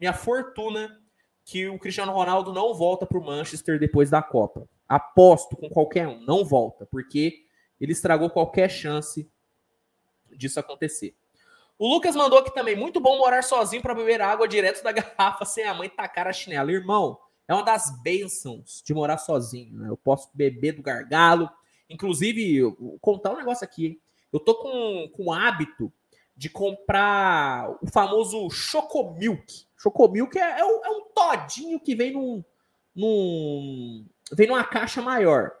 minha 0.00 0.12
fortuna, 0.12 0.98
que 1.44 1.68
o 1.68 1.78
Cristiano 1.78 2.12
Ronaldo 2.12 2.52
não 2.52 2.74
volta 2.74 3.06
para 3.06 3.18
o 3.18 3.24
Manchester 3.24 3.78
depois 3.78 4.10
da 4.10 4.20
Copa. 4.20 4.68
Aposto 4.88 5.56
com 5.56 5.68
qualquer 5.68 6.08
um, 6.08 6.20
não 6.20 6.44
volta, 6.44 6.86
porque 6.86 7.44
ele 7.80 7.92
estragou 7.92 8.30
qualquer 8.30 8.68
chance 8.68 9.30
disso 10.36 10.60
acontecer. 10.60 11.14
O 11.78 11.88
Lucas 11.88 12.16
mandou 12.16 12.40
aqui 12.40 12.52
também, 12.52 12.74
muito 12.74 13.00
bom 13.00 13.18
morar 13.18 13.42
sozinho 13.42 13.80
para 13.80 13.94
beber 13.94 14.20
água 14.20 14.48
direto 14.48 14.82
da 14.82 14.90
garrafa 14.90 15.44
sem 15.44 15.64
a 15.64 15.72
mãe 15.72 15.88
tacar 15.88 16.26
a 16.26 16.32
chinela. 16.32 16.72
Irmão, 16.72 17.18
é 17.46 17.54
uma 17.54 17.62
das 17.62 17.90
bênçãos 18.02 18.82
de 18.84 18.92
morar 18.92 19.16
sozinho. 19.18 19.78
Né? 19.78 19.88
Eu 19.88 19.96
posso 19.96 20.28
beber 20.34 20.72
do 20.72 20.82
gargalo. 20.82 21.48
Inclusive, 21.88 22.62
contar 23.00 23.32
um 23.32 23.36
negócio 23.36 23.64
aqui. 23.64 24.00
Eu 24.32 24.40
tô 24.40 24.56
com, 24.56 25.08
com 25.14 25.26
o 25.26 25.32
hábito 25.32 25.92
de 26.36 26.50
comprar 26.50 27.70
o 27.82 27.86
famoso 27.86 28.50
Chocomilk. 28.50 29.66
Chocomilk 29.76 30.36
é, 30.36 30.60
é, 30.60 30.64
um, 30.64 30.84
é 30.84 30.90
um 30.90 31.04
todinho 31.14 31.80
que 31.80 31.94
vem 31.94 32.12
num, 32.12 32.44
num, 32.94 34.06
vem 34.32 34.46
numa 34.46 34.64
caixa 34.64 35.00
maior. 35.00 35.52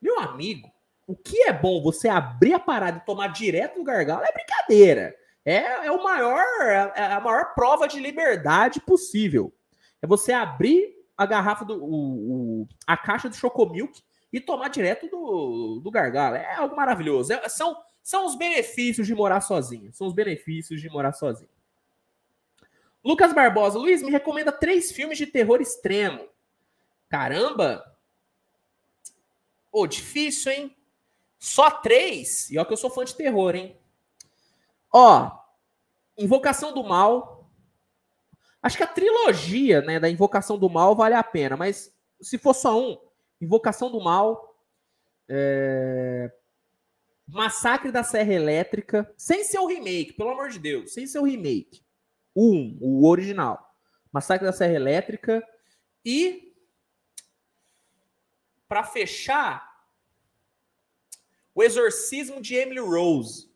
Meu 0.00 0.18
amigo, 0.20 0.72
o 1.06 1.16
que 1.16 1.42
é 1.42 1.52
bom 1.52 1.82
você 1.82 2.08
abrir 2.08 2.54
a 2.54 2.58
parada 2.58 2.98
e 2.98 3.06
tomar 3.06 3.28
direto 3.28 3.78
no 3.78 3.84
gargalo 3.84 4.24
é 4.24 4.32
brincadeira. 4.32 5.14
É, 5.44 5.86
é, 5.86 5.90
o 5.90 6.02
maior, 6.02 6.42
é 6.94 7.12
a 7.12 7.20
maior 7.20 7.54
prova 7.54 7.86
de 7.86 8.00
liberdade 8.00 8.80
possível. 8.80 9.52
É 10.00 10.06
você 10.06 10.32
abrir 10.32 10.94
a 11.16 11.26
garrafa 11.26 11.64
do. 11.64 11.84
O, 11.84 12.62
o, 12.62 12.68
a 12.86 12.96
caixa 12.96 13.28
do 13.28 13.36
Chocomilk 13.36 14.02
e 14.32 14.40
tomar 14.40 14.68
direto 14.68 15.08
do, 15.08 15.80
do 15.82 15.90
gargalo. 15.90 16.36
É 16.36 16.54
algo 16.56 16.74
maravilhoso. 16.74 17.32
É, 17.32 17.48
são, 17.48 17.76
são 18.02 18.26
os 18.26 18.34
benefícios 18.34 19.06
de 19.06 19.14
morar 19.14 19.42
sozinho. 19.42 19.92
São 19.92 20.06
os 20.06 20.14
benefícios 20.14 20.80
de 20.80 20.88
morar 20.88 21.12
sozinho. 21.12 21.50
Lucas 23.04 23.34
Barbosa, 23.34 23.78
Luiz, 23.78 24.02
me 24.02 24.10
recomenda 24.10 24.50
três 24.50 24.90
filmes 24.90 25.18
de 25.18 25.26
terror 25.26 25.60
extremo. 25.60 26.26
Caramba! 27.10 27.84
Ô, 29.70 29.82
oh, 29.82 29.86
difícil, 29.86 30.50
hein? 30.50 30.76
Só 31.44 31.70
três? 31.70 32.50
E 32.50 32.58
ó 32.58 32.64
que 32.64 32.72
eu 32.72 32.76
sou 32.76 32.88
fã 32.88 33.04
de 33.04 33.14
terror, 33.14 33.54
hein? 33.54 33.76
Ó, 34.90 35.30
Invocação 36.16 36.72
do 36.72 36.82
Mal, 36.82 37.34
Acho 38.62 38.78
que 38.78 38.82
a 38.82 38.86
trilogia 38.86 39.82
né, 39.82 40.00
da 40.00 40.08
Invocação 40.08 40.58
do 40.58 40.70
Mal 40.70 40.96
vale 40.96 41.14
a 41.14 41.22
pena, 41.22 41.54
mas 41.54 41.94
se 42.18 42.38
for 42.38 42.54
só 42.54 42.80
um, 42.80 42.98
Invocação 43.38 43.92
do 43.92 44.02
Mal, 44.02 44.56
é... 45.28 46.32
Massacre 47.28 47.92
da 47.92 48.02
Serra 48.02 48.32
Elétrica, 48.32 49.12
sem 49.18 49.44
ser 49.44 49.58
o 49.58 49.66
remake, 49.66 50.14
pelo 50.14 50.30
amor 50.30 50.48
de 50.48 50.58
Deus, 50.58 50.94
sem 50.94 51.06
ser 51.06 51.18
o 51.18 51.24
remake. 51.24 51.84
Um, 52.34 52.78
o 52.80 53.06
original. 53.06 53.76
Massacre 54.10 54.46
da 54.46 54.52
Serra 54.52 54.72
Elétrica 54.72 55.46
e 56.02 56.54
para 58.66 58.82
fechar, 58.82 59.73
o 61.54 61.62
Exorcismo 61.62 62.40
de 62.40 62.54
Emily 62.54 62.80
Rose. 62.80 63.50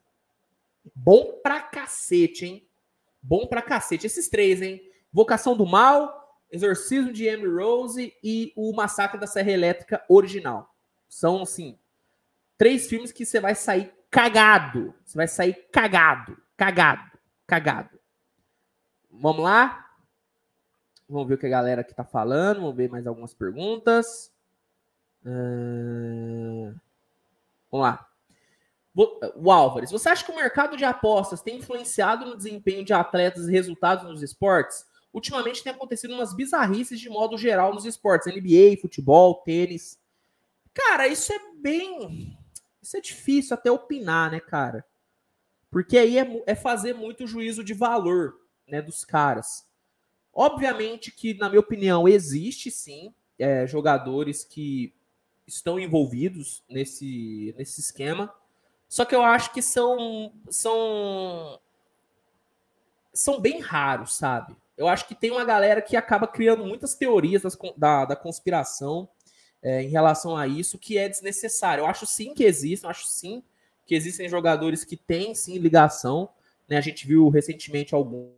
Bom 0.94 1.40
pra 1.42 1.60
cacete, 1.60 2.46
hein? 2.46 2.68
Bom 3.20 3.46
pra 3.46 3.60
cacete. 3.60 4.06
Esses 4.06 4.28
três, 4.28 4.62
hein? 4.62 4.82
Vocação 5.12 5.56
do 5.56 5.66
Mal, 5.66 6.42
Exorcismo 6.50 7.12
de 7.12 7.24
Emily 7.24 7.62
Rose 7.62 8.14
e 8.22 8.52
o 8.56 8.72
Massacre 8.74 9.18
da 9.18 9.26
Serra 9.26 9.50
Elétrica 9.50 10.04
original. 10.08 10.74
São, 11.08 11.42
assim, 11.42 11.78
três 12.56 12.86
filmes 12.86 13.12
que 13.12 13.24
você 13.26 13.40
vai 13.40 13.54
sair 13.54 13.92
cagado. 14.10 14.94
Você 15.04 15.16
vai 15.16 15.28
sair 15.28 15.54
cagado, 15.72 16.36
cagado, 16.56 17.18
cagado. 17.46 17.98
Vamos 19.10 19.42
lá? 19.42 19.86
Vamos 21.08 21.26
ver 21.26 21.34
o 21.34 21.38
que 21.38 21.46
a 21.46 21.50
galera 21.50 21.80
aqui 21.80 21.94
tá 21.94 22.04
falando. 22.04 22.60
Vamos 22.60 22.76
ver 22.76 22.90
mais 22.90 23.06
algumas 23.06 23.34
perguntas. 23.34 24.30
Uh... 25.24 26.74
Vamos 27.70 27.86
lá. 27.86 28.06
O 29.36 29.52
Álvares, 29.52 29.92
você 29.92 30.08
acha 30.08 30.24
que 30.24 30.32
o 30.32 30.36
mercado 30.36 30.76
de 30.76 30.84
apostas 30.84 31.40
tem 31.40 31.58
influenciado 31.58 32.26
no 32.26 32.36
desempenho 32.36 32.84
de 32.84 32.92
atletas 32.92 33.46
e 33.46 33.52
resultados 33.52 34.04
nos 34.04 34.22
esportes? 34.22 34.88
ultimamente 35.12 35.62
tem 35.62 35.72
acontecido 35.72 36.14
umas 36.14 36.34
bizarrices 36.34 37.00
de 37.00 37.08
modo 37.08 37.36
geral 37.36 37.74
nos 37.74 37.84
esportes, 37.84 38.32
NBA, 38.32 38.80
futebol, 38.80 39.36
tênis. 39.36 39.98
Cara, 40.72 41.08
isso 41.08 41.32
é 41.32 41.38
bem. 41.56 42.38
Isso 42.80 42.96
é 42.96 43.00
difícil 43.00 43.54
até 43.54 43.70
opinar, 43.70 44.30
né, 44.30 44.40
cara? 44.40 44.84
Porque 45.70 45.98
aí 45.98 46.18
é, 46.18 46.42
é 46.46 46.54
fazer 46.54 46.94
muito 46.94 47.26
juízo 47.26 47.62
de 47.62 47.74
valor, 47.74 48.34
né, 48.66 48.80
dos 48.80 49.04
caras. 49.04 49.66
Obviamente 50.32 51.10
que, 51.10 51.34
na 51.34 51.48
minha 51.48 51.60
opinião, 51.60 52.08
existe 52.08 52.70
sim 52.70 53.12
é, 53.38 53.66
jogadores 53.66 54.44
que 54.44 54.94
estão 55.48 55.80
envolvidos 55.80 56.62
nesse, 56.68 57.52
nesse 57.58 57.80
esquema. 57.80 58.32
Só 58.88 59.04
que 59.04 59.14
eu 59.14 59.22
acho 59.22 59.52
que 59.52 59.60
são, 59.60 60.32
são, 60.48 61.58
são 63.12 63.40
bem 63.40 63.60
raros, 63.60 64.14
sabe? 64.14 64.56
eu 64.78 64.86
acho 64.86 65.08
que 65.08 65.14
tem 65.14 65.32
uma 65.32 65.44
galera 65.44 65.82
que 65.82 65.96
acaba 65.96 66.28
criando 66.28 66.64
muitas 66.64 66.94
teorias 66.94 67.42
das, 67.42 67.58
da, 67.76 68.04
da 68.04 68.14
conspiração 68.14 69.08
é, 69.60 69.82
em 69.82 69.88
relação 69.88 70.36
a 70.36 70.46
isso, 70.46 70.78
que 70.78 70.96
é 70.96 71.08
desnecessário. 71.08 71.82
Eu 71.82 71.86
acho 71.86 72.06
sim 72.06 72.32
que 72.32 72.44
existem, 72.44 72.88
acho 72.88 73.08
sim 73.08 73.42
que 73.84 73.96
existem 73.96 74.28
jogadores 74.28 74.84
que 74.84 74.96
têm 74.96 75.34
sim 75.34 75.58
ligação. 75.58 76.30
Né? 76.68 76.76
A 76.78 76.80
gente 76.80 77.08
viu 77.08 77.28
recentemente 77.28 77.92
alguns, 77.92 78.30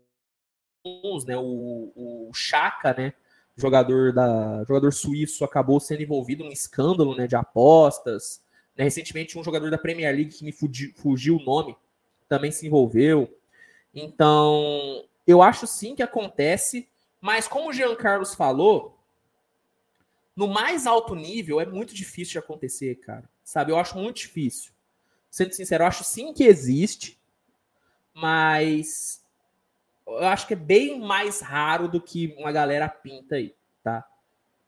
né? 1.26 1.36
O, 1.36 1.92
o 1.94 2.30
Chaka, 2.32 2.94
né? 2.94 3.12
Jogador 3.60 4.12
da 4.12 4.64
jogador 4.66 4.92
suíço 4.92 5.44
acabou 5.44 5.78
sendo 5.78 6.02
envolvido 6.02 6.42
num 6.44 6.50
escândalo 6.50 7.14
né, 7.14 7.26
de 7.26 7.36
apostas. 7.36 8.40
Né? 8.76 8.84
Recentemente, 8.84 9.38
um 9.38 9.44
jogador 9.44 9.70
da 9.70 9.78
Premier 9.78 10.14
League 10.14 10.32
que 10.32 10.44
me 10.44 10.52
fugiu, 10.52 10.92
fugiu 10.96 11.36
o 11.36 11.44
nome 11.44 11.76
também 12.30 12.52
se 12.52 12.64
envolveu. 12.64 13.28
Então, 13.92 15.04
eu 15.26 15.42
acho 15.42 15.66
sim 15.66 15.96
que 15.96 16.02
acontece, 16.02 16.88
mas 17.20 17.48
como 17.48 17.68
o 17.68 17.72
Jean 17.72 17.96
Carlos 17.96 18.34
falou, 18.34 18.96
no 20.36 20.46
mais 20.46 20.86
alto 20.86 21.16
nível 21.16 21.60
é 21.60 21.66
muito 21.66 21.92
difícil 21.92 22.32
de 22.32 22.38
acontecer, 22.38 22.94
cara. 23.00 23.28
Sabe? 23.42 23.72
Eu 23.72 23.78
acho 23.78 23.98
muito 23.98 24.18
difícil. 24.18 24.70
Sendo 25.28 25.52
sincero, 25.52 25.82
eu 25.82 25.88
acho 25.88 26.04
sim 26.04 26.32
que 26.32 26.44
existe, 26.44 27.18
mas 28.14 29.19
eu 30.18 30.26
acho 30.26 30.46
que 30.46 30.54
é 30.54 30.56
bem 30.56 30.98
mais 30.98 31.40
raro 31.40 31.88
do 31.88 32.00
que 32.00 32.34
uma 32.38 32.50
galera 32.50 32.88
pinta 32.88 33.36
aí, 33.36 33.54
tá? 33.82 34.04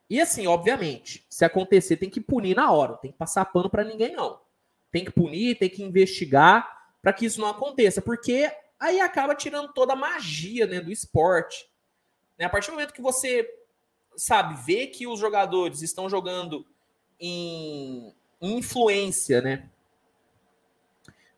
E 0.09 0.21
assim, 0.21 0.47
obviamente, 0.47 1.25
se 1.29 1.45
acontecer, 1.45 1.97
tem 1.97 2.11
que 2.11 2.21
punir 2.21 2.55
na 2.55 2.71
hora, 2.71 2.97
tem 2.99 3.11
que 3.11 3.19
passar 3.19 3.47
pano 3.47 3.71
para 3.71 3.85
ninguém 3.85 4.15
não. 4.15 4.41
Tem 4.91 5.05
que 5.05 5.11
punir, 5.11 5.59
tem 5.59 5.71
que 5.71 5.83
investigar 5.83 6.91
para 7.01 7.13
que 7.13 7.25
isso 7.25 7.41
não 7.41 7.49
aconteça, 7.49 8.03
porque 8.03 8.51
aí 8.79 9.01
acaba 9.01 9.35
tirando 9.35 9.73
toda 9.73 9.95
a 9.95 9.97
magia 9.97 10.67
né, 10.67 10.81
do 10.81 10.93
esporte. 10.93 11.69
Né? 12.39 12.45
A 12.45 12.49
partir 12.51 12.69
do 12.69 12.75
momento 12.75 12.93
que 12.93 13.01
você, 13.01 13.49
sabe, 14.17 14.55
vê 14.65 14.87
que 14.87 15.07
os 15.07 15.19
jogadores 15.19 15.83
estão 15.83 16.09
jogando 16.09 16.67
em, 17.19 18.15
em 18.41 18.59
influência, 18.59 19.41
né? 19.41 19.71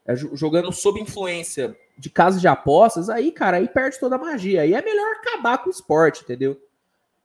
É, 0.07 0.15
jogando 0.17 0.71
sob 0.71 1.01
influência 1.01 1.75
de 1.97 2.11
casas 2.11 2.41
de 2.41 2.49
apostas, 2.49 3.09
aí, 3.09 3.31
cara, 3.31 3.59
aí 3.59 3.69
perde 3.69 3.99
toda 3.99 4.17
a 4.17 4.19
magia. 4.19 4.63
Aí 4.63 4.75
é 4.75 4.83
melhor 4.83 5.13
acabar 5.17 5.59
com 5.59 5.69
o 5.69 5.73
esporte, 5.73 6.23
entendeu? 6.23 6.61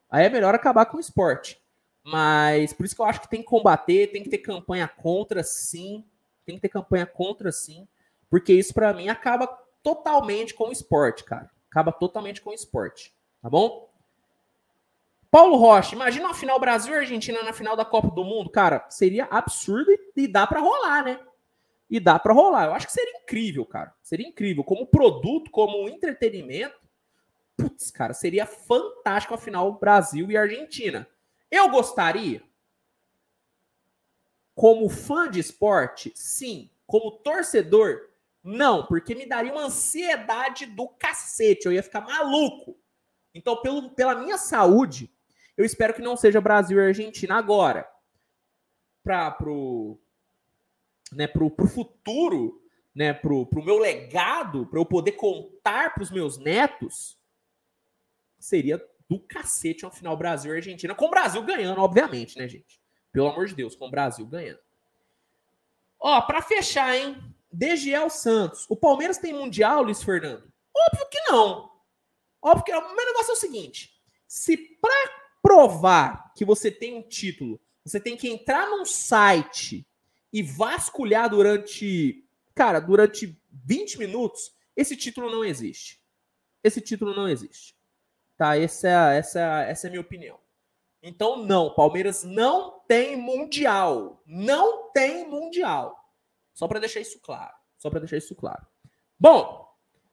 Aí 0.09 0.25
é 0.25 0.29
melhor 0.29 0.53
acabar 0.53 0.85
com 0.85 0.97
o 0.97 0.99
esporte. 0.99 1.59
Mas 2.03 2.73
por 2.73 2.85
isso 2.85 2.95
que 2.95 3.01
eu 3.01 3.05
acho 3.05 3.21
que 3.21 3.29
tem 3.29 3.41
que 3.41 3.47
combater, 3.47 4.11
tem 4.11 4.23
que 4.23 4.29
ter 4.29 4.39
campanha 4.39 4.87
contra, 4.87 5.43
sim. 5.43 6.03
Tem 6.45 6.55
que 6.55 6.61
ter 6.61 6.69
campanha 6.69 7.05
contra, 7.05 7.51
sim. 7.51 7.87
Porque 8.29 8.53
isso, 8.53 8.73
para 8.73 8.93
mim, 8.93 9.09
acaba 9.09 9.47
totalmente 9.83 10.53
com 10.53 10.69
o 10.69 10.71
esporte, 10.71 11.23
cara. 11.23 11.49
Acaba 11.69 11.91
totalmente 11.91 12.41
com 12.41 12.51
o 12.51 12.53
esporte. 12.53 13.13
Tá 13.41 13.49
bom? 13.49 13.89
Paulo 15.31 15.57
Rocha, 15.57 15.93
imagina 15.93 16.25
uma 16.25 16.33
final 16.33 16.59
Brasil 16.59 16.93
e 16.93 16.97
Argentina 16.97 17.43
na 17.43 17.53
final 17.53 17.75
da 17.75 17.85
Copa 17.85 18.09
do 18.09 18.23
Mundo. 18.23 18.49
Cara, 18.49 18.85
seria 18.89 19.25
absurdo 19.25 19.91
e 20.15 20.27
dá 20.27 20.47
para 20.47 20.59
rolar, 20.59 21.03
né? 21.03 21.19
E 21.90 21.99
dá 21.99 22.20
para 22.20 22.34
rolar. 22.34 22.66
Eu 22.66 22.74
acho 22.74 22.86
que 22.86 22.94
seria 22.94 23.20
incrível, 23.22 23.66
cara. 23.66 23.94
Seria 24.03 24.28
incrível. 24.28 24.64
Como 24.64 24.86
produto, 24.86 25.49
como 25.49 25.90
entretenimento. 25.90 26.80
Putz, 27.57 27.90
cara, 27.91 28.14
seria 28.14 28.45
fantástico 28.45 29.34
a 29.34 29.38
final 29.38 29.80
Brasil 29.80 30.30
e 30.30 30.38
Argentina. 30.38 31.07
Eu 31.49 31.70
gostaria? 31.70 32.44
Como 34.53 34.90
fã 34.90 35.30
de 35.30 35.40
esporte, 35.40 36.11
sim. 36.16 36.70
Como 36.86 37.11
torcedor, 37.11 38.10
não, 38.44 38.86
porque 38.86 39.16
me 39.16 39.26
daria 39.26 39.52
uma 39.52 39.66
ansiedade 39.66 40.66
do 40.66 40.88
cacete. 40.88 41.66
Eu 41.66 41.74
ia 41.74 41.84
ficar 41.84 42.02
maluco. 42.02 42.78
Então, 43.34 43.61
pelo, 43.61 43.90
pela 43.91 44.16
minha 44.16 44.38
saúde, 44.38 45.11
eu 45.57 45.66
espero 45.66 45.94
que 45.94 46.02
não 46.02 46.16
seja 46.16 46.41
Brasil 46.41 46.80
e 46.80 46.88
Argentina 46.88 47.36
agora. 47.36 47.88
Para 49.03 49.32
pro, 49.32 49.99
né, 51.11 51.27
pro, 51.27 51.49
pro 51.49 51.68
futuro, 51.68 52.61
né, 52.94 53.14
pro, 53.14 53.45
pro 53.45 53.64
meu 53.64 53.77
legado, 53.77 54.65
para 54.65 54.80
eu 54.80 54.86
poder 54.86 55.14
contar 55.14 55.94
para 55.94 56.03
os 56.03 56.11
meus 56.11 56.38
netos, 56.38 57.18
seria 58.38 58.84
do 59.10 59.19
cacete 59.19 59.86
uma 59.86 59.91
final 59.91 60.15
Brasil 60.15 60.53
Argentina, 60.53 60.94
com 60.94 61.06
o 61.06 61.10
Brasil 61.10 61.41
ganhando, 61.44 61.81
obviamente, 61.81 62.38
né, 62.38 62.48
gente? 62.48 62.80
Pelo 63.11 63.27
amor 63.27 63.48
de 63.48 63.56
Deus, 63.56 63.76
com 63.76 63.88
o 63.88 63.91
Brasil 63.91 64.26
ganhando. 64.26 64.60
Ó, 65.99 66.22
para 66.22 66.41
fechar, 66.41 66.95
hein? 66.95 67.18
Degiel 67.52 68.10
Santos. 68.10 68.65
O 68.69 68.76
Palmeiras 68.76 69.18
tem 69.18 69.34
Mundial, 69.34 69.81
Luiz 69.81 70.03
Fernando? 70.03 70.52
Óbvio 70.76 71.10
que 71.10 71.19
não. 71.31 71.72
Óbvio 72.41 72.64
que 72.64 72.72
não. 72.72 72.80
O 72.80 72.95
meu 72.95 73.06
negócio 73.06 73.31
é 73.31 73.34
o 73.34 73.38
seguinte: 73.38 73.91
se 74.27 74.56
para 74.56 75.11
provar 75.41 76.31
que 76.36 76.45
você 76.45 76.69
tem 76.69 76.95
um 76.95 77.02
título, 77.02 77.60
você 77.84 77.99
tem 77.99 78.15
que 78.15 78.30
entrar 78.30 78.69
num 78.69 78.86
site 78.86 79.86
e 80.31 80.43
vasculhar 80.43 81.30
durante, 81.30 82.23
cara, 82.56 82.80
durante 82.80 83.39
20 83.51 83.99
minutos, 83.99 84.53
esse 84.76 84.95
título 84.95 85.31
não 85.31 85.43
existe. 85.43 85.99
Esse 86.64 86.81
título 86.81 87.15
não 87.15 87.27
existe. 87.27 87.76
Tá? 88.38 88.57
Essa 88.57 88.88
é, 88.88 89.18
essa, 89.18 89.61
essa 89.64 89.88
é 89.88 89.89
a 89.89 89.91
minha 89.91 90.01
opinião. 90.01 90.39
Então, 91.01 91.38
não, 91.45 91.73
Palmeiras 91.73 92.23
não 92.23 92.80
tem 92.88 93.15
mundial. 93.15 94.22
Não 94.26 94.91
tem 94.91 95.27
mundial. 95.27 95.97
Só 96.53 96.68
para 96.68 96.80
deixar 96.80 96.99
isso 96.99 97.19
claro. 97.22 97.53
Só 97.77 97.89
para 97.89 97.99
deixar 97.99 98.18
isso 98.18 98.35
claro. 98.35 98.65
Bom, 99.18 99.65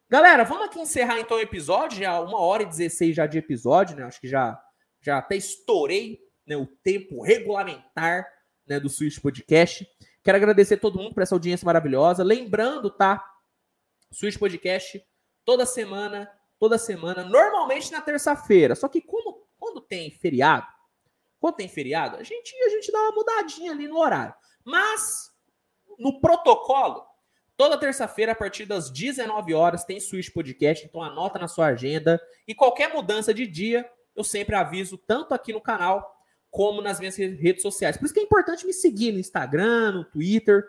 galera, 0.08 0.44
vamos 0.44 0.66
aqui 0.66 0.80
encerrar 0.80 1.18
então 1.18 1.36
o 1.36 1.40
episódio. 1.40 1.98
Já 1.98 2.20
uma 2.20 2.38
hora 2.38 2.62
e 2.62 2.66
16 2.66 3.16
já 3.16 3.26
de 3.26 3.38
episódio, 3.38 3.96
né? 3.96 4.04
Acho 4.04 4.20
que 4.20 4.28
já, 4.28 4.60
já 5.00 5.18
até 5.18 5.36
estourei 5.36 6.20
né, 6.46 6.56
o 6.56 6.66
tempo 6.66 7.20
regulamentar 7.22 8.26
né, 8.66 8.80
do 8.80 8.88
Switch 8.88 9.20
Podcast. 9.20 9.88
Quero 10.22 10.36
agradecer 10.36 10.78
todo 10.78 10.98
mundo 10.98 11.14
por 11.14 11.22
essa 11.22 11.34
audiência 11.34 11.64
maravilhosa. 11.64 12.24
Lembrando, 12.24 12.90
tá? 12.90 13.24
Switch 14.10 14.38
Podcast 14.38 15.04
toda 15.44 15.64
semana, 15.64 16.30
toda 16.58 16.78
semana, 16.78 17.22
normalmente 17.24 17.92
na 17.92 18.00
terça-feira. 18.00 18.74
Só 18.74 18.88
que 18.88 19.00
como, 19.00 19.46
quando 19.58 19.80
tem 19.80 20.10
feriado, 20.10 20.66
quando 21.38 21.56
tem 21.56 21.68
feriado, 21.68 22.16
a 22.16 22.22
gente, 22.22 22.54
a 22.64 22.68
gente 22.70 22.90
dá 22.90 22.98
uma 22.98 23.12
mudadinha 23.12 23.72
ali 23.72 23.86
no 23.86 23.98
horário. 23.98 24.34
Mas 24.64 25.32
no 25.98 26.20
protocolo, 26.20 27.06
toda 27.56 27.78
terça-feira, 27.78 28.32
a 28.32 28.34
partir 28.34 28.66
das 28.66 28.90
19 28.90 29.54
horas, 29.54 29.84
tem 29.84 30.00
Switch 30.00 30.32
Podcast, 30.32 30.84
então 30.84 31.02
anota 31.02 31.38
na 31.38 31.46
sua 31.46 31.66
agenda. 31.66 32.20
E 32.48 32.54
qualquer 32.54 32.92
mudança 32.92 33.32
de 33.32 33.46
dia, 33.46 33.88
eu 34.14 34.24
sempre 34.24 34.56
aviso, 34.56 34.98
tanto 34.98 35.32
aqui 35.34 35.52
no 35.52 35.60
canal 35.60 36.15
como 36.56 36.80
nas 36.80 36.98
minhas 36.98 37.14
redes 37.18 37.60
sociais. 37.60 37.98
Por 37.98 38.06
isso 38.06 38.14
que 38.14 38.20
é 38.20 38.22
importante 38.22 38.64
me 38.64 38.72
seguir 38.72 39.12
no 39.12 39.18
Instagram, 39.18 39.92
no 39.92 40.04
Twitter, 40.06 40.64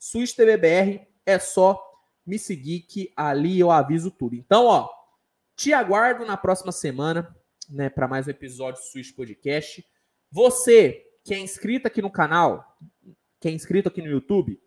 Switch 0.00 0.34
TVBR, 0.34 1.06
é 1.26 1.38
só 1.38 1.78
me 2.24 2.38
seguir 2.38 2.80
que 2.80 3.12
ali 3.14 3.60
eu 3.60 3.70
aviso 3.70 4.10
tudo. 4.10 4.36
Então, 4.36 4.64
ó, 4.64 4.88
te 5.54 5.74
aguardo 5.74 6.24
na 6.24 6.38
próxima 6.38 6.72
semana, 6.72 7.36
né, 7.68 7.90
para 7.90 8.08
mais 8.08 8.26
um 8.26 8.30
episódio 8.30 8.80
do 8.80 8.86
Switch 8.86 9.14
Podcast. 9.14 9.86
Você 10.30 11.04
que 11.22 11.34
é 11.34 11.38
inscrito 11.38 11.86
aqui 11.86 12.00
no 12.00 12.10
canal, 12.10 12.64
que 13.38 13.48
é 13.48 13.50
inscrito 13.50 13.90
aqui 13.90 14.00
no 14.00 14.08
YouTube, 14.08 14.58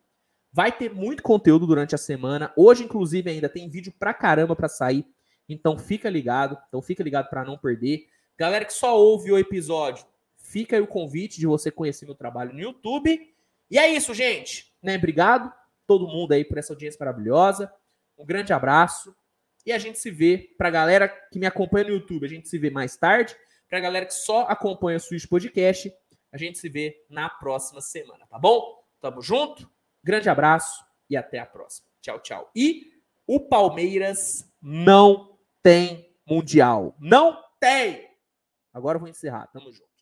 vai 0.53 0.71
ter 0.71 0.93
muito 0.93 1.23
conteúdo 1.23 1.65
durante 1.65 1.95
a 1.95 1.97
semana. 1.97 2.53
Hoje, 2.55 2.83
inclusive, 2.83 3.31
ainda 3.31 3.49
tem 3.49 3.67
vídeo 3.67 3.91
pra 3.97 4.13
caramba 4.13 4.55
pra 4.55 4.69
sair. 4.69 5.07
Então 5.49 5.75
fica 5.75 6.07
ligado. 6.07 6.55
Então 6.67 6.83
fica 6.83 7.01
ligado 7.01 7.31
para 7.31 7.43
não 7.43 7.57
perder. 7.57 8.05
Galera 8.37 8.63
que 8.63 8.73
só 8.73 8.95
ouve 8.95 9.31
o 9.31 9.39
episódio, 9.39 10.05
fica 10.55 10.77
aí 10.77 10.81
o 10.81 10.87
convite 10.87 11.37
de 11.37 11.45
você 11.45 11.69
conhecer 11.69 12.05
meu 12.05 12.15
trabalho 12.15 12.53
no 12.53 12.61
YouTube. 12.61 13.19
E 13.69 13.77
é 13.77 13.89
isso, 13.89 14.13
gente. 14.13 14.73
Né? 14.81 14.95
Obrigado 14.95 15.51
todo 15.85 16.07
mundo 16.07 16.31
aí 16.31 16.45
por 16.45 16.57
essa 16.57 16.71
audiência 16.71 16.97
maravilhosa. 16.97 17.69
Um 18.17 18.25
grande 18.25 18.53
abraço. 18.53 19.13
E 19.65 19.73
a 19.73 19.77
gente 19.77 19.99
se 19.99 20.09
vê, 20.09 20.55
pra 20.57 20.69
galera 20.69 21.09
que 21.09 21.37
me 21.37 21.45
acompanha 21.45 21.89
no 21.89 21.95
YouTube, 21.95 22.25
a 22.25 22.29
gente 22.29 22.47
se 22.47 22.57
vê 22.57 22.69
mais 22.69 22.95
tarde. 22.95 23.35
Pra 23.67 23.81
galera 23.81 24.05
que 24.05 24.13
só 24.13 24.43
acompanha 24.43 24.95
o 24.95 24.99
Switch 25.01 25.27
Podcast, 25.27 25.93
a 26.31 26.37
gente 26.37 26.57
se 26.57 26.69
vê 26.69 27.03
na 27.09 27.29
próxima 27.29 27.81
semana, 27.81 28.25
tá 28.25 28.39
bom? 28.39 28.81
Tamo 29.01 29.21
junto, 29.21 29.69
grande 30.01 30.29
abraço 30.29 30.85
e 31.09 31.17
até 31.17 31.37
a 31.37 31.45
próxima. 31.45 31.85
Tchau, 32.01 32.21
tchau. 32.21 32.49
E 32.55 32.93
o 33.27 33.41
Palmeiras 33.41 34.49
não 34.61 35.37
tem 35.61 36.15
Mundial. 36.25 36.95
Não 36.97 37.43
tem! 37.59 38.07
Agora 38.73 38.95
eu 38.95 39.01
vou 39.01 39.09
encerrar. 39.09 39.47
Tamo 39.47 39.69
junto. 39.73 39.94